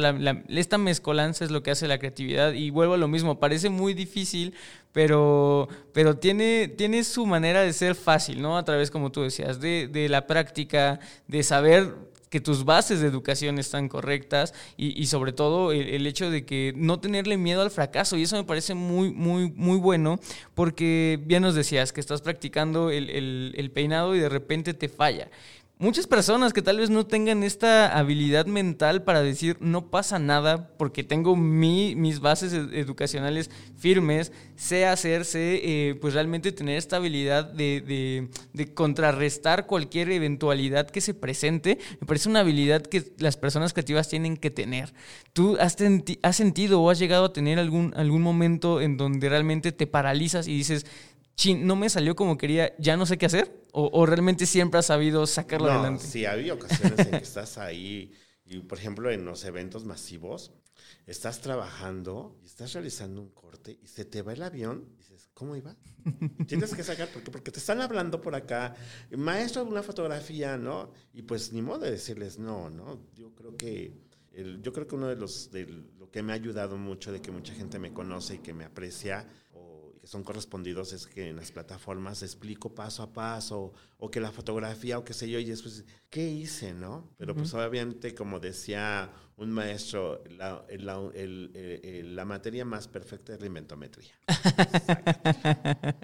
esta 0.51 0.79
mezcolanza 0.79 1.45
es 1.45 1.51
lo 1.51 1.65
que 1.65 1.73
hace 1.73 1.89
la 1.89 1.99
creatividad 1.99 2.53
y 2.53 2.71
vuelvo 2.71 2.95
a 2.95 2.99
lo 2.99 3.09
mismo, 3.09 3.41
parece 3.41 3.71
muy 3.71 3.93
difícil, 3.93 4.55
pero, 4.93 5.69
pero 5.93 6.17
tiene, 6.17 6.69
tiene 6.69 7.05
su 7.05 7.27
manera 7.27 7.61
de 7.61 7.75
ser 7.75 7.95
fácil, 7.97 8.41
¿no? 8.41 8.57
A 8.57 8.65
través, 8.65 8.91
como 8.91 9.13
tú 9.13 9.21
decías, 9.21 9.61
de, 9.61 9.89
de 9.89 10.09
la 10.09 10.27
práctica, 10.27 10.76
de 11.29 11.43
saber 11.43 11.95
que 12.31 12.41
tus 12.41 12.65
bases 12.65 13.01
de 13.01 13.07
educación 13.07 13.59
están 13.59 13.89
correctas 13.89 14.53
y, 14.77 15.07
sobre 15.07 15.33
todo 15.33 15.73
el, 15.73 16.07
hecho 16.07 16.31
de 16.31 16.45
que 16.45 16.73
no 16.77 16.99
tenerle 16.99 17.37
miedo 17.37 17.63
al 17.63 17.71
fracaso. 17.71 18.17
Y 18.17 18.23
eso 18.23 18.37
me 18.37 18.45
parece 18.45 18.75
muy, 18.75 19.11
muy, 19.11 19.51
muy 19.53 19.79
bueno 19.79 20.19
porque 20.55 21.21
bien 21.25 21.43
nos 21.43 21.55
decías 21.55 21.93
que 21.93 22.01
estás 22.01 22.23
practicando 22.23 22.91
el 22.91 23.71
peinado 23.73 24.15
y 24.15 24.19
de 24.19 24.29
repente 24.29 24.75
te 24.75 24.89
falla 24.89 25.29
muchas 25.79 26.07
personas 26.07 26.53
que 26.53 26.63
tal 26.63 26.79
vez 26.79 26.89
no 26.89 27.07
tengan 27.07 27.43
esta 27.43 27.99
habilidad 27.99 28.47
mental 28.47 29.05
para 29.05 29.23
decir 29.23 29.57
no 29.61 29.91
pasa 29.91 30.19
nada 30.19 30.69
porque 30.79 31.05
tengo 31.05 31.37
mi, 31.37 31.95
mis 31.95 32.21
bases 32.21 32.53
educacionales 32.53 33.51
firmes, 33.77 34.33
sé 34.57 34.87
hacerse, 34.87 35.61
eh, 35.63 35.95
pues 35.97 36.15
realmente 36.15 36.53
tener 36.53 36.79
esta 36.79 36.97
habilidad 36.97 37.45
de, 37.45 38.29
de, 38.55 38.75
contrarrestar 38.75 39.67
cualquier 39.67 40.11
eventualidad 40.11 40.89
que 40.89 41.01
se 41.01 41.15
presente, 41.15 41.79
me 42.01 42.07
parece 42.07 42.29
una 42.29 42.41
habilidad 42.41 42.83
que 42.83 43.13
las 43.19 43.37
personas 43.37 43.73
creativas 43.73 44.09
tienen 44.09 44.37
que 44.37 44.51
tener. 44.51 44.95
¿Tú 45.33 45.57
has, 45.61 45.77
has 46.23 46.37
sentido 46.37 46.81
o 46.81 46.91
has 46.91 46.99
llegado 46.99 47.27
a 47.27 47.33
tener 47.33 47.59
algún, 47.59 47.93
algún 47.97 48.23
momento 48.23 48.81
en 48.81 48.97
donde 48.97 49.29
realmente 49.29 49.73
te 49.73 49.87
paralizas 49.87 50.49
y 50.49 50.57
dices, 50.57 50.87
chin, 51.37 51.67
no 51.67 51.77
me 51.77 51.89
salió 51.89 52.17
como 52.17 52.37
quería, 52.37 52.75
ya 52.79 52.97
no 52.97 53.07
sé 53.07 53.19
qué 53.19 53.27
hacer? 53.27 53.67
¿O, 53.73 54.07
realmente 54.07 54.47
siempre 54.47 54.81
has 54.81 54.87
sabido 54.87 55.27
sacarlo 55.27 55.71
adelante? 55.71 56.05
Sí, 56.07 56.25
había 56.25 56.55
ocasiones 56.55 56.99
en 56.99 57.11
que 57.11 57.17
estás 57.17 57.59
ahí, 57.59 58.13
y 58.47 58.61
por 58.61 58.79
ejemplo 58.79 59.11
en 59.11 59.27
los 59.27 59.45
eventos 59.45 59.85
masivos, 59.85 60.53
estás 61.07 61.43
trabajando 61.43 62.39
y 62.43 62.47
estás 62.47 62.73
realizando 62.73 63.21
un 63.21 63.29
corte 63.31 63.79
y 63.83 63.87
se 63.87 64.07
te 64.07 64.23
va 64.23 64.33
el 64.33 64.43
avión 64.43 64.89
y 64.95 64.97
dices, 64.97 65.29
¿cómo 65.35 65.55
iba? 65.57 65.77
Tienes 66.47 66.75
que 66.75 66.83
sacar, 66.83 67.09
porque, 67.13 67.31
porque 67.31 67.51
te 67.51 67.59
están 67.59 67.83
hablando 67.83 68.21
por 68.23 68.35
acá, 68.35 68.75
maestro 69.11 69.63
de 69.65 69.71
una 69.71 69.83
fotografía, 69.83 70.57
¿no? 70.57 70.91
Y 71.13 71.23
pues 71.23 71.53
ni 71.53 71.61
modo 71.61 71.81
de 71.81 71.91
decirles 71.91 72.39
no, 72.39 72.71
¿no? 72.71 72.99
Yo 73.15 73.35
creo 73.35 73.57
que, 73.57 73.93
yo 74.63 74.73
creo 74.73 74.87
que 74.87 74.95
uno 74.95 75.09
de 75.09 75.17
los, 75.17 75.51
de 75.51 75.67
lo 75.99 76.11
que 76.11 76.23
me 76.23 76.33
ha 76.33 76.37
ayudado 76.37 76.79
mucho, 76.79 77.13
de 77.13 77.21
que 77.21 77.31
mucha 77.31 77.53
gente 77.53 77.79
me 77.79 77.93
conoce 77.93 78.37
y 78.37 78.39
que 78.39 78.55
me 78.55 78.65
aprecia, 78.65 79.29
son 80.07 80.23
correspondidos 80.23 80.93
es 80.93 81.07
que 81.07 81.29
en 81.29 81.37
las 81.37 81.51
plataformas 81.51 82.23
explico 82.23 82.75
paso 82.75 83.03
a 83.03 83.13
paso 83.13 83.73
o 83.99 84.11
que 84.11 84.21
la 84.21 84.31
fotografía 84.31 84.99
o 84.99 85.05
qué 85.05 85.13
sé 85.13 85.29
yo 85.29 85.39
y 85.41 85.45
después, 85.45 85.85
¿qué 86.09 86.29
hice, 86.29 86.73
no? 86.73 87.11
Pero 87.19 87.35
pues 87.35 87.53
obviamente, 87.55 88.15
como 88.15 88.39
decía 88.39 89.11
un 89.37 89.51
maestro, 89.51 90.23
la, 90.39 90.65
la, 90.79 92.25
materia 92.25 92.65
más 92.65 92.87
perfecta 92.89 93.35
es 93.35 93.41
la 93.41 93.47
inventometría. 93.47 94.15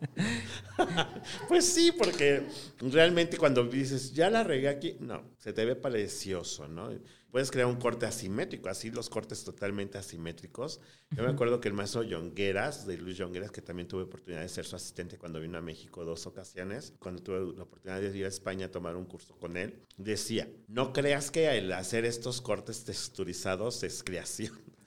pues 1.49 1.65
sí, 1.65 1.93
porque 1.93 2.47
realmente 2.81 3.37
cuando 3.39 3.65
dices, 3.65 4.13
ya 4.13 4.29
la 4.31 4.43
regué 4.43 4.69
aquí, 4.69 4.97
no, 5.01 5.23
se 5.39 5.53
te 5.53 5.65
ve 5.65 5.77
precioso, 5.77 6.67
¿no? 6.67 6.91
Puedes 7.33 7.51
crear 7.51 7.67
un 7.67 7.77
corte 7.77 8.05
asimétrico, 8.05 8.69
así 8.69 8.91
los 8.91 9.09
cortes 9.09 9.43
totalmente 9.43 9.97
asimétricos. 9.97 10.81
Yo 11.11 11.25
me 11.25 11.31
acuerdo 11.31 11.61
que 11.61 11.69
el 11.69 11.75
maestro 11.75 12.03
Yongueras, 12.03 12.87
de 12.87 12.99
Luis 12.99 13.17
Yongueras, 13.17 13.51
que 13.51 13.63
también 13.63 13.89
tuve 13.89 14.03
oportunidad 14.03 14.43
de 14.43 14.49
ser 14.51 14.67
su 14.67 14.77
asistente 14.77 15.17
cuando 15.17 15.41
vino 15.41 15.57
a 15.57 15.63
México 15.63 16.05
dos 16.05 16.27
ocasiones, 16.27 16.93
cuando 16.99 17.23
tuve 17.23 17.57
la 17.57 17.63
oportunidad 17.63 18.03
de 18.03 18.17
ir 18.17 18.27
a 18.27 18.29
España 18.29 18.67
a 18.67 18.71
tomar 18.71 18.97
un 18.97 19.07
curso 19.07 19.35
con 19.39 19.57
él, 19.57 19.83
decía, 19.97 20.47
no 20.69 20.93
creas 20.93 21.31
que 21.31 21.57
el 21.57 21.73
hacer 21.73 22.05
estos 22.05 22.43
cortes 22.43 22.85
texturizados 22.85 23.83
es 23.83 24.05
creación. 24.05 24.53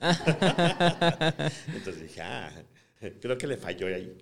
entonces 1.74 2.00
dije, 2.00 2.22
ah, 2.22 2.52
creo 3.20 3.36
que 3.36 3.48
le 3.48 3.56
falló 3.56 3.88
ahí. 3.88 4.16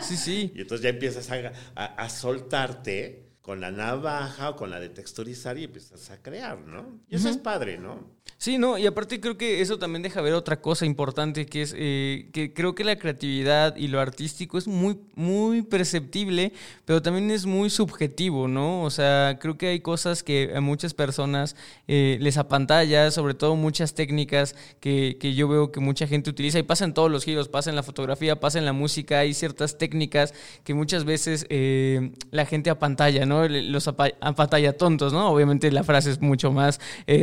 Sí, 0.00 0.16
sí. 0.16 0.52
Y 0.52 0.62
entonces 0.62 0.82
ya 0.82 0.90
empiezas 0.90 1.30
a, 1.30 1.84
a 1.84 2.08
soltarte 2.10 3.31
con 3.42 3.60
la 3.60 3.72
navaja 3.72 4.50
o 4.50 4.56
con 4.56 4.70
la 4.70 4.78
de 4.78 4.88
texturizar 4.88 5.58
y 5.58 5.64
empiezas 5.64 6.10
a 6.10 6.22
crear, 6.22 6.58
¿no? 6.60 7.00
Y 7.08 7.16
eso 7.16 7.28
es 7.28 7.36
padre, 7.36 7.76
¿no? 7.76 8.08
Sí, 8.42 8.58
no, 8.58 8.76
y 8.76 8.88
aparte 8.88 9.20
creo 9.20 9.38
que 9.38 9.60
eso 9.60 9.78
también 9.78 10.02
deja 10.02 10.20
ver 10.20 10.32
otra 10.34 10.60
cosa 10.60 10.84
importante, 10.84 11.46
que 11.46 11.62
es 11.62 11.72
eh, 11.78 12.28
que 12.32 12.52
creo 12.52 12.74
que 12.74 12.82
la 12.82 12.96
creatividad 12.96 13.76
y 13.76 13.86
lo 13.86 14.00
artístico 14.00 14.58
es 14.58 14.66
muy, 14.66 14.98
muy 15.14 15.62
perceptible, 15.62 16.52
pero 16.84 17.00
también 17.00 17.30
es 17.30 17.46
muy 17.46 17.70
subjetivo, 17.70 18.48
¿no? 18.48 18.82
O 18.82 18.90
sea, 18.90 19.38
creo 19.40 19.56
que 19.56 19.68
hay 19.68 19.78
cosas 19.78 20.24
que 20.24 20.50
a 20.56 20.60
muchas 20.60 20.92
personas 20.92 21.54
eh, 21.86 22.18
les 22.20 22.36
apantalla, 22.36 23.12
sobre 23.12 23.34
todo 23.34 23.54
muchas 23.54 23.94
técnicas 23.94 24.56
que, 24.80 25.18
que, 25.20 25.34
yo 25.34 25.46
veo 25.46 25.70
que 25.70 25.78
mucha 25.78 26.08
gente 26.08 26.28
utiliza 26.28 26.58
y 26.58 26.64
pasa 26.64 26.84
en 26.84 26.94
todos 26.94 27.12
los 27.12 27.24
giros, 27.24 27.48
pasa 27.48 27.70
en 27.70 27.76
la 27.76 27.84
fotografía, 27.84 28.40
pasa 28.40 28.58
en 28.58 28.64
la 28.64 28.72
música, 28.72 29.20
hay 29.20 29.34
ciertas 29.34 29.78
técnicas 29.78 30.34
que 30.64 30.74
muchas 30.74 31.04
veces 31.04 31.46
eh, 31.48 32.10
la 32.32 32.44
gente 32.44 32.70
apantalla, 32.70 33.24
¿no? 33.24 33.46
Los 33.46 33.86
apantalla 33.86 34.76
tontos, 34.76 35.12
¿no? 35.12 35.30
Obviamente 35.30 35.70
la 35.70 35.84
frase 35.84 36.10
es 36.10 36.20
mucho 36.20 36.50
más 36.50 36.80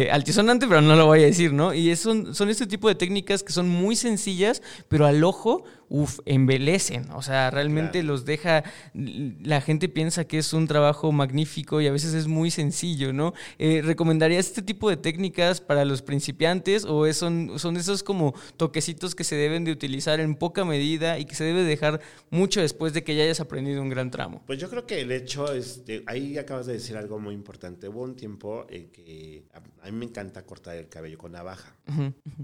altisonante, 0.09 0.65
pero 0.65 0.79
no 0.79 0.95
lo 0.95 1.08
voy 1.09 1.23
a 1.23 1.27
decir, 1.27 1.53
¿no? 1.53 1.73
Y 1.73 1.95
son, 1.95 2.33
son 2.33 2.49
este 2.49 2.67
tipo 2.67 2.87
de 2.87 2.95
técnicas 2.95 3.43
que 3.43 3.53
son 3.53 3.69
muy 3.69 3.95
sencillas, 3.95 4.61
pero 4.87 5.05
al 5.05 5.23
ojo 5.23 5.63
uf, 5.89 6.19
embelecen. 6.25 7.09
O 7.11 7.21
sea, 7.21 7.49
realmente 7.51 8.03
los 8.03 8.25
deja. 8.25 8.63
La 8.93 9.61
gente 9.61 9.89
piensa 9.89 10.25
que 10.25 10.37
es 10.37 10.53
un 10.53 10.67
trabajo 10.67 11.11
magnífico 11.11 11.81
y 11.81 11.87
a 11.87 11.91
veces 11.91 12.13
es 12.13 12.27
muy 12.27 12.51
sencillo, 12.51 13.11
¿no? 13.11 13.33
Eh, 13.57 13.81
¿Recomendarías 13.83 14.47
este 14.47 14.61
tipo 14.61 14.89
de 14.89 14.97
técnicas 14.97 15.61
para 15.61 15.85
los 15.85 16.01
principiantes 16.01 16.85
o 16.85 17.11
son, 17.13 17.57
son 17.57 17.77
esos 17.77 18.03
como 18.03 18.33
toquecitos 18.57 19.15
que 19.15 19.23
se 19.23 19.35
deben 19.35 19.63
de 19.65 19.71
utilizar 19.71 20.19
en 20.19 20.35
poca 20.35 20.63
medida 20.63 21.19
y 21.19 21.25
que 21.25 21.35
se 21.35 21.43
debe 21.43 21.63
dejar 21.63 22.01
mucho 22.29 22.61
después 22.61 22.93
de 22.93 23.03
que 23.03 23.15
ya 23.15 23.23
hayas 23.23 23.39
aprendido 23.39 23.81
un 23.81 23.89
gran 23.89 24.11
tramo? 24.11 24.43
Pues 24.45 24.59
yo 24.59 24.69
creo 24.69 24.85
que 24.85 25.01
el 25.01 25.11
hecho, 25.11 25.51
este, 25.53 26.03
ahí 26.05 26.37
acabas 26.37 26.67
de 26.67 26.73
decir 26.73 26.97
algo 26.97 27.19
muy 27.19 27.33
importante. 27.33 27.87
Hubo 27.87 28.03
un 28.03 28.15
tiempo 28.15 28.67
en 28.69 28.89
que 28.91 29.45
a, 29.81 29.91
mí 29.91 29.97
me 29.97 30.05
encanta 30.05 30.45
cortar 30.45 30.77
el 30.77 30.87
cabello 30.87 31.17
con 31.17 31.31
navaja. 31.31 31.75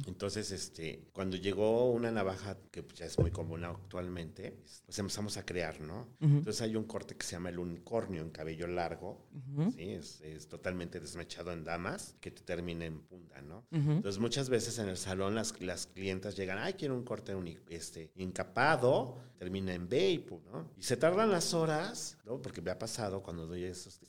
Entonces, 0.08 0.52
este, 0.52 1.04
cuando 1.14 1.38
llegó 1.38 1.92
una 1.92 2.12
navaja 2.12 2.58
que 2.72 2.84
ya 2.96 3.06
es 3.06 3.20
muy 3.20 3.32
común 3.36 3.66
actualmente, 3.66 4.62
pues 4.86 4.98
empezamos 4.98 5.36
a 5.36 5.46
crear, 5.46 5.82
¿no? 5.82 6.08
Entonces 6.22 6.62
hay 6.62 6.78
un 6.78 6.86
corte 6.86 7.18
que 7.18 7.26
se 7.26 7.34
llama 7.34 7.50
el 7.50 7.60
unicornio 7.60 8.22
en 8.22 8.30
cabello 8.30 8.66
largo, 8.66 9.28
¿sí? 9.76 9.92
Es, 9.92 10.22
es, 10.22 10.48
totalmente 10.48 11.02
desmechado 11.02 11.52
en 11.52 11.66
damas, 11.66 12.16
que 12.22 12.32
te 12.32 12.44
termina 12.44 12.86
en 12.86 13.02
punta, 13.02 13.42
¿no? 13.42 13.68
Entonces 13.72 14.20
muchas 14.20 14.48
veces 14.50 14.80
en 14.80 14.88
el 14.88 14.96
salón 14.96 15.36
las, 15.36 15.60
las 15.62 15.88
clientas 15.88 16.38
llegan, 16.38 16.60
ay, 16.60 16.76
quiero 16.76 16.96
un 16.96 17.04
corte 17.04 17.34
este, 17.70 18.10
encapado, 18.16 19.18
termina 19.38 19.74
en 19.74 19.84
vape, 19.84 20.42
¿no? 20.46 20.72
Y 20.78 20.84
se 20.84 20.96
tardan 20.96 21.30
las 21.30 21.54
horas, 21.54 22.18
¿no? 22.26 22.42
Porque 22.42 22.62
me 22.62 22.72
ha 22.72 22.80
pasado 22.80 23.22
cuando 23.22 23.46
doy 23.48 23.66
esos. 23.66 24.00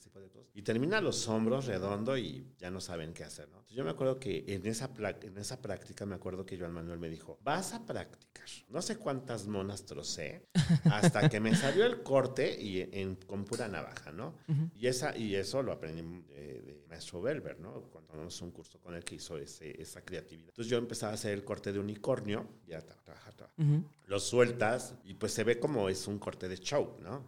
Y 0.57 0.63
termina 0.63 0.99
los 1.01 1.27
hombros 1.27 1.67
redondo 1.67 2.17
y 2.17 2.43
ya 2.57 2.71
no 2.71 2.81
saben 2.81 3.13
qué 3.13 3.23
hacer, 3.23 3.47
¿no? 3.49 3.63
Yo 3.69 3.83
me 3.83 3.91
acuerdo 3.91 4.19
que 4.19 4.43
en 4.47 4.65
esa, 4.65 4.89
en 5.21 5.37
esa 5.37 5.61
práctica, 5.61 6.03
me 6.07 6.15
acuerdo 6.15 6.47
que 6.47 6.57
Joan 6.57 6.73
Manuel 6.73 6.97
me 6.97 7.09
dijo, 7.09 7.37
vas 7.43 7.75
a 7.75 7.85
practicar. 7.85 8.47
No 8.67 8.81
sé 8.81 8.97
cuántas 8.97 9.45
monas 9.45 9.85
trocé 9.85 10.47
hasta 10.85 11.29
que 11.29 11.39
me 11.39 11.55
salió 11.55 11.85
el 11.85 12.01
corte 12.01 12.59
y 12.59 12.89
en, 12.91 13.17
con 13.17 13.45
pura 13.45 13.67
navaja, 13.67 14.11
¿no? 14.11 14.33
y, 14.73 14.87
esa, 14.87 15.15
y 15.15 15.35
eso 15.35 15.61
lo 15.61 15.73
aprendí 15.73 16.01
de, 16.33 16.83
maestro 16.89 17.21
Belver, 17.21 17.59
¿no? 17.59 17.83
Cuando 17.91 18.13
tomamos 18.13 18.41
un 18.41 18.49
curso 18.49 18.79
con 18.79 18.95
él 18.95 19.03
que 19.03 19.13
hizo 19.13 19.37
ese, 19.37 19.79
esa 19.79 20.01
creatividad. 20.01 20.49
Entonces 20.49 20.71
yo 20.71 20.79
empezaba 20.79 21.11
a 21.11 21.15
hacer 21.15 21.33
el 21.33 21.43
corte 21.43 21.71
de 21.71 21.77
unicornio, 21.77 22.47
ya 22.65 22.81
trabaja, 22.81 23.31
trabaja. 23.33 23.63
Lo 24.07 24.19
sueltas 24.19 24.95
y 25.03 25.13
pues 25.13 25.33
se 25.33 25.43
ve 25.43 25.59
como 25.59 25.87
es 25.87 26.07
un 26.07 26.17
corte 26.17 26.47
de 26.47 26.57
show, 26.57 26.97
¿no? 26.99 27.27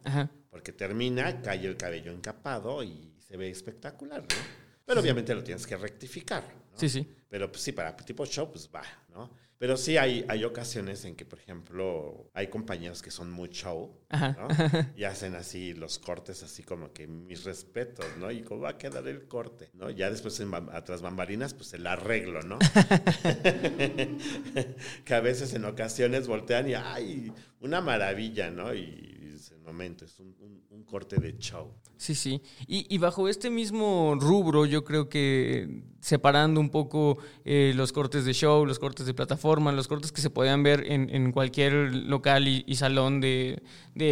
Porque 0.49 0.71
termina, 0.71 1.43
cae 1.43 1.67
el 1.67 1.77
cabello 1.77 2.11
encapado 2.11 2.81
y 2.81 3.18
se 3.29 3.37
ve 3.37 3.49
espectacular, 3.49 4.21
¿no? 4.21 4.35
Pero 4.85 5.01
obviamente 5.01 5.35
lo 5.35 5.43
tienes 5.43 5.67
que 5.67 5.77
rectificar. 5.77 6.43
¿no? 6.43 6.79
Sí, 6.79 6.89
sí. 6.89 7.07
Pero 7.29 7.51
pues, 7.51 7.61
sí, 7.61 7.71
para 7.71 7.95
tipo 7.95 8.25
show, 8.25 8.51
pues 8.51 8.67
va, 8.73 8.81
¿no? 9.09 9.29
Pero 9.59 9.77
sí 9.77 9.97
hay, 9.97 10.25
hay 10.29 10.45
ocasiones 10.45 11.03
en 11.03 11.15
que, 11.15 11.25
por 11.25 11.37
ejemplo, 11.37 12.31
hay 12.33 12.47
compañeros 12.47 13.01
que 13.01 13.11
son 13.11 13.29
muy 13.29 13.49
show, 13.49 13.93
¿no? 14.09 14.47
Y 14.95 15.03
hacen 15.03 15.35
así 15.35 15.73
los 15.73 15.99
cortes, 15.99 16.43
así 16.43 16.63
como 16.63 16.93
que 16.93 17.07
mis 17.07 17.43
respetos, 17.43 18.05
¿no? 18.17 18.31
Y 18.31 18.41
cómo 18.41 18.61
va 18.61 18.69
a 18.69 18.77
quedar 18.77 19.05
el 19.07 19.27
corte, 19.27 19.69
¿no? 19.73 19.89
Ya 19.89 20.09
después, 20.09 20.39
en, 20.39 20.53
atrás 20.55 21.01
bambalinas, 21.01 21.53
pues 21.53 21.73
el 21.73 21.85
arreglo, 21.85 22.41
¿no? 22.41 22.57
que 25.05 25.13
a 25.13 25.19
veces 25.19 25.53
en 25.53 25.65
ocasiones 25.65 26.27
voltean 26.27 26.69
y, 26.69 26.73
¡ay! 26.73 27.33
Una 27.59 27.81
maravilla, 27.81 28.49
¿no? 28.49 28.73
Y, 28.73 29.18
momento, 29.69 30.05
es 30.05 30.19
un, 30.19 30.83
corte 30.85 31.17
de 31.17 31.37
show. 31.37 31.71
Sí, 31.97 32.15
sí. 32.15 32.41
Y, 32.65 32.97
bajo 32.97 33.27
este 33.27 33.49
mismo 33.49 34.15
rubro, 34.19 34.65
yo 34.65 34.83
creo 34.83 35.07
que 35.07 35.83
separando 35.99 36.59
un 36.59 36.69
poco 36.69 37.17
eh, 37.45 37.73
los 37.75 37.91
cortes 37.91 38.25
de 38.25 38.33
show, 38.33 38.65
los 38.65 38.79
cortes 38.79 39.05
de 39.05 39.13
plataforma, 39.13 39.71
los 39.71 39.87
cortes 39.87 40.11
que 40.11 40.21
se 40.21 40.29
podían 40.29 40.63
ver 40.63 40.85
en, 40.87 41.31
cualquier 41.31 41.73
local 41.93 42.47
y, 42.47 42.75
salón 42.75 43.21
de, 43.21 43.61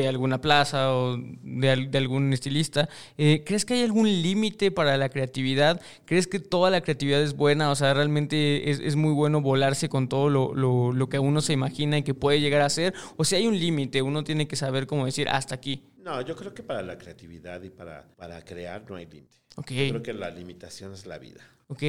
alguna 0.07 0.41
plaza 0.41 0.93
o 0.93 1.17
de, 1.17 1.97
algún 1.97 2.33
estilista, 2.33 2.89
eh, 3.17 3.43
¿crees 3.45 3.65
que 3.65 3.75
hay 3.75 3.83
algún 3.83 4.07
límite 4.07 4.69
para 4.69 4.97
la 4.97 5.09
creatividad? 5.09 5.81
¿Crees 6.05 6.27
que 6.27 6.39
toda 6.39 6.69
la 6.69 6.81
creatividad 6.81 7.21
es 7.21 7.35
buena? 7.35 7.71
O 7.71 7.75
sea, 7.75 7.93
realmente 7.93 8.69
es, 8.69 8.95
muy 8.95 9.13
bueno 9.13 9.41
volarse 9.41 9.89
con 9.89 10.09
todo 10.09 10.29
lo, 10.29 10.53
lo, 10.53 11.09
que 11.09 11.19
uno 11.19 11.41
se 11.41 11.53
imagina 11.53 11.97
y 11.97 12.03
que 12.03 12.13
puede 12.13 12.41
llegar 12.41 12.61
a 12.61 12.69
ser. 12.69 12.93
O 13.15 13.23
si 13.23 13.35
hay 13.35 13.47
un 13.47 13.57
límite, 13.57 14.01
uno 14.01 14.23
tiene 14.23 14.47
que 14.47 14.55
saber 14.55 14.87
cómo 14.87 15.05
decir 15.05 15.29
hasta 15.29 15.46
aquí. 15.55 15.83
No, 15.97 16.21
yo 16.21 16.35
creo 16.35 16.53
que 16.53 16.63
para 16.63 16.81
la 16.81 16.97
creatividad 16.97 17.61
y 17.63 17.69
para, 17.69 18.07
para 18.15 18.43
crear 18.43 18.89
no 18.89 18.95
hay 18.95 19.05
límite. 19.05 19.37
Okay. 19.55 19.87
Yo 19.87 19.93
creo 19.93 20.03
que 20.03 20.13
la 20.13 20.29
limitación 20.29 20.93
es 20.93 21.05
la 21.05 21.17
vida. 21.17 21.41
Ok. 21.67 21.83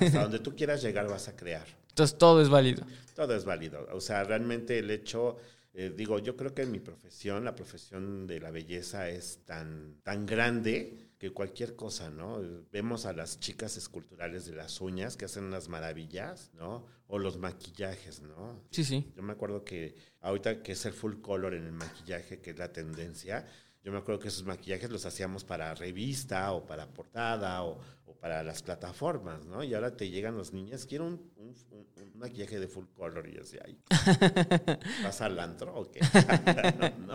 Hasta 0.00 0.22
donde 0.22 0.38
tú 0.40 0.54
quieras 0.54 0.82
llegar 0.82 1.08
vas 1.08 1.28
a 1.28 1.36
crear. 1.36 1.66
Entonces 1.90 2.18
todo 2.18 2.42
es 2.42 2.48
válido. 2.48 2.84
Todo 3.14 3.34
es 3.36 3.44
válido. 3.44 3.86
O 3.92 4.00
sea, 4.00 4.24
realmente 4.24 4.78
el 4.78 4.90
hecho, 4.90 5.36
Eh, 5.76 5.92
digo, 5.94 6.20
yo 6.20 6.36
creo 6.36 6.54
que 6.54 6.62
en 6.62 6.70
mi 6.70 6.78
profesión, 6.78 7.44
la 7.44 7.56
profesión 7.56 8.28
de 8.28 8.38
la 8.38 8.52
belleza 8.52 9.08
es 9.08 9.40
tan, 9.44 9.96
tan 10.04 10.24
grande 10.24 11.14
que 11.18 11.32
cualquier 11.32 11.74
cosa, 11.74 12.10
¿no? 12.10 12.40
Vemos 12.70 13.06
a 13.06 13.12
las 13.12 13.40
chicas 13.40 13.76
esculturales 13.76 14.46
de 14.46 14.54
las 14.54 14.80
uñas 14.80 15.16
que 15.16 15.24
hacen 15.24 15.44
unas 15.44 15.68
maravillas, 15.68 16.52
¿no? 16.54 16.86
O 17.08 17.18
los 17.18 17.38
maquillajes, 17.38 18.22
¿no? 18.22 18.62
Sí, 18.70 18.84
sí. 18.84 19.12
Yo 19.16 19.22
me 19.22 19.32
acuerdo 19.32 19.64
que 19.64 19.96
ahorita 20.20 20.62
que 20.62 20.72
es 20.72 20.86
el 20.86 20.92
full 20.92 21.20
color 21.20 21.54
en 21.54 21.64
el 21.64 21.72
maquillaje, 21.72 22.40
que 22.40 22.50
es 22.50 22.58
la 22.58 22.72
tendencia, 22.72 23.44
yo 23.84 23.92
me 23.92 23.98
acuerdo 23.98 24.18
que 24.18 24.28
esos 24.28 24.44
maquillajes 24.44 24.90
los 24.90 25.04
hacíamos 25.04 25.44
para 25.44 25.74
revista 25.74 26.52
o 26.52 26.64
para 26.64 26.86
portada 26.86 27.62
o, 27.64 27.78
o 28.06 28.14
para 28.14 28.42
las 28.42 28.62
plataformas, 28.62 29.44
¿no? 29.44 29.62
Y 29.62 29.74
ahora 29.74 29.94
te 29.94 30.08
llegan 30.08 30.38
los 30.38 30.54
niños, 30.54 30.86
quiero 30.86 31.06
un, 31.06 31.20
un, 31.36 31.54
un 31.70 32.18
maquillaje 32.18 32.58
de 32.58 32.66
full 32.66 32.86
color. 32.96 33.28
Y 33.28 33.34
yo 33.34 33.40
decía, 33.40 33.60
ay, 33.66 33.78
¿vas 35.02 35.20
al 35.20 35.38
antro 35.38 35.74
o 35.74 35.90
qué? 35.90 36.00
no, 36.98 37.14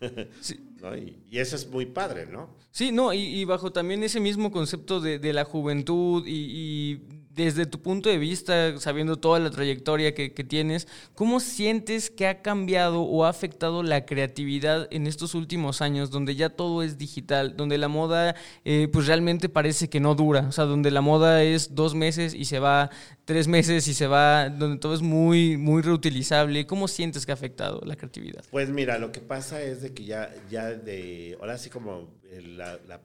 Sí. 0.40 0.74
¿No? 0.80 0.96
Y, 0.96 1.22
y, 1.30 1.38
eso 1.38 1.54
es 1.54 1.68
muy 1.68 1.86
padre, 1.86 2.26
¿no? 2.26 2.56
Sí, 2.72 2.90
no, 2.90 3.12
y, 3.12 3.20
y 3.20 3.44
bajo 3.44 3.70
también 3.70 4.02
ese 4.02 4.18
mismo 4.18 4.50
concepto 4.50 5.00
de, 5.00 5.20
de 5.20 5.32
la 5.32 5.44
juventud 5.44 6.26
y, 6.26 6.32
y, 6.32 7.19
desde 7.34 7.64
tu 7.64 7.80
punto 7.80 8.08
de 8.08 8.18
vista, 8.18 8.78
sabiendo 8.78 9.16
toda 9.16 9.38
la 9.38 9.50
trayectoria 9.50 10.14
que, 10.14 10.34
que, 10.34 10.44
tienes, 10.44 10.88
¿cómo 11.14 11.40
sientes 11.40 12.10
que 12.10 12.26
ha 12.26 12.42
cambiado 12.42 13.02
o 13.02 13.24
ha 13.24 13.28
afectado 13.28 13.82
la 13.82 14.04
creatividad 14.04 14.88
en 14.90 15.06
estos 15.06 15.34
últimos 15.34 15.80
años, 15.80 16.10
donde 16.10 16.34
ya 16.34 16.50
todo 16.50 16.82
es 16.82 16.98
digital, 16.98 17.56
donde 17.56 17.78
la 17.78 17.88
moda 17.88 18.34
eh, 18.64 18.88
pues 18.92 19.06
realmente 19.06 19.48
parece 19.48 19.88
que 19.88 20.00
no 20.00 20.14
dura, 20.14 20.46
o 20.48 20.52
sea, 20.52 20.64
donde 20.64 20.90
la 20.90 21.00
moda 21.00 21.42
es 21.42 21.74
dos 21.74 21.94
meses 21.94 22.34
y 22.34 22.44
se 22.44 22.58
va, 22.58 22.90
tres 23.24 23.46
meses 23.46 23.86
y 23.86 23.94
se 23.94 24.06
va, 24.06 24.48
donde 24.48 24.78
todo 24.78 24.94
es 24.94 25.02
muy, 25.02 25.56
muy 25.56 25.82
reutilizable? 25.82 26.66
¿Cómo 26.66 26.88
sientes 26.88 27.24
que 27.24 27.32
ha 27.32 27.34
afectado 27.34 27.80
la 27.84 27.96
creatividad? 27.96 28.44
Pues 28.50 28.70
mira, 28.70 28.98
lo 28.98 29.12
que 29.12 29.20
pasa 29.20 29.62
es 29.62 29.82
de 29.82 29.94
que 29.94 30.04
ya, 30.04 30.34
ya 30.50 30.70
de, 30.70 31.36
ahora 31.40 31.58
sí 31.58 31.70
como 31.70 32.08
la, 32.56 32.78
la, 32.88 33.00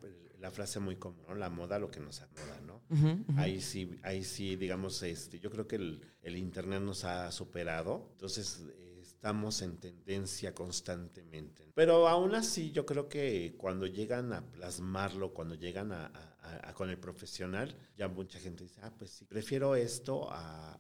la 0.45 0.51
frase 0.51 0.79
muy 0.79 0.95
común, 0.97 1.23
¿no? 1.27 1.33
La 1.33 1.49
moda 1.49 1.79
lo 1.79 1.89
que 1.89 1.99
nos 1.99 2.21
acomoda, 2.21 2.61
¿no? 2.61 2.75
Uh 2.91 2.95
-huh, 2.95 3.19
uh 3.19 3.33
-huh. 3.33 3.39
Ahí 3.39 3.59
sí, 3.61 3.99
ahí 4.03 4.23
sí, 4.23 4.55
digamos, 4.55 5.01
este, 5.01 5.39
yo 5.39 5.49
creo 5.49 5.67
que 5.67 5.77
el, 5.77 5.99
el 6.21 6.37
Internet 6.37 6.81
nos 6.83 7.03
ha 7.03 7.31
superado, 7.31 8.09
entonces 8.11 8.63
eh, 8.69 8.99
estamos 9.01 9.63
en 9.63 9.77
tendencia 9.77 10.53
constantemente. 10.53 11.71
Pero 11.73 12.07
aún 12.07 12.35
así, 12.35 12.71
yo 12.71 12.85
creo 12.85 13.09
que 13.09 13.55
cuando 13.57 13.87
llegan 13.87 14.33
a 14.33 14.41
plasmarlo, 14.51 15.33
cuando 15.33 15.55
llegan 15.55 15.91
a, 15.91 16.11
a, 16.47 16.69
a 16.69 16.73
con 16.75 16.91
el 16.91 16.99
profesional, 16.99 17.75
ya 17.97 18.07
mucha 18.07 18.37
gente 18.39 18.65
dice, 18.65 18.79
ah, 18.83 18.93
pues 18.95 19.09
sí, 19.09 19.25
prefiero 19.25 19.75
esto 19.75 20.27
a, 20.31 20.79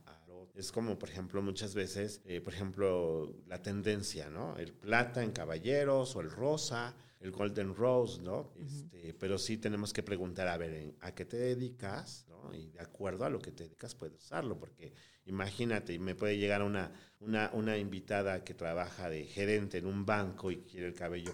es 0.53 0.71
como, 0.71 0.97
por 0.97 1.09
ejemplo, 1.09 1.41
muchas 1.41 1.73
veces, 1.73 2.21
eh, 2.25 2.39
por 2.39 2.53
ejemplo, 2.53 3.33
la 3.47 3.61
tendencia, 3.61 4.29
¿no? 4.29 4.55
El 4.57 4.73
plata 4.73 5.21
en 5.23 5.31
caballeros 5.31 6.15
o 6.15 6.21
el 6.21 6.29
rosa, 6.29 6.95
el 7.25 7.31
golden 7.31 7.75
rose, 7.75 8.21
¿no? 8.21 8.51
Uh 8.55 8.61
-huh. 8.61 8.65
este, 8.65 9.13
pero 9.15 9.37
sí 9.37 9.57
tenemos 9.57 9.91
que 9.91 10.03
preguntar, 10.03 10.47
a 10.47 10.57
ver, 10.57 10.93
¿a 11.01 11.13
qué 11.13 11.25
te 11.25 11.37
dedicas? 11.37 12.25
¿no? 12.29 12.53
Y 12.53 12.69
de 12.69 12.79
acuerdo 12.79 13.25
a 13.25 13.29
lo 13.29 13.39
que 13.39 13.51
te 13.51 13.63
dedicas 13.63 13.95
puedes 13.95 14.15
usarlo, 14.15 14.59
porque 14.59 14.93
imagínate, 15.25 15.97
me 15.99 16.13
puede 16.15 16.37
llegar 16.37 16.61
una, 16.61 16.91
una, 17.19 17.49
una 17.53 17.77
invitada 17.77 18.43
que 18.43 18.53
trabaja 18.53 19.09
de 19.09 19.25
gerente 19.25 19.79
en 19.79 19.87
un 19.87 20.05
banco 20.05 20.51
y 20.51 20.57
quiere 20.57 20.87
el 20.87 20.93
cabello 20.93 21.33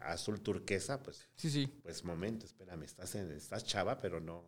azul 0.00 0.40
turquesa, 0.40 1.02
pues, 1.02 1.28
sí, 1.36 1.50
sí. 1.50 1.68
pues 1.82 2.04
momento, 2.04 2.46
espérame, 2.46 2.82
estás, 2.82 3.14
en, 3.14 3.30
estás 3.32 3.64
chava, 3.64 4.00
pero 4.00 4.20
no, 4.20 4.44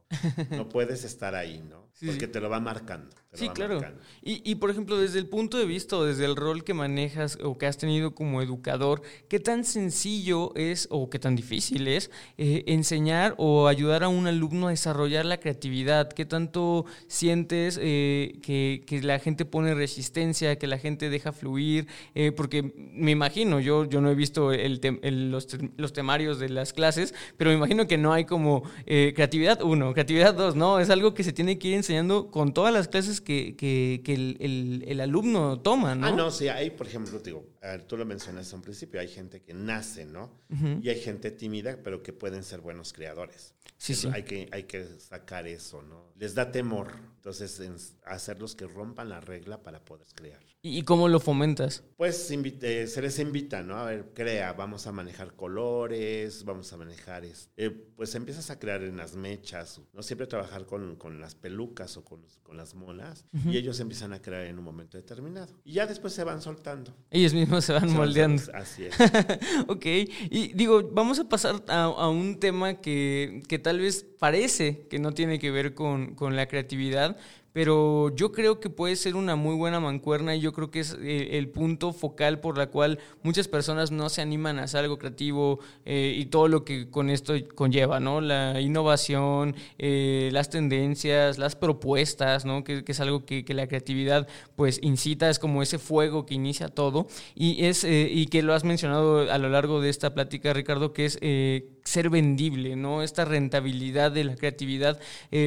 no 0.50 0.68
puedes 0.68 1.04
estar 1.04 1.34
ahí, 1.34 1.62
¿no? 1.68 1.90
Sí, 2.02 2.06
Porque 2.06 2.26
sí. 2.26 2.32
te 2.32 2.40
lo 2.40 2.50
va 2.50 2.58
marcando. 2.58 3.14
sí, 3.32 3.46
va 3.46 3.52
claro. 3.52 3.74
Marcando. 3.74 4.00
Y, 4.22 4.50
y, 4.50 4.56
por 4.56 4.70
ejemplo, 4.70 4.98
desde 4.98 5.20
el 5.20 5.28
punto 5.28 5.56
de 5.56 5.66
vista 5.66 5.96
o 5.96 6.04
desde 6.04 6.24
el 6.24 6.34
rol 6.34 6.64
que 6.64 6.74
manejas 6.74 7.38
o 7.44 7.56
que 7.58 7.66
has 7.66 7.78
tenido 7.78 8.14
como 8.14 8.42
educador, 8.42 9.02
¿qué 9.28 9.38
tan 9.38 9.64
sencillo 9.64 10.52
es 10.56 10.88
o 10.90 11.10
qué 11.10 11.20
tan 11.20 11.36
difícil 11.36 11.86
es 11.86 12.10
eh, 12.38 12.64
enseñar 12.66 13.34
o 13.38 13.68
ayudar 13.68 14.02
a 14.02 14.08
un 14.08 14.26
alumno 14.26 14.66
a 14.66 14.70
desarrollar 14.70 15.26
la 15.26 15.38
creatividad? 15.38 16.10
¿Qué 16.10 16.24
tanto 16.24 16.86
sientes 17.06 17.78
eh, 17.80 18.40
que, 18.42 18.82
que, 18.86 19.02
la 19.02 19.18
gente 19.18 19.44
pone 19.44 19.74
resistencia, 19.74 20.58
que 20.58 20.66
la 20.66 20.78
gente 20.78 21.08
deja 21.08 21.30
fluir? 21.30 21.86
Eh, 22.14 22.32
porque 22.32 22.72
me 22.74 23.12
imagino, 23.12 23.60
yo, 23.60 23.84
yo 23.84 24.00
no 24.00 24.10
he 24.10 24.14
visto 24.14 24.50
el, 24.52 24.80
el, 25.02 25.30
los 25.30 25.41
los, 25.44 25.70
los, 25.76 25.92
temarios 25.92 26.38
de 26.38 26.48
las 26.48 26.72
clases, 26.72 27.14
pero 27.36 27.50
me 27.50 27.56
imagino 27.56 27.86
que 27.86 27.98
no 27.98 28.12
hay 28.12 28.24
como 28.24 28.62
eh, 28.86 29.12
creatividad 29.14 29.62
uno, 29.62 29.92
creatividad 29.92 30.34
dos, 30.34 30.56
¿no? 30.56 30.80
Es 30.80 30.90
algo 30.90 31.14
que 31.14 31.24
se 31.24 31.32
tiene 31.32 31.58
que 31.58 31.68
ir 31.68 31.74
enseñando 31.74 32.30
con 32.30 32.54
todas 32.54 32.72
las 32.72 32.88
clases 32.88 33.20
que, 33.20 33.56
que, 33.56 34.02
que 34.04 34.14
el, 34.14 34.36
el, 34.40 34.84
el, 34.86 35.00
alumno 35.00 35.60
toma, 35.60 35.94
¿no? 35.94 36.06
Ah, 36.06 36.12
no, 36.12 36.30
sí, 36.30 36.48
hay, 36.48 36.70
por 36.70 36.86
ejemplo, 36.86 37.18
digo, 37.18 37.46
tú 37.86 37.96
lo 37.96 38.04
mencionaste 38.04 38.54
al 38.56 38.62
principio, 38.62 39.00
hay 39.00 39.08
gente 39.08 39.42
que 39.42 39.54
nace, 39.54 40.04
¿no? 40.04 40.30
Uh 40.50 40.54
-huh. 40.54 40.80
Y 40.82 40.88
hay 40.88 41.00
gente 41.00 41.30
tímida, 41.30 41.78
pero 41.82 42.02
que 42.02 42.12
pueden 42.12 42.42
ser 42.42 42.60
buenos 42.60 42.92
creadores. 42.92 43.54
Sí, 43.78 43.94
sí. 43.94 44.08
Hay 44.12 44.22
que, 44.22 44.48
hay 44.52 44.64
que 44.64 44.84
sacar 45.00 45.46
eso, 45.46 45.82
¿no? 45.82 46.12
Les 46.16 46.34
da 46.34 46.52
temor, 46.52 46.92
entonces, 47.16 47.58
en 47.60 47.76
hacerlos 48.04 48.54
que 48.54 48.66
rompan 48.66 49.08
la 49.08 49.20
regla 49.20 49.62
para 49.62 49.84
poder 49.84 50.06
crear. 50.14 50.42
¿Y 50.64 50.82
cómo 50.82 51.08
lo 51.08 51.18
fomentas? 51.18 51.82
Pues 51.96 52.30
eh, 52.30 52.86
se 52.86 53.02
les 53.02 53.18
invita, 53.18 53.64
¿no? 53.64 53.78
A 53.78 53.86
ver, 53.86 54.12
crea, 54.14 54.52
vamos 54.52 54.86
a 54.86 54.92
manejar 54.92 55.34
colores, 55.34 56.44
vamos 56.44 56.72
a 56.72 56.76
manejar, 56.76 57.24
eh, 57.56 57.70
pues 57.96 58.14
empiezas 58.14 58.48
a 58.50 58.60
crear 58.60 58.84
en 58.84 58.96
las 58.96 59.16
mechas, 59.16 59.80
no 59.92 60.04
siempre 60.04 60.28
trabajar 60.28 60.64
con, 60.64 60.94
con 60.94 61.20
las 61.20 61.34
pelucas 61.34 61.96
o 61.96 62.04
con, 62.04 62.24
con 62.44 62.56
las 62.56 62.76
monas, 62.76 63.24
uh 63.32 63.38
-huh. 63.38 63.52
y 63.52 63.56
ellos 63.56 63.80
empiezan 63.80 64.12
a 64.12 64.22
crear 64.22 64.46
en 64.46 64.56
un 64.56 64.64
momento 64.64 64.96
determinado. 64.96 65.52
Y 65.64 65.72
ya 65.72 65.86
después 65.86 66.12
se 66.12 66.22
van 66.22 66.40
soltando. 66.40 66.94
Ellos 67.10 67.34
mismos 67.34 67.64
se 67.64 67.72
van 67.72 67.88
se 67.88 67.96
moldeando. 67.96 68.42
Van, 68.46 68.62
así 68.62 68.84
es. 68.84 68.94
ok, 69.66 69.84
y 70.30 70.52
digo, 70.54 70.90
vamos 70.92 71.18
a 71.18 71.28
pasar 71.28 71.64
a, 71.66 71.84
a 71.84 72.08
un 72.08 72.38
tema 72.38 72.80
que, 72.80 73.42
que, 73.48 73.58
tal 73.58 73.80
vez 73.80 74.06
parece 74.20 74.86
que 74.88 75.00
no 75.00 75.12
tiene 75.12 75.40
que 75.40 75.50
ver 75.50 75.74
con, 75.74 76.14
con 76.14 76.36
la 76.36 76.46
creatividad, 76.46 77.16
pero 77.52 78.14
yo 78.14 78.32
creo 78.32 78.60
que 78.60 78.70
puede 78.70 78.96
ser 78.96 79.16
una 79.16 79.36
muy 79.36 79.54
buena 79.54 79.80
mancuerna 79.80 80.34
y 80.34 80.40
yo 80.40 80.52
creo 80.52 80.70
que 80.70 80.80
es 80.80 80.96
eh, 81.00 81.38
el 81.38 81.48
punto 81.48 81.92
focal 81.92 82.40
por 82.40 82.58
la 82.58 82.68
cual 82.68 82.98
muchas 83.22 83.48
personas 83.48 83.90
no 83.90 84.08
se 84.08 84.22
animan 84.22 84.58
a 84.58 84.64
hacer 84.64 84.80
algo 84.80 84.98
creativo 84.98 85.60
eh, 85.84 86.14
y 86.16 86.26
todo 86.26 86.48
lo 86.48 86.64
que 86.64 86.88
con 86.90 87.10
esto 87.10 87.34
conlleva, 87.54 88.00
¿no? 88.00 88.20
La 88.20 88.60
innovación, 88.60 89.54
eh, 89.78 90.30
las 90.32 90.50
tendencias, 90.50 91.38
las 91.38 91.56
propuestas, 91.56 92.44
¿no? 92.44 92.64
Que, 92.64 92.84
es 92.86 93.00
algo 93.00 93.24
que, 93.24 93.44
que, 93.44 93.54
la 93.54 93.66
creatividad 93.66 94.28
pues 94.54 94.78
incita, 94.82 95.30
es 95.30 95.38
como 95.38 95.62
ese 95.62 95.78
fuego 95.78 96.26
que 96.26 96.34
inicia 96.34 96.68
todo 96.68 97.06
y 97.34 97.64
es 97.64 97.84
eh, 97.84 98.08
y 98.10 98.26
que 98.26 98.42
lo 98.42 98.54
has 98.54 98.64
mencionado 98.64 99.30
a 99.30 99.38
lo 99.38 99.48
largo 99.48 99.80
de 99.80 99.90
esta 99.90 100.14
plática, 100.14 100.52
Ricardo, 100.52 100.92
que 100.92 101.04
es 101.04 101.18
eh, 101.20 101.68
ser 101.84 102.10
vendible, 102.10 102.76
¿no? 102.76 103.02
Esta 103.02 103.24
rentabilidad 103.24 104.12
de 104.12 104.24
la 104.24 104.36
creatividad. 104.36 105.00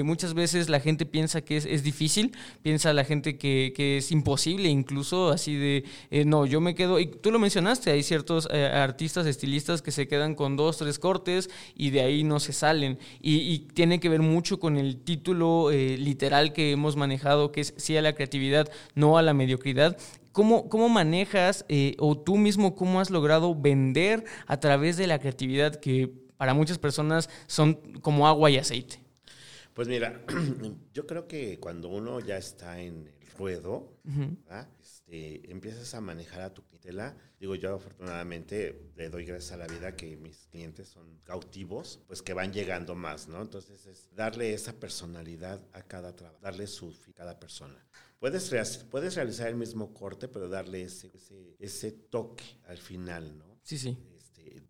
muchas 0.03 0.33
veces 0.33 0.69
la 0.69 0.79
gente 0.79 1.05
piensa 1.05 1.41
que 1.41 1.57
es, 1.57 1.83
difícil 1.83 2.31
piensa 2.61 2.93
la 2.93 3.03
gente 3.03 3.38
que, 3.38 3.73
que 3.75 3.97
es 3.97 4.11
imposible, 4.11 4.69
incluso 4.69 5.29
así 5.29 5.55
de, 5.55 5.83
eh, 6.11 6.25
no, 6.25 6.45
yo 6.45 6.61
me 6.61 6.75
quedo, 6.75 6.99
y 6.99 7.07
tú 7.07 7.31
lo 7.31 7.39
mencionaste, 7.39 7.91
hay 7.91 8.03
ciertos 8.03 8.47
eh, 8.51 8.65
artistas, 8.65 9.25
estilistas 9.25 9.81
que 9.81 9.91
se 9.91 10.07
quedan 10.07 10.36
con 10.36 10.55
dos, 10.55 10.77
tres 10.77 10.99
cortes 10.99 11.49
y 11.75 11.89
de 11.91 12.01
ahí 12.01 12.23
no 12.23 12.39
se 12.39 12.53
salen. 12.53 12.99
Y, 13.21 13.59
tiene 13.75 13.99
que 13.99 14.09
ver 14.09 14.21
mucho 14.21 14.59
con 14.59 14.77
el 14.77 14.97
título 14.97 15.71
eh, 15.71 15.97
literal 15.97 16.53
que 16.53 16.71
hemos 16.71 16.95
manejado, 16.95 17.51
que 17.51 17.61
es 17.61 17.73
sí 17.77 17.97
a 17.97 18.01
la 18.01 18.13
creatividad, 18.13 18.69
no 18.93 19.17
a 19.17 19.21
la 19.21 19.33
mediocridad. 19.33 19.97
¿Cómo, 20.31 20.69
cómo 20.69 20.89
manejas 20.89 21.65
eh, 21.69 21.95
o 21.97 22.17
tú 22.17 22.38
mismo 22.38 22.75
cómo 22.75 22.99
has 22.99 23.09
logrado 23.09 23.55
vender 23.55 24.25
a 24.47 24.59
través 24.59 24.97
de 24.97 25.07
la 25.07 25.19
creatividad 25.19 25.75
que 25.75 26.11
para 26.38 26.53
muchas 26.53 26.77
personas 26.77 27.29
son 27.47 27.75
como 28.01 28.27
agua 28.27 28.49
y 28.49 28.57
aceite? 28.57 29.05
Pues 29.73 29.89
mira, 29.89 30.21
yo 30.93 31.05
creo 31.05 31.27
que 31.27 31.59
cuando 31.59 31.89
uno 31.89 32.21
ya 32.21 32.38
está 32.38 32.79
en 32.81 33.07
el 33.07 33.27
ruedo, 33.38 33.99
uh 34.05 34.09
-huh. 34.09 34.67
este, 34.79 35.51
empiezas 35.51 35.93
a 35.93 35.99
manejar 35.99 36.41
a 36.41 36.53
tu 36.53 36.63
clientela. 36.63 37.17
Digo, 37.38 37.55
yo 37.55 37.75
afortunadamente 37.75 38.91
le 38.95 39.09
doy 39.09 39.25
gracias 39.25 39.51
a 39.51 39.57
la 39.57 39.67
vida 39.67 39.95
que 39.95 40.15
mis 40.15 40.47
clientes 40.47 40.88
son 40.88 41.19
cautivos, 41.25 41.99
pues 42.07 42.21
que 42.21 42.33
van 42.33 42.53
llegando 42.53 42.95
más, 42.95 43.27
¿no? 43.27 43.41
Entonces 43.41 43.86
es 43.86 44.09
darle 44.15 44.53
esa 44.53 44.71
personalidad 44.79 45.61
a 45.73 45.83
cada 45.83 46.15
trabajo, 46.15 46.39
darle 46.41 46.67
su 46.67 46.95
a 47.09 47.13
cada 47.13 47.38
persona. 47.38 47.86
Puedes, 48.19 48.49
puedes 48.89 49.15
realizar 49.15 49.49
el 49.49 49.55
mismo 49.55 49.93
corte, 49.93 50.29
pero 50.29 50.47
darle 50.47 50.83
ese, 50.83 51.11
ese, 51.13 51.57
ese 51.59 51.91
toque 51.91 52.45
al 52.65 52.77
final, 52.77 53.38
¿no? 53.38 53.59
Sí, 53.61 53.77
sí. 53.77 53.97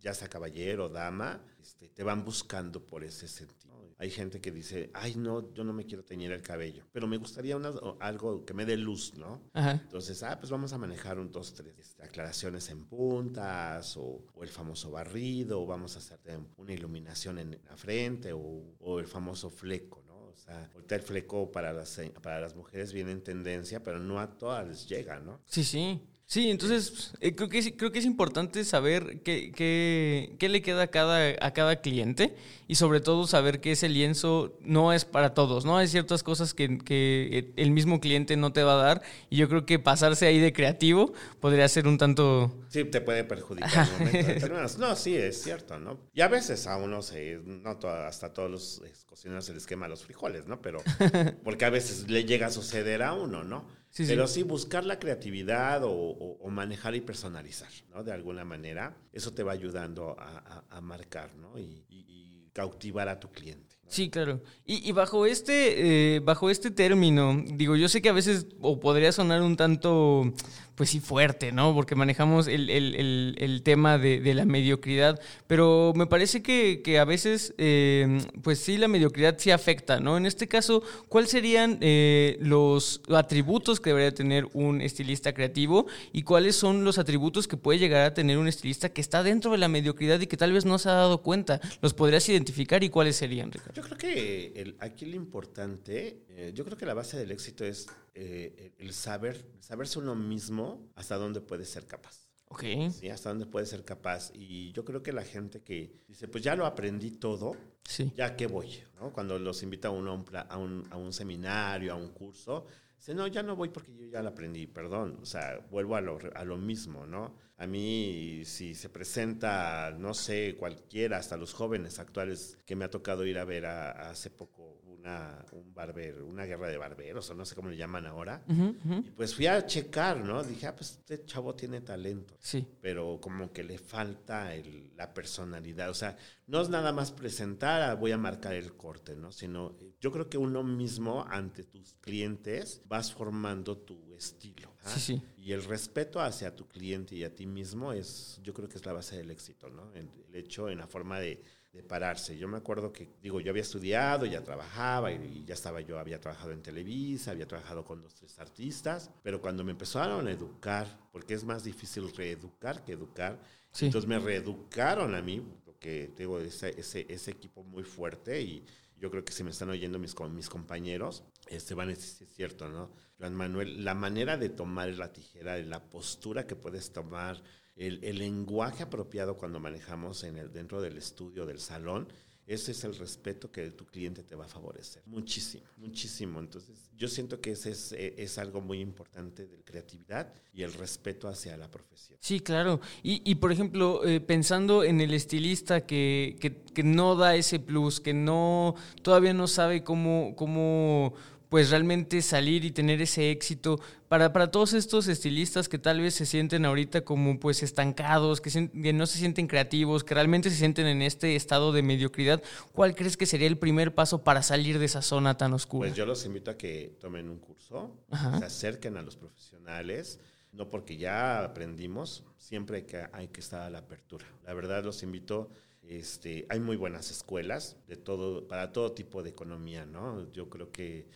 Ya 0.05 0.13
sea 0.13 0.27
caballero, 0.27 0.87
dama, 0.87 1.41
este, 1.59 1.89
te 1.89 2.03
van 2.03 2.23
buscando 2.23 2.85
por 2.85 3.03
ese 3.03 3.27
sentido. 3.27 3.95
Hay 3.97 4.11
gente 4.11 4.39
que 4.39 4.51
dice, 4.51 4.91
ay, 4.93 5.15
no, 5.15 5.51
yo 5.51 5.63
no 5.63 5.73
me 5.73 5.83
quiero 5.83 6.05
teñir 6.05 6.31
el 6.31 6.43
cabello, 6.43 6.85
pero 6.91 7.07
me 7.07 7.17
gustaría 7.17 7.57
una, 7.57 7.71
algo 7.99 8.45
que 8.45 8.53
me 8.53 8.65
dé 8.65 8.77
luz, 8.77 9.15
¿no? 9.15 9.41
Ajá. 9.53 9.71
Entonces, 9.71 10.21
ah, 10.21 10.37
pues 10.39 10.51
vamos 10.51 10.73
a 10.73 10.77
manejar 10.77 11.17
un, 11.17 11.31
dos, 11.31 11.55
tres 11.55 11.73
este, 11.79 12.03
aclaraciones 12.03 12.69
en 12.69 12.85
puntas, 12.85 13.97
o, 13.97 14.23
o, 14.35 14.43
el 14.43 14.49
famoso 14.49 14.91
barrido, 14.91 15.63
o 15.63 15.65
vamos 15.65 15.95
a 15.95 15.99
hacer 15.99 16.19
una 16.57 16.71
iluminación 16.71 17.39
en 17.39 17.59
la 17.67 17.75
frente, 17.75 18.31
o, 18.31 18.75
o 18.79 18.99
el 18.99 19.07
famoso 19.07 19.49
fleco, 19.49 20.03
¿no? 20.05 20.27
O 20.27 20.35
sea, 20.35 20.69
ahorita 20.75 20.95
el 20.97 21.01
fleco 21.01 21.51
para 21.51 21.73
las, 21.73 21.99
para 22.21 22.39
las 22.39 22.55
mujeres 22.55 22.93
viene 22.93 23.11
en 23.11 23.23
tendencia, 23.23 23.81
pero 23.81 23.97
no 23.97 24.19
a 24.19 24.37
todas 24.37 24.67
les 24.67 24.87
llega, 24.87 25.19
¿no? 25.19 25.41
Sí, 25.45 25.63
sí. 25.63 25.99
Sí, 26.27 26.49
entonces 26.49 27.13
eh, 27.21 27.35
creo, 27.35 27.49
que 27.49 27.59
es, 27.59 27.73
creo 27.77 27.91
que 27.91 27.99
es 27.99 28.05
importante 28.05 28.63
saber 28.63 29.21
qué, 29.21 29.51
qué, 29.51 30.35
qué 30.39 30.49
le 30.49 30.63
queda 30.63 30.83
a 30.83 30.87
cada, 30.87 31.35
a 31.39 31.53
cada 31.53 31.81
cliente 31.81 32.35
y 32.67 32.75
sobre 32.75 32.99
todo 32.99 33.27
saber 33.27 33.61
que 33.61 33.73
ese 33.73 33.89
lienzo 33.89 34.57
no 34.61 34.91
es 34.91 35.05
para 35.05 35.35
todos, 35.35 35.65
¿no? 35.65 35.77
Hay 35.77 35.87
ciertas 35.87 36.23
cosas 36.23 36.55
que, 36.55 36.79
que 36.79 37.53
el 37.57 37.69
mismo 37.69 37.99
cliente 37.99 38.37
no 38.37 38.51
te 38.53 38.63
va 38.63 38.73
a 38.73 38.83
dar 38.83 39.01
y 39.29 39.37
yo 39.37 39.47
creo 39.47 39.67
que 39.67 39.77
pasarse 39.77 40.25
ahí 40.25 40.39
de 40.39 40.51
creativo 40.51 41.13
podría 41.39 41.67
ser 41.67 41.87
un 41.87 41.99
tanto... 41.99 42.51
Sí, 42.69 42.85
te 42.85 43.01
puede 43.01 43.23
perjudicar. 43.23 43.87
no, 44.79 44.95
sí, 44.95 45.15
es 45.15 45.43
cierto, 45.43 45.77
¿no? 45.77 45.99
Y 46.11 46.21
a 46.21 46.27
veces 46.27 46.65
a 46.65 46.77
uno 46.77 47.03
se, 47.03 47.39
no 47.45 47.77
hasta 47.87 48.33
todos 48.33 48.49
los 48.49 48.81
cocineros 49.05 49.45
se 49.45 49.53
les 49.53 49.67
quema 49.67 49.87
los 49.87 50.03
frijoles, 50.03 50.47
¿no? 50.47 50.59
Pero 50.59 50.81
porque 51.43 51.65
a 51.65 51.69
veces 51.69 52.09
le 52.09 52.25
llega 52.25 52.47
a 52.47 52.51
suceder 52.51 53.03
a 53.03 53.13
uno, 53.13 53.43
¿no? 53.43 53.84
Pero 53.97 54.27
sí. 54.27 54.43
buscar 54.43 54.85
la 54.85 54.99
creatividad 54.99 55.81
o, 55.83 56.49
manejar 56.49 56.95
y 56.95 57.01
personalizar, 57.01 57.69
¿no? 57.89 58.03
De 58.03 58.11
alguna 58.11 58.43
manera, 58.43 58.97
eso 59.13 59.33
te 59.33 59.43
va 59.43 59.53
ayudando 59.53 60.15
a, 60.19 60.81
marcar. 60.81 61.31
Y, 61.57 62.49
cautivar 62.53 63.09
a 63.09 63.19
tu 63.19 63.31
cliente. 63.31 63.74
Sí, 63.87 64.09
claro. 64.09 64.41
Y, 64.65 64.91
bajo 64.93 65.27
este, 65.27 66.15
eh, 66.15 66.19
bajo 66.19 66.49
este 66.49 66.71
término, 66.71 67.43
digo, 67.45 67.75
yo 67.75 67.87
sé 67.87 68.01
que 68.01 68.09
a 68.09 68.13
veces 68.13 68.47
o 68.59 68.79
podría 68.79 69.11
sonar 69.11 69.43
un 69.43 69.55
tanto 69.55 70.33
pues 70.75 70.89
sí 70.89 70.99
fuerte, 70.99 71.51
¿no? 71.51 71.73
Porque 71.73 71.95
manejamos 71.95 72.47
el, 72.47 73.61
tema 73.63 73.97
de, 73.97 74.33
la 74.33 74.45
mediocridad, 74.45 75.19
pero 75.47 75.93
me 75.95 76.05
parece 76.05 76.41
que, 76.43 76.99
a 76.99 77.05
veces, 77.05 77.53
eh, 77.57 78.19
pues 78.43 78.59
sí, 78.59 78.77
la 78.77 78.87
mediocridad 78.87 79.35
sí 79.37 79.51
afecta, 79.51 79.99
¿no? 79.99 80.17
En 80.17 80.25
este 80.25 80.47
caso, 80.47 80.83
¿cuáles 81.07 81.31
serían 81.31 81.77
eh, 81.81 82.37
los 82.41 83.01
atributos 83.13 83.79
que 83.79 83.91
debería 83.91 84.13
tener 84.13 84.47
un 84.53 84.81
estilista 84.81 85.33
creativo 85.33 85.87
y 86.11 86.23
cuáles 86.23 86.55
son 86.55 86.83
los 86.83 86.97
atributos 86.97 87.47
que 87.47 87.57
puede 87.57 87.79
llegar 87.79 88.01
a 88.05 88.13
tener 88.13 88.37
un 88.37 88.47
estilista 88.47 88.89
que 88.89 89.01
está 89.01 89.23
dentro 89.23 89.51
de 89.51 89.57
la 89.57 89.69
mediocridad 89.69 90.19
y 90.19 90.27
que 90.27 90.37
tal 90.37 90.51
vez 90.51 90.65
no 90.65 90.77
se 90.77 90.89
ha 90.89 90.93
dado 90.93 91.21
cuenta? 91.21 91.61
¿Los 91.81 91.93
podrías 91.93 92.27
identificar 92.27 92.83
y 92.83 92.89
cuáles 92.89 93.15
serían, 93.15 93.51
Ricardo? 93.51 93.74
Yo 93.75 93.83
creo 93.83 93.97
que 93.97 94.75
aquí 94.79 95.05
lo 95.05 95.15
importante, 95.15 96.25
eh, 96.29 96.51
yo 96.55 96.63
creo 96.65 96.77
que 96.77 96.85
la 96.85 96.93
base 96.93 97.17
del 97.17 97.31
éxito 97.31 97.63
es 97.63 97.87
el 98.13 98.93
saber, 98.93 99.45
saberse 99.59 99.99
uno 99.99 100.15
mismo 100.15 100.89
hasta 100.95 101.17
dónde 101.17 101.41
puede 101.41 101.65
ser 101.65 101.85
capaz. 101.85 102.25
Ok. 102.47 102.63
Sí, 102.91 103.09
hasta 103.09 103.29
dónde 103.29 103.45
puede 103.45 103.65
ser 103.65 103.83
capaz. 103.83 104.31
Y 104.33 104.71
yo 104.71 104.85
creo 104.85 105.03
que 105.03 105.11
la 105.11 105.23
gente 105.23 105.61
que 105.61 106.03
dice, 106.07 106.27
pues 106.27 106.43
ya 106.43 106.55
lo 106.55 106.65
aprendí 106.65 107.11
todo, 107.11 107.55
sí. 107.83 108.11
ya 108.15 108.35
qué 108.35 108.47
voy, 108.47 108.69
¿no? 108.95 109.11
Cuando 109.11 109.37
los 109.39 109.61
invita 109.63 109.89
uno 109.89 110.11
a 110.11 110.13
un, 110.13 110.25
a 110.33 110.57
un, 110.57 110.87
a 110.91 110.97
un 110.97 111.11
seminario, 111.11 111.91
a 111.91 111.95
un 111.95 112.09
curso, 112.09 112.65
dice, 112.97 113.13
no, 113.13 113.27
ya 113.27 113.43
no 113.43 113.55
voy 113.55 113.69
porque 113.69 113.95
yo 113.95 114.05
ya 114.05 114.21
lo 114.21 114.29
aprendí, 114.29 114.67
perdón. 114.67 115.19
O 115.21 115.25
sea, 115.25 115.59
vuelvo 115.69 115.95
a 115.95 116.01
lo, 116.01 116.19
a 116.33 116.43
lo 116.43 116.57
mismo, 116.57 117.05
¿no? 117.05 117.35
A 117.57 117.67
mí, 117.67 118.41
si 118.45 118.75
se 118.75 118.89
presenta, 118.89 119.95
no 119.97 120.13
sé, 120.13 120.55
cualquiera, 120.57 121.17
hasta 121.17 121.37
los 121.37 121.53
jóvenes 121.53 121.99
actuales 121.99 122.57
que 122.65 122.75
me 122.75 122.85
ha 122.85 122.89
tocado 122.89 123.25
ir 123.25 123.37
a 123.37 123.45
ver 123.45 123.65
hace 123.65 124.29
poco 124.29 124.81
una, 125.05 125.45
un 125.51 125.73
barber, 125.73 126.23
una 126.23 126.45
guerra 126.45 126.67
de 126.67 126.77
barberos, 126.77 127.29
o 127.29 127.35
no 127.35 127.45
sé 127.45 127.55
cómo 127.55 127.69
le 127.69 127.77
llaman 127.77 128.05
ahora. 128.07 128.43
Y 128.47 129.11
pues 129.11 129.35
fui 129.35 129.45
a 129.45 129.65
checar, 129.65 130.17
¿no? 130.17 130.43
Dije, 130.43 130.67
ah, 130.67 130.75
pues 130.75 130.91
este 130.91 131.23
chavo 131.25 131.53
tiene 131.53 131.81
talento. 131.81 132.35
Sí. 132.39 132.65
Pero 132.81 133.19
como 133.21 133.51
que 133.51 133.63
le 133.63 133.77
falta 133.77 134.51
la 134.95 135.13
personalidad. 135.13 135.89
O 135.89 135.93
sea, 135.93 136.17
no 136.47 136.61
es 136.61 136.69
nada 136.69 136.91
más 136.91 137.11
presentar, 137.11 137.81
ah, 137.83 137.95
voy 137.95 138.11
a 138.11 138.17
marcar 138.17 138.55
el 138.55 138.75
corte, 138.75 139.15
¿no? 139.15 139.31
Sino 139.31 139.77
yo 140.01 140.11
creo 140.11 140.29
que 140.29 140.37
uno 140.37 140.63
mismo 140.63 141.25
ante 141.29 141.63
tus 141.63 141.93
clientes 142.01 142.81
vas 142.87 143.13
formando 143.13 143.77
tu 143.77 144.15
estilo. 144.15 144.73
¿ah? 144.83 144.89
Sí, 144.89 144.99
sí. 144.99 145.21
Y 145.37 145.51
el 145.51 145.63
respeto 145.63 146.19
hacia 146.19 146.55
tu 146.55 146.67
cliente 146.67 147.15
y 147.15 147.23
a 147.23 147.33
ti 147.33 147.45
mismo 147.45 147.93
es, 147.93 148.39
yo 148.41 148.53
creo 148.53 148.67
que 148.67 148.77
es 148.77 148.85
la 148.85 148.93
base 148.93 149.17
del 149.17 149.29
éxito, 149.29 149.69
¿no? 149.69 149.91
el 149.93 150.09
hecho 150.33 150.69
en 150.69 150.79
la 150.79 150.87
forma 150.87 151.19
de 151.19 151.43
de 151.75 151.83
pararse. 151.83 152.37
Yo 152.37 152.47
me 152.47 152.57
acuerdo 152.57 152.93
que, 152.93 153.09
digo, 153.21 153.41
yo 153.41 153.51
había 153.51 153.61
estudiado, 153.61 154.25
ya 154.25 154.41
trabajaba 154.41 155.11
y, 155.11 155.43
ya 155.45 155.53
estaba 155.53 155.81
yo, 155.81 155.99
había 155.99 156.21
trabajado 156.21 156.53
en 156.53 156.61
Televisa, 156.61 157.31
había 157.31 157.47
trabajado 157.47 157.83
con 157.83 158.01
dos, 158.01 158.15
tres 158.15 158.39
artistas, 158.39 159.11
pero 159.21 159.41
cuando 159.41 159.63
me 159.63 159.71
empezaron 159.71 160.25
a 160.27 160.31
educar, 160.31 160.87
porque 161.11 161.33
es 161.33 161.43
más 161.43 161.65
difícil 161.65 162.11
reeducar 162.15 162.83
que 162.83 162.93
educar, 162.93 163.37
entonces 163.81 164.07
me 164.07 164.17
reeducaron 164.17 165.13
a 165.15 165.21
mí, 165.21 165.45
porque 165.65 166.13
tengo 166.15 166.39
ese, 166.39 166.79
ese, 166.79 167.05
ese, 167.09 167.31
equipo 167.31 167.61
muy 167.61 167.83
fuerte 167.83 168.41
y 168.41 168.65
yo 168.97 169.11
creo 169.11 169.25
que 169.25 169.33
si 169.33 169.43
me 169.43 169.49
están 169.49 169.69
oyendo 169.69 169.99
mis, 169.99 170.15
mis 170.31 170.47
compañeros, 170.47 171.23
este 171.47 171.73
van 171.73 171.89
a 171.89 171.91
decir, 171.91 172.25
es 172.25 172.33
cierto, 172.33 172.69
¿no? 172.69 172.89
Juan 173.17 173.35
Manuel, 173.35 173.83
la 173.83 173.93
manera 173.95 174.37
de 174.37 174.47
tomar 174.47 174.87
la 174.93 175.11
tijera, 175.11 175.57
la 175.57 175.83
postura 175.83 176.47
que 176.47 176.55
puedes 176.55 176.93
tomar, 176.93 177.43
el, 177.75 178.17
lenguaje 178.17 178.83
apropiado 178.83 179.37
cuando 179.37 179.59
manejamos 179.59 180.23
en 180.23 180.37
el, 180.37 180.51
dentro 180.51 180.81
del 180.81 180.97
estudio, 180.97 181.45
del 181.45 181.59
salón, 181.59 182.07
ese 182.47 182.73
es 182.73 182.83
el 182.83 182.95
respeto 182.95 183.51
que 183.51 183.71
tu 183.71 183.85
cliente 183.87 184.21
te 184.21 184.35
va 184.35 184.45
a 184.45 184.47
favorecer. 184.47 185.01
Muchísimo, 185.07 185.63
muchísimo. 185.77 186.39
Entonces, 186.39 186.91
yo 186.95 187.07
siento 187.07 187.41
que 187.41 187.51
ese 187.51 187.71
es, 187.71 187.91
eh, 187.91 188.13
es 188.17 188.37
algo 188.37 188.61
muy 188.61 188.81
importante 188.81 189.47
de 189.47 189.63
creatividad 189.63 190.31
y 190.53 190.61
el 190.61 190.71
respeto 190.73 191.27
hacia 191.27 191.57
la 191.57 191.69
profesión. 191.71 192.19
Sí, 192.21 192.39
claro. 192.39 192.81
Y, 193.01 193.21
y 193.29 193.35
por 193.35 193.51
ejemplo, 193.51 194.05
eh, 194.05 194.19
pensando 194.19 194.83
en 194.83 195.01
el 195.01 195.15
estilista 195.15 195.87
que, 195.87 196.37
que, 196.39 196.55
que, 196.55 196.83
no 196.83 197.15
da 197.15 197.35
ese 197.35 197.59
plus, 197.59 197.99
que 197.99 198.13
no 198.13 198.75
todavía 199.01 199.33
no 199.33 199.47
sabe 199.47 199.83
cómo, 199.83 200.35
cómo 200.35 201.15
pues 201.55 201.69
realmente 201.69 202.21
salir 202.21 202.65
y 202.65 202.71
tener 202.71 203.01
ese 203.01 203.31
éxito 203.31 203.79
para, 204.09 204.33
para 204.33 204.51
todos 204.51 204.73
estos 204.73 205.07
estilistas 205.07 205.69
que 205.69 205.79
tal 205.79 206.01
vez 206.01 206.13
se 206.13 206.25
sienten 206.25 206.65
ahorita 206.65 207.05
como 207.05 207.39
pues 207.39 207.63
estancados, 207.63 208.41
que, 208.41 208.69
no 208.93 209.05
se 209.05 209.19
sienten 209.19 209.47
creativos, 209.47 210.03
que 210.03 210.15
realmente 210.15 210.49
se 210.49 210.57
sienten 210.57 210.85
en 210.85 211.01
este 211.01 211.37
estado 211.37 211.71
de 211.71 211.81
mediocridad, 211.81 212.43
¿cuál 212.73 212.93
crees 212.93 213.15
que 213.15 213.25
sería 213.25 213.47
el 213.47 213.57
primer 213.57 213.95
paso 213.95 214.21
para 214.21 214.43
salir 214.43 214.79
de 214.79 214.83
esa 214.83 215.01
zona 215.01 215.37
tan 215.37 215.53
oscura? 215.53 215.87
Pues 215.87 215.95
yo 215.95 216.05
los 216.05 216.25
invito 216.25 216.51
a 216.51 216.57
que 216.57 216.97
tomen 216.99 217.29
un 217.29 217.39
curso, 217.39 218.03
se 218.37 218.43
acerquen 218.43 218.97
a 218.97 219.01
los 219.01 219.15
profesionales, 219.15 220.19
no 220.51 220.69
porque 220.69 220.97
ya 220.97 221.41
aprendimos, 221.45 222.25
siempre 222.37 222.79
hay 222.79 222.83
que, 222.83 223.07
hay 223.13 223.29
que 223.29 223.39
estar 223.39 223.61
a 223.61 223.69
la 223.69 223.77
apertura. 223.77 224.25
La 224.43 224.53
verdad 224.53 224.83
los 224.83 225.03
invito 225.03 225.51
este, 225.87 226.47
hay 226.49 226.59
muy 226.59 226.77
buenas 226.77 227.11
escuelas 227.11 227.77
de 227.87 227.95
todo, 227.95 228.47
para 228.47 228.71
todo 228.71 228.93
tipo 228.93 229.21
de 229.21 229.29
economía, 229.29 229.85
¿no? 229.85 230.31
Yo 230.31 230.49
creo 230.49 230.71
que 230.71 231.07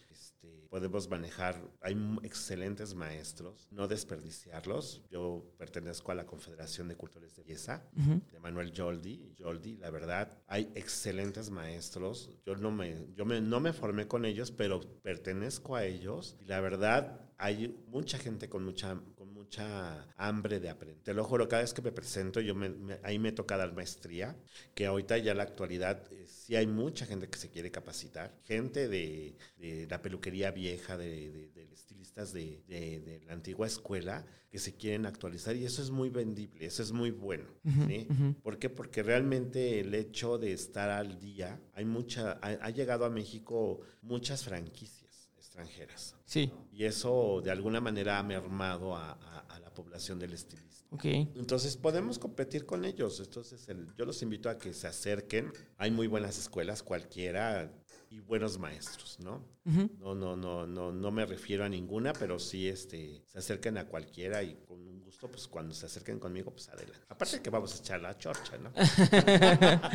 podemos 0.70 1.10
manejar, 1.10 1.60
hay 1.82 1.96
excelentes 2.24 2.94
maestros, 2.94 3.68
no 3.72 3.88
desperdiciarlos. 3.88 5.02
Yo 5.10 5.44
pertenezco 5.58 6.12
a 6.12 6.16
la 6.16 6.26
Confederación 6.26 6.88
de 6.88 6.96
Cultores 6.96 7.36
de 7.36 7.44
Belleza, 7.44 7.84
de 7.94 8.40
Manuel 8.40 8.72
Joldi. 8.76 9.34
Joldi, 9.38 9.78
la 9.78 9.90
verdad, 9.90 10.38
hay 10.48 10.72
excelentes 10.76 11.50
maestros. 11.50 12.30
Yo 12.46 12.56
no 12.56 12.72
me, 12.72 13.08
yo 13.16 13.26
me, 13.26 13.42
no 13.42 13.60
me 13.60 13.74
formé 13.74 14.08
con 14.08 14.26
ellos, 14.26 14.52
pero 14.52 14.80
pertenezco 15.02 15.76
a 15.76 15.86
ellos. 15.86 16.38
Y 16.40 16.46
la 16.46 16.62
verdad, 16.62 17.20
hay 17.38 17.76
mucha 17.88 18.18
gente 18.18 18.50
con 18.50 18.64
mucha, 18.64 19.02
mucha 19.50 20.06
hambre 20.18 20.60
de 20.60 20.70
aprender. 20.70 21.04
Te 21.04 21.14
lo 21.14 21.24
juro, 21.24 21.50
cada 21.50 21.64
vez 21.64 21.74
que 21.74 21.82
me 21.82 21.92
presento, 21.92 22.40
yo 22.40 22.54
me, 22.54 23.00
ahí 23.02 23.18
me 23.18 23.32
toca 23.32 23.58
dar 23.58 23.74
maestría, 23.74 24.36
que 24.76 24.86
ahorita 24.86 25.18
ya 25.18 25.32
en 25.32 25.38
la 25.38 25.44
actualidad 25.44 26.04
eh, 26.12 26.28
sí 26.28 26.56
hay 26.56 26.68
mucha 26.68 27.08
gente 27.08 27.28
que 27.28 27.40
se 27.40 27.50
quiere 27.50 27.72
capacitar, 27.72 28.32
gente 28.46 28.88
de, 28.88 29.36
la 29.90 30.04
peluquería 30.04 30.52
vieja, 30.52 30.98
de, 30.98 31.50
estilistas 31.74 32.32
de, 32.32 33.24
la 33.26 33.34
antigua 33.34 33.66
escuela, 33.66 34.24
que 34.52 34.60
se 34.60 34.76
quieren 34.76 35.08
actualizar 35.08 35.56
y 35.56 35.66
eso 35.66 35.82
es 35.82 35.90
muy 35.90 36.10
vendible, 36.10 36.68
eso 36.68 36.84
es 36.84 36.92
muy 36.92 37.10
bueno. 37.10 37.46
¿Por 38.44 38.60
qué? 38.60 38.70
Porque 38.70 39.02
realmente 39.02 39.80
el 39.80 39.96
hecho 39.96 40.38
de 40.38 40.54
estar 40.54 40.92
al 40.92 41.20
día, 41.20 41.60
hay 41.74 41.86
mucha, 41.86 42.34
ha 42.34 42.70
llegado 42.70 43.06
a 43.06 43.10
México 43.10 43.82
muchas 44.04 44.44
franquicias 44.44 44.99
extranjeras. 45.60 46.16
Sí. 46.26 46.52
Y 46.72 46.86
eso 46.86 47.42
de 47.44 47.52
alguna 47.52 47.82
manera 47.82 48.20
ha 48.20 48.24
mermado 48.24 48.96
a, 48.96 49.18
la 49.62 49.74
población 49.74 50.20
del 50.20 50.34
estilismo. 50.34 50.88
Okay. 50.92 51.32
Entonces 51.36 51.78
podemos 51.78 52.20
competir 52.20 52.66
con 52.66 52.84
ellos. 52.84 53.20
Entonces 53.20 53.68
yo 53.98 54.06
los 54.06 54.22
invito 54.22 54.50
a 54.50 54.58
que 54.58 54.74
se 54.74 54.88
acerquen. 54.88 55.54
Hay 55.78 55.92
muy 55.92 56.08
buenas 56.08 56.38
escuelas, 56.38 56.84
cualquiera, 56.84 57.72
y 58.12 58.20
buenos 58.20 58.58
maestros, 58.58 59.20
¿no? 59.20 59.44
No, 60.00 60.16
no, 60.16 60.36
no, 60.36 60.66
no, 60.66 60.92
no 60.92 61.12
me 61.12 61.28
refiero 61.28 61.64
a 61.64 61.70
ninguna, 61.70 62.12
pero 62.14 62.40
sí 62.40 62.68
este, 62.68 63.22
se 63.28 63.38
acerquen 63.38 63.78
a 63.78 63.86
cualquiera 63.86 64.42
y 64.42 64.58
con 64.68 64.80
un 64.80 65.04
gusto, 65.04 65.28
pues 65.30 65.48
cuando 65.48 65.76
se 65.76 65.86
acerquen 65.86 66.18
conmigo, 66.18 66.50
pues 66.50 66.70
adelante. 66.70 66.98
Aparte 67.08 67.40
que 67.40 67.52
vamos 67.52 67.76
a 67.76 67.78
echar 67.78 68.02
la 68.02 68.18
chorcha, 68.18 68.58
¿no? 68.58 68.72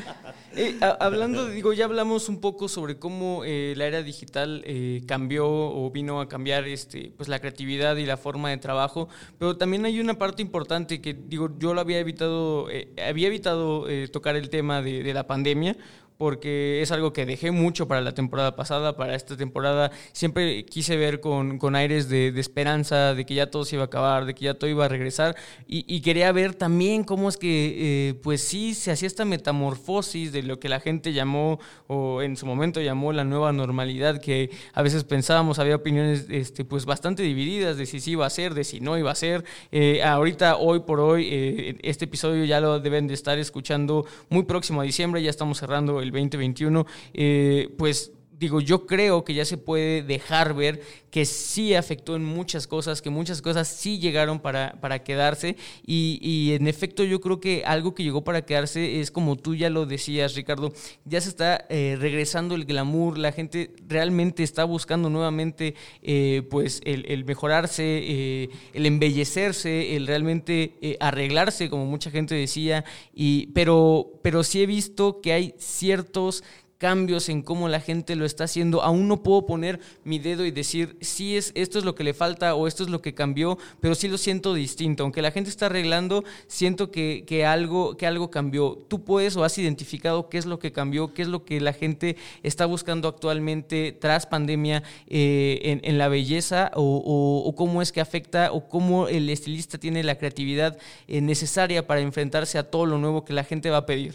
Eh, 0.56 0.78
hablando, 1.00 1.48
digo, 1.48 1.72
ya 1.72 1.86
hablamos 1.86 2.28
un 2.28 2.40
poco 2.40 2.68
sobre 2.68 2.96
cómo 3.00 3.42
eh, 3.44 3.74
la 3.76 3.86
era 3.86 4.04
digital 4.04 4.62
eh, 4.64 5.02
cambió 5.06 5.48
o 5.48 5.90
vino 5.90 6.20
a 6.20 6.28
cambiar 6.28 6.68
este, 6.68 7.12
pues 7.16 7.28
la 7.28 7.40
creatividad 7.40 7.96
y 7.96 8.06
la 8.06 8.16
forma 8.16 8.50
de 8.50 8.58
trabajo, 8.58 9.08
pero 9.36 9.56
también 9.56 9.84
hay 9.84 9.98
una 9.98 10.16
parte 10.16 10.42
importante 10.42 11.00
que, 11.00 11.14
digo, 11.14 11.58
yo 11.58 11.74
lo 11.74 11.80
había 11.80 11.98
evitado, 11.98 12.68
había 13.04 13.26
evitado 13.26 13.86
tocar 14.12 14.36
el 14.36 14.48
tema 14.48 14.80
de, 14.80 15.02
de 15.02 15.12
la 15.12 15.26
pandemia, 15.26 15.76
porque 16.16 16.80
es 16.82 16.92
algo 16.92 17.12
que 17.12 17.26
dejé 17.26 17.50
mucho 17.50 17.88
para 17.88 18.00
la 18.00 18.14
temporada 18.14 18.56
pasada, 18.56 18.96
para 18.96 19.14
esta 19.14 19.36
temporada. 19.36 19.90
Siempre 20.12 20.64
quise 20.64 20.96
ver 20.96 21.20
con, 21.20 21.58
con 21.58 21.74
aires 21.74 22.08
de, 22.08 22.28
esperanza, 22.38 23.14
de 23.14 23.24
que 23.26 23.34
ya 23.34 23.50
todo 23.50 23.64
se 23.64 23.76
iba 23.76 23.82
a 23.84 23.86
acabar, 23.86 24.24
de 24.24 24.34
que 24.34 24.44
ya 24.44 24.54
todo 24.54 24.70
iba 24.70 24.84
a 24.84 24.88
regresar. 24.88 25.36
Y, 25.66 25.84
y 25.92 26.00
quería 26.02 26.30
ver 26.32 26.54
también 26.54 27.04
cómo 27.04 27.28
es 27.28 27.36
que, 27.36 28.10
eh, 28.10 28.14
pues 28.22 28.42
sí, 28.42 28.74
se 28.74 28.90
hacía 28.90 29.06
esta 29.06 29.24
metamorfosis 29.24 30.32
de 30.32 30.42
lo 30.42 30.60
que 30.60 30.68
la 30.68 30.80
gente 30.80 31.12
llamó, 31.12 31.58
o 31.86 32.22
en 32.22 32.36
su 32.36 32.46
momento 32.46 32.80
llamó 32.80 33.12
la 33.12 33.24
nueva 33.24 33.52
normalidad, 33.52 34.20
que 34.20 34.50
a 34.72 34.82
veces 34.82 35.04
pensábamos, 35.04 35.58
había 35.58 35.76
opiniones 35.76 36.26
este, 36.30 36.64
pues 36.64 36.84
bastante 36.84 37.22
divididas 37.22 37.76
de 37.76 37.86
si 37.86 38.00
sí 38.00 38.12
iba 38.12 38.26
a 38.26 38.30
ser, 38.30 38.54
de 38.54 38.64
si 38.64 38.80
no 38.80 38.96
iba 38.98 39.10
a 39.10 39.14
ser. 39.14 39.44
Eh, 39.72 40.02
ahorita, 40.02 40.56
hoy 40.56 40.80
por 40.80 41.00
hoy, 41.00 41.28
eh, 41.30 41.76
este 41.82 42.04
episodio 42.04 42.44
ya 42.44 42.60
lo 42.60 42.80
deben 42.80 43.06
de 43.06 43.14
estar 43.14 43.38
escuchando 43.38 44.06
muy 44.28 44.44
próximo 44.44 44.80
a 44.80 44.84
diciembre, 44.84 45.22
ya 45.22 45.30
estamos 45.30 45.58
cerrando 45.58 46.03
el 46.04 46.10
2021, 46.12 46.86
eh, 47.12 47.68
pues 47.76 48.12
digo, 48.44 48.60
yo 48.60 48.86
creo 48.86 49.24
que 49.24 49.34
ya 49.34 49.44
se 49.44 49.56
puede 49.56 50.02
dejar 50.02 50.54
ver 50.54 50.80
que 51.10 51.24
sí 51.24 51.74
afectó 51.74 52.16
en 52.16 52.24
muchas 52.24 52.66
cosas, 52.66 53.00
que 53.00 53.08
muchas 53.08 53.40
cosas 53.40 53.68
sí 53.68 53.98
llegaron 54.00 54.40
para, 54.40 54.78
para 54.80 55.04
quedarse. 55.04 55.56
Y, 55.86 56.18
y, 56.20 56.54
en 56.54 56.66
efecto 56.66 57.04
yo 57.04 57.20
creo 57.20 57.38
que 57.38 57.62
algo 57.64 57.94
que 57.94 58.02
llegó 58.02 58.24
para 58.24 58.42
quedarse 58.42 59.00
es 59.00 59.10
como 59.12 59.36
tú 59.36 59.54
ya 59.54 59.70
lo 59.70 59.86
decías, 59.86 60.34
Ricardo, 60.34 60.72
ya 61.04 61.20
se 61.20 61.28
está 61.28 61.66
eh, 61.68 61.96
regresando 62.00 62.56
el 62.56 62.64
glamour, 62.64 63.16
la 63.16 63.30
gente 63.30 63.70
realmente 63.86 64.42
está 64.42 64.64
buscando 64.64 65.08
nuevamente 65.08 65.76
eh, 66.02 66.42
pues 66.50 66.80
el, 66.84 67.24
mejorarse, 67.24 67.84
eh, 67.84 68.50
el 68.72 68.86
embellecerse, 68.86 69.94
el 69.94 70.08
realmente 70.08 70.96
arreglarse, 70.98 71.70
como 71.70 71.86
mucha 71.86 72.10
gente 72.10 72.34
decía, 72.34 72.84
y, 73.14 73.46
pero, 73.54 74.18
pero 74.22 74.42
sí 74.42 74.62
he 74.62 74.66
visto 74.66 75.20
que 75.20 75.32
hay 75.32 75.54
ciertos 75.58 76.42
cambios 76.78 77.28
en 77.28 77.42
cómo 77.42 77.68
la 77.68 77.80
gente 77.80 78.16
lo 78.16 78.24
está 78.24 78.44
haciendo. 78.44 78.82
Aún 78.82 79.08
no 79.08 79.22
puedo 79.22 79.46
poner 79.46 79.80
mi 80.04 80.18
dedo 80.18 80.44
y 80.44 80.50
decir, 80.50 80.96
sí, 81.00 81.36
es, 81.36 81.52
esto 81.54 81.78
es 81.78 81.84
lo 81.84 81.94
que 81.94 82.04
le 82.04 82.14
falta 82.14 82.54
o 82.54 82.66
esto 82.66 82.82
es 82.82 82.90
lo 82.90 83.00
que 83.00 83.14
cambió, 83.14 83.58
pero 83.80 83.94
sí 83.94 84.08
lo 84.08 84.18
siento 84.18 84.54
distinto. 84.54 85.02
Aunque 85.02 85.22
la 85.22 85.30
gente 85.30 85.50
está 85.50 85.66
arreglando, 85.66 86.24
siento 86.46 86.90
que, 86.90 87.24
que, 87.26 87.46
algo, 87.46 87.96
que 87.96 88.06
algo 88.06 88.30
cambió. 88.30 88.78
Tú 88.88 89.04
puedes 89.04 89.36
o 89.36 89.44
has 89.44 89.56
identificado 89.58 90.28
qué 90.28 90.38
es 90.38 90.46
lo 90.46 90.58
que 90.58 90.72
cambió, 90.72 91.14
qué 91.14 91.22
es 91.22 91.28
lo 91.28 91.44
que 91.44 91.60
la 91.60 91.72
gente 91.72 92.16
está 92.42 92.66
buscando 92.66 93.08
actualmente 93.08 93.92
tras 93.92 94.26
pandemia 94.26 94.82
eh, 95.06 95.60
en, 95.62 95.80
en, 95.84 95.98
la 95.98 96.08
belleza 96.08 96.70
o, 96.74 97.42
o, 97.44 97.54
cómo 97.54 97.82
es 97.82 97.92
que 97.92 98.00
afecta 98.00 98.52
o 98.52 98.68
cómo 98.68 99.08
el 99.08 99.30
estilista 99.30 99.78
tiene 99.78 100.02
la 100.02 100.16
creatividad 100.16 100.76
eh, 101.08 101.20
necesaria 101.20 101.86
para 101.86 102.00
enfrentarse 102.00 102.58
a 102.58 102.70
todo 102.70 102.86
lo 102.86 102.98
nuevo 102.98 103.24
que 103.24 103.32
la 103.32 103.44
gente 103.44 103.70
va 103.70 103.78
a 103.78 103.86
pedir. 103.86 104.14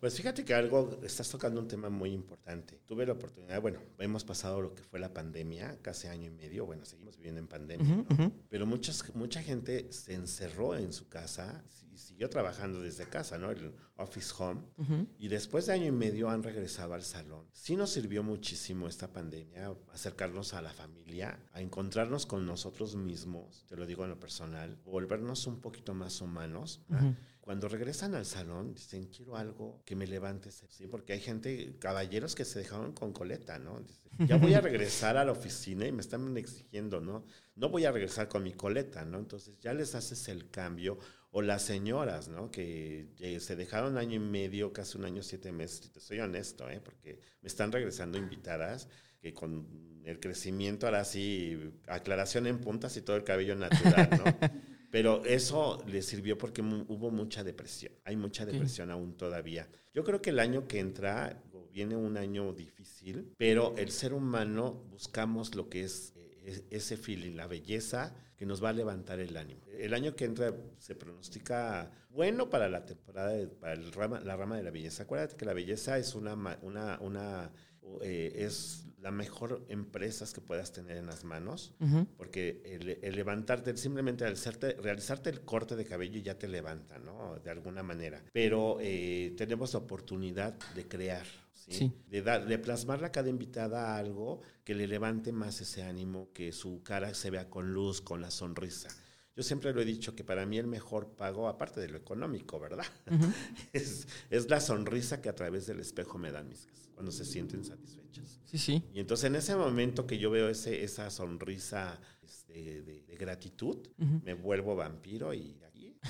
Pues 0.00 0.14
fíjate 0.14 0.44
que 0.44 0.52
algo, 0.52 1.00
estás 1.02 1.30
tocando 1.30 1.58
un 1.58 1.68
tema 1.68 1.88
muy 1.88 2.12
importante. 2.12 2.80
Tuve 2.86 3.06
la 3.06 3.12
oportunidad, 3.14 3.62
bueno, 3.62 3.80
hemos 3.98 4.24
pasado 4.24 4.60
lo 4.60 4.74
que 4.74 4.82
fue 4.82 5.00
la 5.00 5.12
pandemia, 5.12 5.78
casi 5.80 6.06
año 6.06 6.26
y 6.26 6.30
medio, 6.30 6.66
bueno, 6.66 6.84
seguimos 6.84 7.16
viviendo 7.16 7.40
en 7.40 7.46
pandemia, 7.46 7.94
uh 7.94 7.98
-huh, 8.00 8.16
¿no? 8.18 8.24
uh 8.24 8.28
-huh. 8.28 8.32
pero 8.50 8.66
muchas, 8.66 9.14
mucha 9.14 9.42
gente 9.42 9.90
se 9.92 10.12
encerró 10.12 10.76
en 10.76 10.92
su 10.92 11.08
casa 11.08 11.64
y 11.92 11.96
siguió 11.96 12.28
trabajando 12.28 12.82
desde 12.82 13.08
casa, 13.08 13.38
¿no? 13.38 13.50
El 13.50 13.72
office 13.96 14.34
home, 14.38 14.60
uh 14.76 14.84
-huh. 14.84 15.06
y 15.18 15.28
después 15.28 15.64
de 15.64 15.72
año 15.72 15.86
y 15.86 15.92
medio 15.92 16.28
han 16.28 16.42
regresado 16.42 16.92
al 16.92 17.02
salón. 17.02 17.46
Sí 17.52 17.74
nos 17.74 17.90
sirvió 17.90 18.22
muchísimo 18.22 18.88
esta 18.88 19.10
pandemia, 19.10 19.72
acercarnos 19.94 20.52
a 20.52 20.60
la 20.60 20.74
familia, 20.74 21.40
a 21.52 21.62
encontrarnos 21.62 22.26
con 22.26 22.44
nosotros 22.44 22.96
mismos, 22.96 23.64
te 23.66 23.76
lo 23.76 23.86
digo 23.86 24.04
en 24.04 24.10
lo 24.10 24.20
personal, 24.20 24.76
volvernos 24.84 25.46
un 25.46 25.62
poquito 25.62 25.94
más 25.94 26.20
humanos. 26.20 26.82
-huh 26.90 27.16
cuando 27.46 27.68
regresan 27.68 28.16
al 28.16 28.26
salón, 28.26 28.74
dicen, 28.74 29.04
quiero 29.04 29.36
algo 29.36 29.80
que 29.84 29.94
me 29.94 30.08
levante, 30.08 30.50
¿sí? 30.50 30.88
Porque 30.88 31.12
hay 31.12 31.20
gente, 31.20 31.76
caballeros 31.78 32.34
que 32.34 32.44
se 32.44 32.58
dejaron 32.58 32.92
con 32.92 33.12
coleta, 33.12 33.56
¿no? 33.60 33.78
Dicen, 33.78 34.26
ya 34.26 34.36
voy 34.36 34.54
a 34.54 34.60
regresar 34.60 35.16
a 35.16 35.24
la 35.24 35.30
oficina 35.30 35.86
y 35.86 35.92
me 35.92 36.00
están 36.00 36.36
exigiendo, 36.36 37.00
¿no? 37.00 37.24
No 37.54 37.68
voy 37.68 37.84
a 37.84 37.92
regresar 37.92 38.26
con 38.26 38.42
mi 38.42 38.52
coleta, 38.52 39.04
¿no? 39.04 39.20
Entonces 39.20 39.60
ya 39.60 39.72
les 39.74 39.94
haces 39.94 40.26
el 40.26 40.50
cambio. 40.50 40.98
O 41.30 41.40
las 41.40 41.62
señoras, 41.62 42.26
¿no? 42.26 42.50
Que 42.50 43.10
se 43.38 43.54
dejaron 43.54 43.96
año 43.96 44.16
y 44.16 44.18
medio, 44.18 44.72
casi 44.72 44.98
un 44.98 45.04
año, 45.04 45.22
siete 45.22 45.52
meses, 45.52 45.92
te 45.92 46.00
soy 46.00 46.18
honesto, 46.18 46.68
¿eh? 46.68 46.80
Porque 46.84 47.20
me 47.42 47.46
están 47.46 47.70
regresando 47.70 48.18
invitadas 48.18 48.88
que 49.20 49.32
con 49.32 50.02
el 50.04 50.18
crecimiento, 50.18 50.86
ahora 50.86 51.04
sí, 51.04 51.56
aclaración 51.86 52.48
en 52.48 52.58
puntas 52.58 52.96
y 52.96 53.02
todo 53.02 53.14
el 53.14 53.22
cabello 53.22 53.54
natural, 53.54 54.10
¿no? 54.10 54.24
Pero 54.96 55.22
eso 55.26 55.84
le 55.86 56.00
sirvió 56.00 56.38
porque 56.38 56.62
hubo 56.62 57.10
mucha 57.10 57.44
depresión. 57.44 57.92
Hay 58.02 58.16
mucha 58.16 58.46
depresión 58.46 58.88
sí. 58.88 58.92
aún 58.92 59.14
todavía. 59.14 59.68
Yo 59.92 60.02
creo 60.04 60.22
que 60.22 60.30
el 60.30 60.38
año 60.38 60.66
que 60.66 60.78
entra 60.78 61.38
viene 61.70 61.96
un 61.96 62.16
año 62.16 62.54
difícil, 62.54 63.34
pero 63.36 63.74
el 63.76 63.90
ser 63.90 64.14
humano 64.14 64.86
buscamos 64.88 65.54
lo 65.54 65.68
que 65.68 65.84
es 65.84 66.14
eh, 66.16 66.64
ese 66.70 66.96
feeling, 66.96 67.36
la 67.36 67.46
belleza 67.46 68.14
que 68.38 68.46
nos 68.46 68.64
va 68.64 68.70
a 68.70 68.72
levantar 68.72 69.20
el 69.20 69.36
ánimo. 69.36 69.60
El 69.78 69.92
año 69.92 70.16
que 70.16 70.24
entra 70.24 70.54
se 70.78 70.94
pronostica 70.94 71.90
bueno 72.08 72.48
para 72.48 72.70
la 72.70 72.86
temporada, 72.86 73.32
de, 73.32 73.48
para 73.48 73.74
el 73.74 73.92
rama, 73.92 74.20
la 74.20 74.34
rama 74.34 74.56
de 74.56 74.62
la 74.62 74.70
belleza. 74.70 75.02
Acuérdate 75.02 75.36
que 75.36 75.44
la 75.44 75.52
belleza 75.52 75.98
es 75.98 76.14
una, 76.14 76.58
una, 76.62 76.98
una 77.02 77.52
eh, 78.00 78.32
es 78.34 78.85
la 79.06 79.12
mejor 79.12 79.64
empresas 79.68 80.32
que 80.32 80.40
puedas 80.40 80.72
tener 80.72 80.96
en 80.96 81.06
las 81.06 81.22
manos, 81.22 81.72
uh 81.78 81.84
-huh. 81.86 82.06
porque 82.16 82.60
el, 82.64 82.98
el, 83.00 83.14
levantarte, 83.14 83.76
simplemente 83.76 84.24
al 84.24 84.32
hacerte, 84.32 84.72
realizarte 84.72 85.30
el 85.30 85.42
corte 85.42 85.76
de 85.76 85.84
cabello 85.84 86.18
ya 86.18 86.36
te 86.36 86.48
levanta, 86.48 86.98
¿no? 86.98 87.38
De 87.38 87.50
alguna 87.52 87.84
manera. 87.84 88.20
Pero 88.32 88.78
eh, 88.80 89.32
tenemos 89.36 89.74
la 89.74 89.78
oportunidad 89.78 90.54
de 90.74 90.88
crear, 90.88 91.24
¿sí? 91.54 91.72
sí. 91.72 91.92
De, 92.10 92.22
dar, 92.22 92.46
de 92.48 92.58
plasmarle 92.58 93.06
a 93.06 93.12
cada 93.12 93.28
invitada 93.28 93.94
a 93.94 93.98
algo 93.98 94.40
que 94.64 94.74
le 94.74 94.88
levante 94.88 95.30
más 95.30 95.60
ese 95.60 95.84
ánimo, 95.84 96.32
que 96.32 96.50
su 96.50 96.82
cara 96.82 97.14
se 97.14 97.30
vea 97.30 97.48
con 97.48 97.72
luz, 97.72 98.00
con 98.00 98.20
la 98.20 98.32
sonrisa. 98.32 98.88
Yo 99.36 99.42
siempre 99.42 99.74
lo 99.74 99.82
he 99.82 99.84
dicho 99.84 100.16
que 100.16 100.24
para 100.24 100.46
mí 100.46 100.56
el 100.56 100.66
mejor 100.66 101.10
pago, 101.14 101.46
aparte 101.48 101.78
de 101.80 101.88
lo 101.88 101.98
económico, 101.98 102.58
¿verdad? 102.58 102.86
Uh 103.06 103.10
-huh. 103.14 103.34
es, 103.72 104.08
es, 104.30 104.48
la 104.48 104.60
sonrisa 104.60 105.20
que 105.20 105.28
a 105.28 105.34
través 105.34 105.66
del 105.66 105.78
espejo 105.80 106.16
me 106.16 106.32
dan 106.32 106.48
mis 106.48 106.64
casas, 106.64 106.88
cuando 106.94 107.12
se 107.12 107.24
sienten 107.26 107.62
satisfechas. 107.62 108.40
Sí, 108.46 108.58
sí. 108.58 108.82
Y 108.94 109.00
entonces 109.00 109.26
en 109.26 109.36
ese 109.36 109.54
momento 109.54 110.06
que 110.06 110.18
yo 110.18 110.30
veo 110.30 110.48
ese, 110.48 110.82
esa 110.82 111.10
sonrisa 111.10 112.00
este, 112.22 112.82
de, 112.82 113.02
de, 113.02 113.16
gratitud, 113.16 113.76
uh 113.98 114.04
-huh. 114.04 114.22
me 114.24 114.32
vuelvo 114.32 114.74
vampiro 114.74 115.34
y 115.34 115.58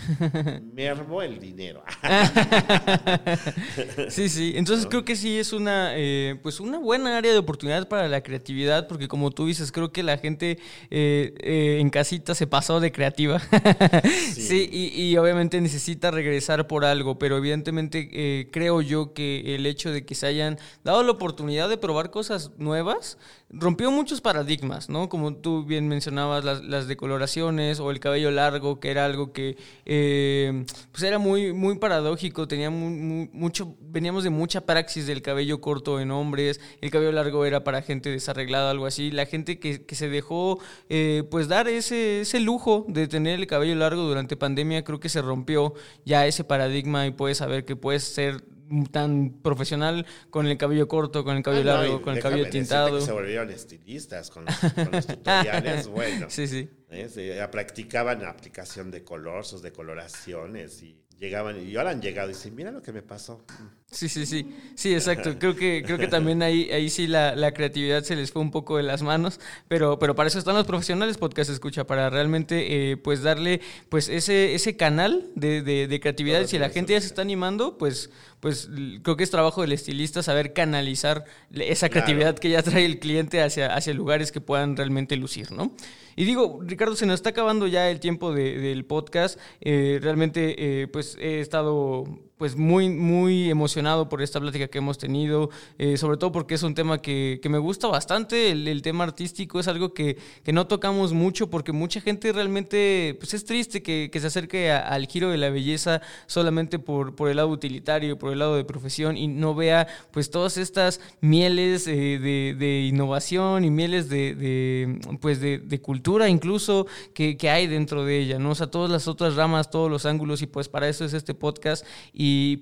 mermo 0.73 1.23
el 1.23 1.39
dinero. 1.39 1.83
sí, 4.09 4.29
sí. 4.29 4.55
Entonces 4.57 4.85
¿no? 4.85 4.91
creo 4.91 5.05
que 5.05 5.17
sí 5.17 5.39
es 5.39 5.53
una, 5.53 5.91
eh, 5.95 6.39
pues 6.43 6.61
una 6.61 6.79
buena 6.79 7.17
área 7.17 7.33
de 7.33 7.39
oportunidad 7.39 7.89
para 7.89 8.09
la 8.09 8.23
creatividad, 8.23 8.89
porque 8.89 9.09
como 9.09 9.31
tú 9.31 9.47
dices, 9.47 9.73
creo 9.73 9.93
que 9.93 10.03
la 10.03 10.19
gente 10.19 10.59
eh, 10.91 11.35
eh, 11.41 11.79
en 11.81 11.91
casita 11.91 12.35
se 12.35 12.47
pasó 12.47 12.81
de 12.81 12.93
creativa. 12.93 13.41
sí, 14.33 14.43
sí 14.43 14.69
y, 14.71 15.03
y, 15.03 15.17
obviamente 15.17 15.61
necesita 15.61 16.11
regresar 16.11 16.67
por 16.67 16.85
algo, 16.85 17.19
pero 17.19 17.37
evidentemente 17.37 18.09
eh, 18.13 18.49
creo 18.53 18.81
yo 18.81 19.13
que 19.13 19.55
el 19.55 19.67
hecho 19.67 19.91
de 19.91 20.05
que 20.05 20.15
se 20.15 20.27
hayan 20.27 20.59
dado 20.85 21.03
la 21.03 21.13
oportunidad 21.13 21.69
de 21.69 21.77
probar 21.77 22.11
cosas 22.11 22.53
nuevas 22.59 23.19
rompió 23.49 23.91
muchos 23.91 24.21
paradigmas, 24.21 24.89
¿no? 24.89 25.09
Como 25.09 25.37
tú 25.37 25.65
bien 25.65 25.89
mencionabas, 25.89 26.45
las, 26.45 26.65
las 26.65 26.89
decoloraciones 26.89 27.81
o 27.81 27.91
el 27.91 28.01
cabello 28.01 28.31
largo, 28.31 28.81
que 28.81 28.91
era 28.91 29.05
algo 29.05 29.33
que 29.33 29.57
eh, 29.89 30.67
pues 30.91 31.05
era 31.05 31.19
muy, 31.19 31.53
muy 31.53 31.79
paradójico, 31.79 32.49
tenía 32.49 32.71
mucho, 32.71 33.77
veníamos 33.81 34.25
de 34.25 34.31
mucha 34.31 34.67
praxis 34.67 35.07
del 35.07 35.23
cabello 35.23 35.61
corto 35.61 36.01
en 36.01 36.11
hombres, 36.11 36.61
el 36.81 36.91
cabello 36.91 37.13
largo 37.13 37.45
era 37.45 37.63
para 37.63 37.83
gente 37.83 38.11
desarreglada, 38.11 38.71
algo 38.73 38.87
así, 38.87 39.13
la 39.13 39.27
gente 39.27 39.61
que, 39.61 39.87
que 39.87 39.95
se 39.95 40.09
dejó 40.09 40.59
eh, 40.89 41.23
pues 41.31 41.47
dar 41.47 41.69
ese, 41.69 42.23
ese 42.23 42.41
lujo 42.41 42.85
de 42.89 43.07
tener 43.07 43.39
el 43.39 43.47
cabello 43.47 43.77
largo 43.77 44.03
durante 44.03 44.37
pandemia, 44.37 44.83
creo 44.83 44.99
que 44.99 45.09
se 45.09 45.23
rompió 45.23 45.75
ya 46.05 46.27
ese 46.27 46.43
paradigma 46.43 47.07
y 47.07 47.13
puedes 47.13 47.39
saber 47.39 47.65
que 47.65 47.77
puedes 47.77 48.03
ser 48.03 48.43
tan 48.91 49.41
profesional 49.43 50.07
con 50.31 50.47
el 50.47 50.57
cabello 50.59 50.89
corto, 50.89 51.25
con 51.25 51.37
el 51.37 51.43
cabello 51.43 51.73
ah, 51.73 51.77
largo, 51.77 51.95
no, 51.95 52.03
con 52.03 52.15
el 52.15 52.23
cabello 52.23 52.49
tintado. 52.49 52.99
Que 52.99 53.05
se 53.05 53.13
volvieron 53.13 53.51
estilistas 53.51 54.31
con 54.31 54.45
los, 54.45 54.57
con 54.59 54.91
los 54.93 55.07
tutoriales, 55.07 55.87
bueno. 55.89 56.27
Sí, 56.29 56.47
sí. 56.47 56.69
¿eh? 56.91 57.09
Se 57.09 57.49
practicaban 57.49 58.25
aplicación 58.25 58.91
de 58.91 59.05
color, 59.05 59.45
sus 59.45 59.63
decoloraciones 59.63 60.83
y 60.83 61.07
llegaban 61.19 61.67
y 61.67 61.77
ahora 61.77 61.91
han 61.91 62.01
llegado 62.03 62.31
y 62.31 62.35
dicen, 62.35 62.55
mira 62.55 62.71
lo 62.71 62.83
que 62.83 62.93
me 62.93 63.03
pasó. 63.03 63.45
Sí, 63.89 64.09
sí, 64.09 64.27
sí, 64.27 64.53
sí, 64.75 64.93
exacto. 64.93 65.35
Creo 65.39 65.55
que, 65.55 65.83
creo 65.87 65.97
que 65.97 66.09
también 66.09 66.43
ahí, 66.43 66.69
ahí 66.71 66.91
sí 66.91 67.07
la, 67.07 67.37
la, 67.37 67.53
creatividad 67.53 68.03
se 68.03 68.17
les 68.17 68.33
fue 68.33 68.43
un 68.43 68.51
poco 68.51 68.77
de 68.77 68.83
las 68.83 69.03
manos, 69.03 69.39
pero, 69.69 69.99
pero 69.99 70.17
para 70.17 70.27
eso 70.27 70.39
están 70.39 70.57
los 70.57 70.67
profesionales 70.67 71.19
podcast 71.19 71.51
escucha, 71.51 71.87
para 71.87 72.11
realmente 72.11 72.91
eh, 72.91 72.97
pues 72.97 73.23
darle 73.23 73.61
pues 73.89 74.09
ese, 74.09 74.55
ese 74.55 74.77
canal 74.77 75.31
de, 75.37 75.63
de, 75.63 75.87
de 75.87 76.01
creatividad. 76.01 76.41
y 76.41 76.49
si 76.49 76.59
la 76.59 76.71
gente 76.71 76.95
ya 76.95 77.01
se 77.01 77.07
está 77.07 77.23
animando, 77.23 77.79
pues, 77.79 78.11
pues 78.41 78.69
creo 79.03 79.17
que 79.17 79.23
es 79.23 79.31
trabajo 79.31 79.63
del 79.63 79.73
estilista 79.73 80.23
saber 80.23 80.53
canalizar 80.53 81.25
esa 81.55 81.89
creatividad 81.89 82.35
claro. 82.35 82.41
que 82.41 82.51
ya 82.51 82.63
trae 82.63 82.85
el 82.85 82.99
cliente 82.99 83.41
hacia, 83.41 83.73
hacia 83.75 83.95
lugares 83.95 84.33
que 84.33 84.41
puedan 84.41 84.77
realmente 84.77 85.17
lucir, 85.17 85.53
¿no? 85.53 85.75
Y 86.17 86.25
digo, 86.25 86.61
Ricardo, 86.63 86.97
se 86.97 87.07
nos 87.07 87.17
está 87.17 87.31
acabando 87.31 87.67
ya 87.67 87.89
el 87.89 88.01
tiempo 88.01 88.33
de, 88.33 88.59
del 88.59 88.85
podcast. 88.85 89.39
Eh, 89.61 90.01
realmente, 90.03 90.83
eh, 90.83 90.89
pues 90.89 91.17
he 91.21 91.41
estado 91.41 92.05
pues 92.37 92.55
muy, 92.55 92.91
muy 92.91 93.51
emocionado 93.51 94.09
por 94.09 94.21
esta 94.21 94.41
plática 94.41 94.69
que 94.69 94.79
hemos 94.79 94.99
tenido, 94.99 95.49
eh, 95.79 95.97
sobre 95.97 96.19
todo 96.19 96.33
porque 96.33 96.55
es 96.55 96.63
un 96.63 96.75
tema 96.75 97.01
que, 97.01 97.41
que 97.43 97.49
me 97.49 97.59
gusta 97.59 97.89
bastante, 97.89 98.51
el, 98.51 98.83
tema 98.83 99.05
artístico 99.05 99.59
es 99.59 99.69
algo 99.69 99.95
que, 99.95 100.19
que, 100.45 100.53
no 100.53 100.67
tocamos 100.67 101.15
mucho 101.15 101.49
porque 101.49 101.73
mucha 101.73 102.01
gente 102.01 102.31
realmente, 102.33 103.17
pues 103.19 103.33
es 103.33 103.45
triste 103.45 103.83
que, 103.83 104.11
se 104.17 104.27
acerque 104.27 104.71
al 104.71 105.07
giro 105.07 105.31
de 105.31 105.39
la 105.39 105.51
belleza 105.51 106.03
solamente 106.27 106.79
por, 106.79 107.15
por 107.15 107.29
el 107.29 107.37
lado 107.37 107.49
utilitario, 107.49 108.19
por 108.19 108.33
el 108.33 108.39
lado 108.39 108.57
de 108.57 108.65
profesión 108.65 109.17
y 109.17 109.29
no 109.29 109.55
vea 109.55 109.87
pues 110.11 110.31
todas 110.31 110.57
estas 110.57 111.01
mieles 111.21 111.87
eh, 111.87 112.19
de, 112.19 112.55
de, 112.59 112.83
innovación 112.83 113.65
y 113.65 113.71
mieles 113.71 114.09
de, 114.09 114.35
de 114.35 114.99
pues 115.21 115.41
de, 115.41 115.59
de, 115.59 115.81
cultura 115.81 116.29
incluso 116.29 116.87
que, 117.15 117.37
que 117.37 117.51
hay 117.51 117.67
dentro 117.67 118.05
de 118.05 118.19
ella, 118.19 118.39
¿no? 118.39 118.51
O 118.51 118.55
sea, 118.55 118.67
todas 118.67 118.91
las 118.91 119.09
otras 119.09 119.37
ramas, 119.37 119.71
todos 119.71 119.91
los 119.91 120.07
ángulos 120.07 120.43
y 120.43 120.47
pues 120.47 120.69
para 120.69 120.89
eso 120.89 121.05
es 121.05 121.13
este 121.13 121.35
podcast 121.35 121.85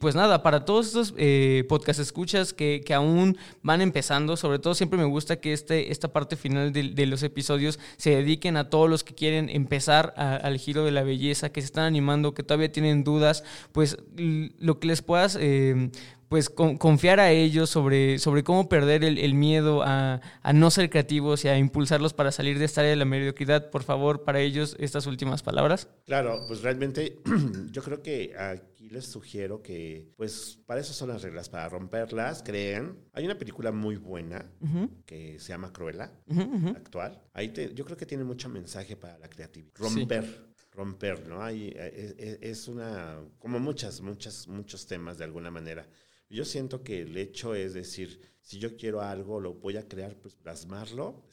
pues 0.00 0.14
nada, 0.14 0.42
para 0.42 0.64
todos 0.64 0.86
estos 0.86 1.14
eh, 1.16 1.64
podcast 1.68 2.00
escuchas 2.00 2.52
que, 2.52 2.82
que, 2.84 2.94
aún 2.94 3.36
van 3.62 3.80
empezando, 3.80 4.36
sobre 4.36 4.58
todo 4.58 4.74
siempre 4.74 4.98
me 4.98 5.04
gusta 5.04 5.36
que 5.36 5.52
este, 5.52 5.92
esta 5.92 6.08
parte 6.08 6.36
final 6.36 6.72
de, 6.72 7.06
los 7.06 7.22
episodios 7.22 7.78
se 7.96 8.10
dediquen 8.10 8.56
a 8.56 8.70
todos 8.70 8.88
los 8.88 9.04
que 9.04 9.14
quieren 9.14 9.48
empezar 9.48 10.14
al 10.16 10.58
giro 10.58 10.84
de 10.84 10.90
la 10.90 11.02
belleza, 11.02 11.50
que 11.50 11.60
se 11.60 11.66
están 11.66 11.84
animando, 11.84 12.34
que 12.34 12.42
todavía 12.42 12.72
tienen 12.72 13.04
dudas, 13.04 13.44
pues 13.72 13.98
lo 14.16 14.78
que 14.78 14.86
les 14.86 15.02
puedas... 15.02 15.36
Eh, 15.40 15.90
pues 16.34 16.50
con, 16.50 16.78
confiar 16.78 17.20
a 17.20 17.30
ellos 17.30 17.70
sobre, 17.70 18.18
sobre 18.18 18.42
cómo 18.42 18.68
perder 18.68 19.04
el, 19.04 19.18
el 19.18 19.34
miedo 19.34 19.84
a, 19.84 20.20
a, 20.42 20.52
no 20.52 20.68
ser 20.72 20.90
creativos 20.90 21.44
y 21.44 21.48
a 21.48 21.56
impulsarlos 21.56 22.12
para 22.12 22.32
salir 22.32 22.58
de 22.58 22.64
esta 22.64 22.80
área 22.80 22.90
de 22.90 22.96
la 22.96 23.04
mediocridad. 23.04 23.70
Por 23.70 23.84
favor, 23.84 24.24
para 24.24 24.40
ellos, 24.40 24.74
estas 24.80 25.06
últimas 25.06 25.44
palabras. 25.44 25.86
Claro, 26.06 26.44
pues 26.48 26.62
realmente 26.62 27.20
yo 27.70 27.84
creo 27.84 28.02
que 28.02 28.34
aquí 28.36 28.88
les 28.90 29.06
sugiero 29.06 29.62
que, 29.62 30.08
pues 30.16 30.58
para 30.66 30.80
eso 30.80 30.92
son 30.92 31.10
las 31.10 31.22
reglas, 31.22 31.48
para 31.48 31.68
romperlas, 31.68 32.42
creen. 32.42 32.98
Hay 33.12 33.24
una 33.24 33.38
película 33.38 33.70
muy 33.70 33.94
buena 33.94 34.44
uh 34.60 34.66
-huh. 34.66 34.90
que 35.06 35.38
se 35.38 35.50
llama 35.50 35.72
Cruella, 35.72 36.10
uh 36.26 36.34
-huh. 36.34 36.76
actual. 36.76 37.22
Ahí 37.32 37.50
te, 37.50 37.72
yo 37.74 37.84
creo 37.84 37.96
que 37.96 38.06
tiene 38.06 38.24
mucho 38.24 38.48
mensaje 38.48 38.96
para 38.96 39.16
la 39.18 39.28
creatividad. 39.28 39.70
Romper. 39.76 40.24
Sí 40.24 40.54
romper, 40.74 41.28
¿no? 41.28 41.42
Hay, 41.42 41.72
es, 41.76 42.38
es, 42.40 42.68
una, 42.68 43.20
como 43.38 43.60
muchas, 43.60 44.00
muchas, 44.00 44.48
muchos 44.48 44.86
temas 44.86 45.18
de 45.18 45.24
alguna 45.24 45.50
manera. 45.50 45.86
Yo 46.28 46.44
siento 46.44 46.82
que 46.82 47.02
el 47.02 47.16
hecho 47.16 47.54
es 47.54 47.74
decir, 47.74 48.20
si 48.40 48.58
yo 48.58 48.76
quiero 48.76 49.00
algo, 49.00 49.40
lo 49.40 49.54
voy 49.54 49.76
a 49.76 49.88
crear, 49.88 50.16
pues 50.16 50.34
plasmarlo, 50.34 51.24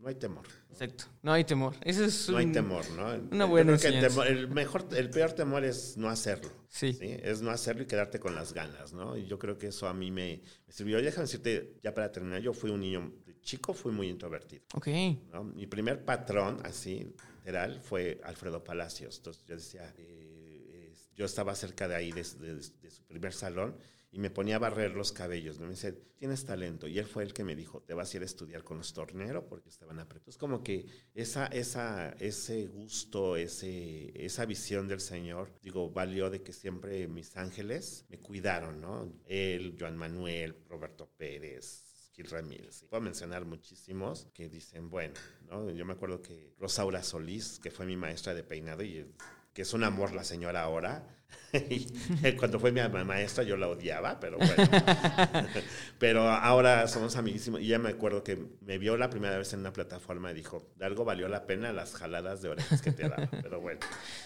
no 0.00 0.08
hay 0.08 0.14
temor. 0.14 0.46
¿no? 0.46 0.72
Exacto, 0.72 1.04
no 1.22 1.32
hay 1.32 1.44
temor. 1.44 1.76
Ese 1.82 2.06
es 2.06 2.28
no 2.28 2.36
un, 2.36 2.40
hay 2.40 2.52
temor, 2.52 2.88
¿no? 2.92 3.12
Una 3.30 3.44
buena 3.44 3.74
el, 3.74 3.80
temor, 3.80 4.26
el, 4.26 4.48
mejor, 4.48 4.88
el 4.96 5.10
peor 5.10 5.32
temor 5.32 5.64
es 5.64 5.96
no 5.98 6.08
hacerlo. 6.08 6.50
Sí. 6.68 6.94
sí. 6.94 7.16
Es 7.22 7.42
no 7.42 7.50
hacerlo 7.50 7.82
y 7.82 7.86
quedarte 7.86 8.18
con 8.18 8.34
las 8.34 8.54
ganas, 8.54 8.94
¿no? 8.94 9.16
Y 9.16 9.26
yo 9.26 9.38
creo 9.38 9.58
que 9.58 9.66
eso 9.68 9.86
a 9.88 9.94
mí 9.94 10.10
me, 10.10 10.42
me 10.66 10.72
sirvió. 10.72 11.02
Déjame 11.02 11.24
decirte, 11.24 11.76
ya 11.82 11.92
para 11.92 12.10
terminar, 12.10 12.40
yo 12.40 12.54
fui 12.54 12.70
un 12.70 12.80
niño, 12.80 13.12
de 13.26 13.38
chico 13.42 13.74
fui 13.74 13.92
muy 13.92 14.08
introvertido. 14.08 14.62
Ok. 14.74 14.88
¿no? 15.32 15.44
Mi 15.44 15.66
primer 15.66 16.02
patrón, 16.04 16.60
así, 16.64 17.14
literal, 17.38 17.80
fue 17.80 18.20
Alfredo 18.24 18.64
Palacios. 18.64 19.18
Entonces 19.18 19.44
yo 19.46 19.56
decía, 19.56 19.92
eh, 19.98 20.94
yo 21.14 21.26
estaba 21.26 21.54
cerca 21.54 21.88
de 21.88 21.96
ahí, 21.96 22.12
de, 22.12 22.22
de, 22.22 22.54
de 22.54 22.90
su 22.90 23.04
primer 23.04 23.34
salón, 23.34 23.76
y 24.12 24.18
me 24.18 24.30
ponía 24.30 24.56
a 24.56 24.58
barrer 24.58 24.92
los 24.94 25.12
cabellos. 25.12 25.58
¿no? 25.58 25.66
Me 25.66 25.72
dice, 25.72 25.92
tienes 25.92 26.44
talento. 26.44 26.88
Y 26.88 26.98
él 26.98 27.06
fue 27.06 27.22
el 27.22 27.32
que 27.32 27.44
me 27.44 27.54
dijo, 27.54 27.82
te 27.82 27.94
vas 27.94 28.12
a 28.12 28.16
ir 28.16 28.22
a 28.22 28.26
estudiar 28.26 28.64
con 28.64 28.78
los 28.78 28.92
torneros 28.92 29.44
porque 29.48 29.68
estaban 29.68 29.98
apretados. 30.00 30.36
Como 30.36 30.62
que 30.62 30.86
esa, 31.14 31.46
esa, 31.46 32.10
ese 32.18 32.66
gusto, 32.66 33.36
ese, 33.36 34.12
esa 34.14 34.44
visión 34.46 34.88
del 34.88 35.00
Señor, 35.00 35.52
digo, 35.62 35.90
valió 35.90 36.28
de 36.28 36.42
que 36.42 36.52
siempre 36.52 37.06
mis 37.06 37.36
ángeles 37.36 38.04
me 38.08 38.18
cuidaron, 38.18 38.80
¿no? 38.80 39.12
Él, 39.26 39.76
Joan 39.78 39.96
Manuel, 39.96 40.56
Roberto 40.68 41.08
Pérez, 41.16 42.10
Gil 42.12 42.26
Ramírez. 42.26 42.84
Puedo 42.90 43.02
mencionar 43.02 43.44
muchísimos 43.44 44.26
que 44.34 44.48
dicen, 44.48 44.90
bueno, 44.90 45.14
¿no? 45.48 45.70
Yo 45.70 45.84
me 45.84 45.92
acuerdo 45.92 46.20
que 46.20 46.52
Rosaura 46.58 47.02
Solís, 47.04 47.60
que 47.60 47.70
fue 47.70 47.86
mi 47.86 47.96
maestra 47.96 48.34
de 48.34 48.42
peinado 48.42 48.82
y 48.82 49.06
que 49.52 49.62
es 49.62 49.72
un 49.72 49.84
amor 49.84 50.12
la 50.12 50.24
señora 50.24 50.62
ahora, 50.62 51.04
Cuando 52.38 52.60
fue 52.60 52.70
mi 52.70 52.80
maestra 53.04 53.42
yo 53.42 53.56
la 53.56 53.68
odiaba, 53.68 54.20
pero 54.20 54.38
bueno. 54.38 54.54
pero 55.98 56.28
ahora 56.28 56.86
somos 56.86 57.16
amiguísimos. 57.16 57.60
Y 57.60 57.68
ya 57.68 57.78
me 57.78 57.88
acuerdo 57.88 58.22
que 58.22 58.38
me 58.64 58.78
vio 58.78 58.96
la 58.96 59.10
primera 59.10 59.36
vez 59.36 59.52
en 59.52 59.60
una 59.60 59.72
plataforma 59.72 60.30
y 60.30 60.34
dijo, 60.34 60.70
de 60.76 60.86
algo 60.86 61.04
valió 61.04 61.28
la 61.28 61.46
pena 61.46 61.72
las 61.72 61.94
jaladas 61.94 62.40
de 62.42 62.50
orejas 62.50 62.82
que 62.82 62.92
te 62.92 63.08
daba. 63.08 63.28
Pero 63.42 63.60
bueno. 63.60 63.80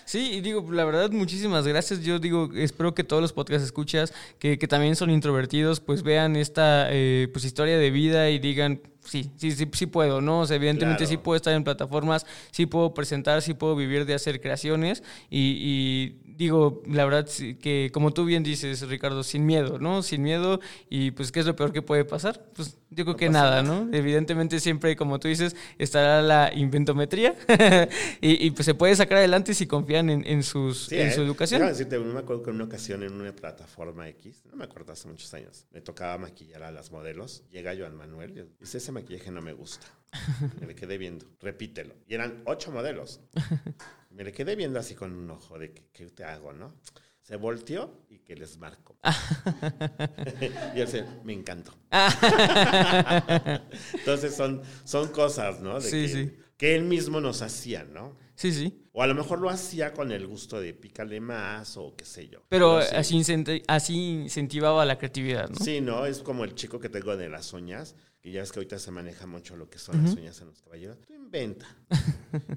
Sí, 0.04 0.34
y 0.34 0.40
digo, 0.40 0.70
la 0.70 0.84
verdad, 0.84 1.10
muchísimas 1.10 1.66
gracias. 1.66 2.02
Yo 2.02 2.18
digo, 2.18 2.50
espero 2.54 2.94
que 2.94 3.04
todos 3.04 3.22
los 3.22 3.32
podcasts 3.32 3.64
escuchas, 3.64 4.12
que, 4.38 4.58
que 4.58 4.68
también 4.68 4.96
son 4.96 5.10
introvertidos, 5.10 5.80
pues 5.80 6.02
vean 6.02 6.36
esta 6.36 6.88
eh, 6.90 7.28
pues 7.32 7.44
historia 7.44 7.78
de 7.78 7.90
vida 7.90 8.28
y 8.28 8.38
digan, 8.38 8.82
sí, 9.04 9.30
sí, 9.36 9.52
sí, 9.52 9.68
sí 9.72 9.86
puedo, 9.86 10.20
¿no? 10.20 10.40
O 10.40 10.46
sea, 10.46 10.56
evidentemente 10.56 11.04
claro. 11.04 11.10
sí 11.10 11.16
puedo 11.16 11.36
estar 11.36 11.54
en 11.54 11.64
plataformas, 11.64 12.26
sí 12.50 12.66
puedo 12.66 12.94
presentar, 12.94 13.42
sí 13.42 13.54
puedo 13.54 13.76
vivir 13.76 14.06
de 14.06 14.14
hacer 14.14 14.40
creaciones 14.40 15.02
y, 15.30 16.16
y 16.23 16.23
digo, 16.36 16.82
la 16.86 17.04
verdad 17.04 17.28
que 17.60 17.90
como 17.92 18.12
tú 18.12 18.24
bien 18.24 18.42
dices, 18.42 18.80
Ricardo, 18.88 19.22
sin 19.22 19.46
miedo, 19.46 19.78
¿no? 19.78 20.02
Sin 20.02 20.22
miedo 20.22 20.60
y 20.88 21.10
pues 21.12 21.32
¿qué 21.32 21.40
es 21.40 21.46
lo 21.46 21.56
peor 21.56 21.72
que 21.72 21.82
puede 21.82 22.04
pasar? 22.04 22.44
Pues 22.54 22.76
yo 22.90 23.04
creo 23.04 23.14
no 23.14 23.16
que 23.16 23.28
nada, 23.28 23.62
nada, 23.62 23.84
¿no? 23.84 23.96
Evidentemente 23.96 24.60
siempre, 24.60 24.96
como 24.96 25.18
tú 25.18 25.28
dices, 25.28 25.56
estará 25.78 26.22
la 26.22 26.52
inventometría 26.54 27.34
y, 28.20 28.46
y, 28.46 28.50
pues 28.50 28.66
se 28.66 28.74
puede 28.74 28.94
sacar 28.96 29.18
adelante 29.18 29.54
si 29.54 29.66
confían 29.66 30.10
en, 30.10 30.26
en 30.26 30.42
sus, 30.42 30.86
sí, 30.86 30.96
en 30.96 31.08
¿eh? 31.08 31.12
su 31.12 31.22
educación. 31.22 31.60
Yo 31.60 31.68
decirte, 31.68 31.98
no 31.98 32.12
me 32.12 32.20
acuerdo 32.20 32.42
que 32.42 32.50
en 32.50 32.56
una 32.56 32.64
ocasión 32.64 33.02
en 33.02 33.12
una 33.12 33.32
plataforma 33.32 34.08
X, 34.08 34.42
no 34.50 34.56
me 34.56 34.64
acuerdo 34.64 34.92
hace 34.92 35.08
muchos 35.08 35.32
años, 35.34 35.66
me 35.72 35.80
tocaba 35.80 36.18
maquillar 36.18 36.62
a 36.62 36.70
las 36.70 36.90
modelos, 36.90 37.44
llega 37.50 37.74
Joan 37.76 37.96
Manuel 37.96 38.30
y 38.38 38.60
dice, 38.60 38.78
ese 38.78 38.92
maquillaje 38.92 39.30
no 39.30 39.42
me 39.42 39.52
gusta. 39.52 39.86
Me 40.66 40.74
quedé 40.74 40.98
viendo, 40.98 41.26
repítelo. 41.40 41.94
Y 42.06 42.14
eran 42.14 42.42
ocho 42.44 42.70
modelos. 42.70 43.20
Me 44.14 44.22
le 44.22 44.32
quedé 44.32 44.54
viendo 44.54 44.78
así 44.78 44.94
con 44.94 45.12
un 45.12 45.28
ojo 45.30 45.58
de 45.58 45.74
qué, 45.92 46.06
te 46.06 46.22
hago, 46.22 46.52
¿no? 46.52 46.72
Se 47.20 47.34
volteó 47.36 48.06
y 48.08 48.18
que 48.18 48.36
les 48.36 48.58
marco. 48.58 48.96
y 50.76 50.80
él 50.80 50.86
se, 50.88 51.04
me 51.24 51.32
encantó. 51.32 51.74
Entonces 53.94 54.34
son, 54.36 54.62
son 54.84 55.08
cosas, 55.08 55.60
¿no? 55.60 55.80
De 55.80 55.90
sí, 55.90 56.02
que, 56.02 56.08
sí. 56.08 56.36
que 56.56 56.76
él 56.76 56.84
mismo 56.84 57.20
nos 57.20 57.42
hacía, 57.42 57.82
¿no? 57.82 58.16
Sí, 58.36 58.52
sí. 58.52 58.88
O 58.92 59.02
a 59.02 59.08
lo 59.08 59.14
mejor 59.16 59.40
lo 59.40 59.50
hacía 59.50 59.92
con 59.92 60.12
el 60.12 60.28
gusto 60.28 60.60
de 60.60 60.74
pícale 60.74 61.20
más 61.20 61.76
o 61.76 61.96
qué 61.96 62.04
sé 62.04 62.28
yo. 62.28 62.44
Pero, 62.48 62.78
Pero 62.78 62.82
sí. 62.82 63.16
así, 63.18 63.62
así 63.66 63.96
incentivaba 63.96 64.84
la 64.84 64.98
creatividad, 64.98 65.48
¿no? 65.48 65.56
Sí, 65.56 65.80
¿no? 65.80 66.06
Es 66.06 66.20
como 66.20 66.44
el 66.44 66.54
chico 66.54 66.78
que 66.78 66.88
tengo 66.88 67.16
de 67.16 67.28
las 67.28 67.52
uñas, 67.52 67.96
que 68.20 68.30
ya 68.30 68.40
ves 68.40 68.52
que 68.52 68.60
ahorita 68.60 68.78
se 68.78 68.92
maneja 68.92 69.26
mucho 69.26 69.56
lo 69.56 69.68
que 69.68 69.78
son 69.78 69.96
uh 69.96 69.98
-huh. 69.98 70.04
las 70.04 70.14
uñas 70.14 70.40
en 70.40 70.46
los 70.48 70.62
caballeros. 70.62 71.00
Tú 71.00 71.13
inventa. 71.34 71.66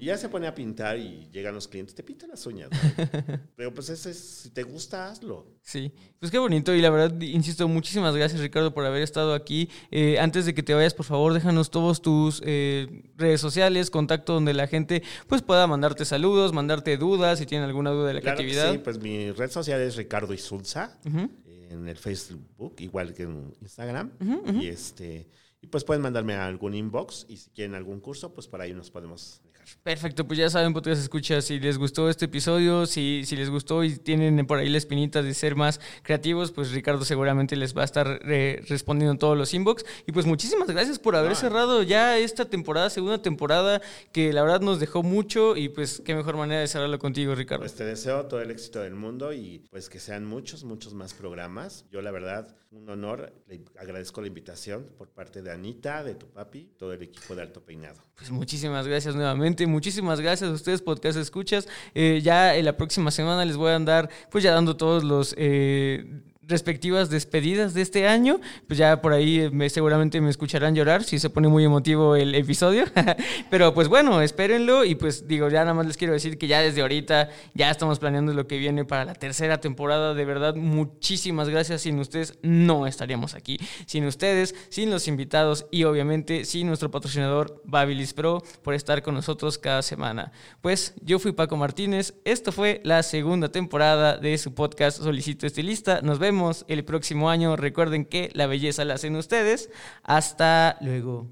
y 0.00 0.06
ya 0.06 0.16
se 0.16 0.28
pone 0.28 0.46
a 0.46 0.54
pintar 0.54 0.98
y 0.98 1.28
llegan 1.32 1.54
los 1.54 1.68
clientes, 1.68 1.94
te 1.94 2.02
pintan 2.02 2.30
las 2.30 2.44
uñas. 2.46 2.70
¿no? 2.70 3.38
Pero 3.56 3.72
pues 3.74 3.88
ese 3.88 4.10
es, 4.10 4.18
si 4.18 4.50
te 4.50 4.62
gusta, 4.62 5.10
hazlo. 5.10 5.46
Sí, 5.62 5.92
pues 6.18 6.32
qué 6.32 6.38
bonito. 6.38 6.74
Y 6.74 6.80
la 6.80 6.90
verdad, 6.90 7.20
insisto, 7.20 7.68
muchísimas 7.68 8.14
gracias, 8.14 8.40
Ricardo, 8.40 8.72
por 8.72 8.84
haber 8.84 9.02
estado 9.02 9.34
aquí. 9.34 9.68
Eh, 9.90 10.18
antes 10.18 10.46
de 10.46 10.54
que 10.54 10.62
te 10.62 10.74
vayas, 10.74 10.94
por 10.94 11.06
favor, 11.06 11.32
déjanos 11.32 11.70
todos 11.70 12.02
tus 12.02 12.42
eh, 12.44 13.04
redes 13.16 13.40
sociales, 13.40 13.90
contacto 13.90 14.34
donde 14.34 14.54
la 14.54 14.66
gente 14.66 15.02
pues 15.26 15.42
pueda 15.42 15.66
mandarte 15.66 16.04
saludos, 16.04 16.52
mandarte 16.52 16.96
dudas, 16.96 17.38
si 17.38 17.46
tienen 17.46 17.68
alguna 17.68 17.90
duda 17.90 18.08
de 18.08 18.14
la 18.14 18.20
claro 18.20 18.38
creatividad. 18.38 18.72
Sí, 18.72 18.78
pues 18.78 18.98
mi 18.98 19.30
red 19.32 19.50
social 19.50 19.80
es 19.80 19.96
Ricardo 19.96 20.34
Isulza, 20.34 20.98
uh 21.04 21.08
-huh. 21.08 21.30
en 21.70 21.88
el 21.88 21.96
Facebook, 21.96 22.74
igual 22.78 23.14
que 23.14 23.24
en 23.24 23.54
Instagram. 23.60 24.12
Uh 24.20 24.24
-huh, 24.24 24.40
uh 24.40 24.46
-huh. 24.46 24.62
Y 24.62 24.68
este 24.68 25.28
y 25.60 25.66
pues 25.66 25.84
pueden 25.84 26.02
mandarme 26.02 26.34
a 26.34 26.46
algún 26.46 26.74
inbox 26.74 27.26
y 27.28 27.36
si 27.36 27.50
quieren 27.50 27.74
algún 27.74 28.00
curso, 28.00 28.32
pues 28.32 28.46
por 28.46 28.60
ahí 28.60 28.72
nos 28.72 28.90
podemos 28.90 29.40
dejar. 29.44 29.66
Perfecto, 29.82 30.26
pues 30.26 30.38
ya 30.38 30.48
saben, 30.48 30.72
podcast 30.72 31.02
escucha, 31.02 31.42
si 31.42 31.58
les 31.58 31.78
gustó 31.78 32.08
este 32.08 32.26
episodio, 32.26 32.86
si, 32.86 33.22
si 33.24 33.36
les 33.36 33.50
gustó 33.50 33.84
y 33.84 33.96
tienen 33.96 34.46
por 34.46 34.58
ahí 34.58 34.68
la 34.68 34.78
espinita 34.78 35.22
de 35.22 35.34
ser 35.34 35.56
más 35.56 35.80
creativos, 36.02 36.52
pues 36.52 36.70
Ricardo 36.70 37.04
seguramente 37.04 37.56
les 37.56 37.76
va 37.76 37.82
a 37.82 37.84
estar 37.84 38.20
eh, 38.24 38.62
respondiendo 38.68 39.12
en 39.12 39.18
todos 39.18 39.36
los 39.36 39.52
inbox. 39.52 39.84
Y 40.06 40.12
pues 40.12 40.26
muchísimas 40.26 40.68
gracias 40.68 40.98
por 40.98 41.16
haber 41.16 41.36
cerrado 41.36 41.82
ya 41.82 42.18
esta 42.18 42.44
temporada, 42.44 42.88
segunda 42.88 43.20
temporada, 43.20 43.82
que 44.12 44.32
la 44.32 44.42
verdad 44.42 44.60
nos 44.60 44.80
dejó 44.80 45.02
mucho 45.02 45.56
y 45.56 45.68
pues 45.68 46.00
qué 46.04 46.14
mejor 46.14 46.36
manera 46.36 46.60
de 46.60 46.68
cerrarlo 46.68 46.98
contigo, 46.98 47.34
Ricardo. 47.34 47.62
Pues 47.62 47.74
te 47.74 47.84
deseo 47.84 48.26
todo 48.26 48.40
el 48.40 48.50
éxito 48.50 48.80
del 48.80 48.94
mundo 48.94 49.32
y 49.32 49.66
pues 49.70 49.88
que 49.88 49.98
sean 49.98 50.24
muchos, 50.24 50.64
muchos 50.64 50.94
más 50.94 51.14
programas. 51.14 51.84
Yo 51.90 52.00
la 52.00 52.10
verdad, 52.10 52.56
un 52.70 52.88
honor, 52.90 53.32
le 53.48 53.62
agradezco 53.78 54.20
la 54.20 54.26
invitación 54.26 54.86
por 54.98 55.08
parte 55.08 55.40
de 55.40 55.50
Anita, 55.50 56.04
de 56.04 56.14
tu 56.14 56.26
papi, 56.26 56.70
todo 56.76 56.92
el 56.92 57.02
equipo 57.02 57.34
de 57.34 57.42
Alto 57.42 57.62
Peinado. 57.62 58.02
Pues 58.14 58.30
muchísimas 58.30 58.86
gracias 58.86 59.14
nuevamente, 59.14 59.66
muchísimas 59.66 60.20
gracias 60.20 60.50
a 60.50 60.52
ustedes 60.52 60.82
podcast 60.82 61.18
escuchas. 61.18 61.66
Eh, 61.94 62.20
ya 62.22 62.56
en 62.56 62.64
la 62.64 62.76
próxima 62.76 63.10
semana 63.10 63.44
les 63.44 63.56
voy 63.56 63.70
a 63.70 63.76
andar 63.76 64.10
pues 64.30 64.44
ya 64.44 64.52
dando 64.52 64.76
todos 64.76 65.02
los... 65.02 65.34
Eh, 65.38 66.22
respectivas 66.48 67.10
despedidas 67.10 67.74
de 67.74 67.82
este 67.82 68.08
año. 68.08 68.40
Pues 68.66 68.78
ya 68.78 69.00
por 69.00 69.12
ahí 69.12 69.48
me, 69.52 69.68
seguramente 69.70 70.20
me 70.20 70.30
escucharán 70.30 70.74
llorar 70.74 71.04
si 71.04 71.18
se 71.18 71.30
pone 71.30 71.48
muy 71.48 71.64
emotivo 71.64 72.16
el 72.16 72.34
episodio. 72.34 72.84
Pero 73.50 73.74
pues 73.74 73.88
bueno, 73.88 74.20
espérenlo 74.22 74.84
y 74.84 74.94
pues 74.94 75.28
digo, 75.28 75.48
ya 75.48 75.60
nada 75.60 75.74
más 75.74 75.86
les 75.86 75.96
quiero 75.96 76.14
decir 76.14 76.38
que 76.38 76.46
ya 76.48 76.60
desde 76.60 76.80
ahorita 76.80 77.28
ya 77.54 77.70
estamos 77.70 77.98
planeando 77.98 78.32
lo 78.32 78.46
que 78.46 78.58
viene 78.58 78.84
para 78.84 79.04
la 79.04 79.14
tercera 79.14 79.60
temporada. 79.60 80.14
De 80.14 80.24
verdad, 80.24 80.54
muchísimas 80.54 81.48
gracias. 81.48 81.82
Sin 81.82 81.98
ustedes 81.98 82.38
no 82.42 82.86
estaríamos 82.86 83.34
aquí. 83.34 83.58
Sin 83.86 84.06
ustedes, 84.06 84.54
sin 84.70 84.90
los 84.90 85.06
invitados 85.06 85.66
y 85.70 85.84
obviamente 85.84 86.44
sin 86.44 86.66
nuestro 86.66 86.90
patrocinador 86.90 87.60
Babilis 87.64 88.14
Pro 88.14 88.42
por 88.62 88.74
estar 88.74 89.02
con 89.02 89.14
nosotros 89.14 89.58
cada 89.58 89.82
semana. 89.82 90.32
Pues 90.62 90.94
yo 91.02 91.18
fui 91.18 91.32
Paco 91.32 91.56
Martínez. 91.56 92.14
Esto 92.24 92.52
fue 92.52 92.80
la 92.84 93.02
segunda 93.02 93.50
temporada 93.50 94.16
de 94.16 94.38
su 94.38 94.54
podcast 94.54 95.02
Solicito 95.02 95.46
Estilista. 95.46 96.00
Nos 96.02 96.18
vemos 96.18 96.37
el 96.68 96.84
próximo 96.84 97.30
año. 97.30 97.56
Recuerden 97.56 98.04
que 98.04 98.30
la 98.34 98.46
belleza 98.46 98.84
la 98.84 98.94
hacen 98.94 99.16
ustedes. 99.16 99.70
Hasta 100.02 100.76
luego. 100.80 101.28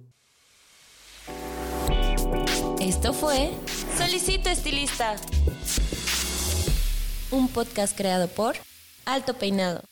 Esto 2.80 3.12
fue 3.12 3.50
Solicito 3.96 4.48
Estilista. 4.48 5.16
Un 7.30 7.48
podcast 7.48 7.96
creado 7.96 8.28
por 8.28 8.54
Alto 9.04 9.34
Peinado. 9.34 9.82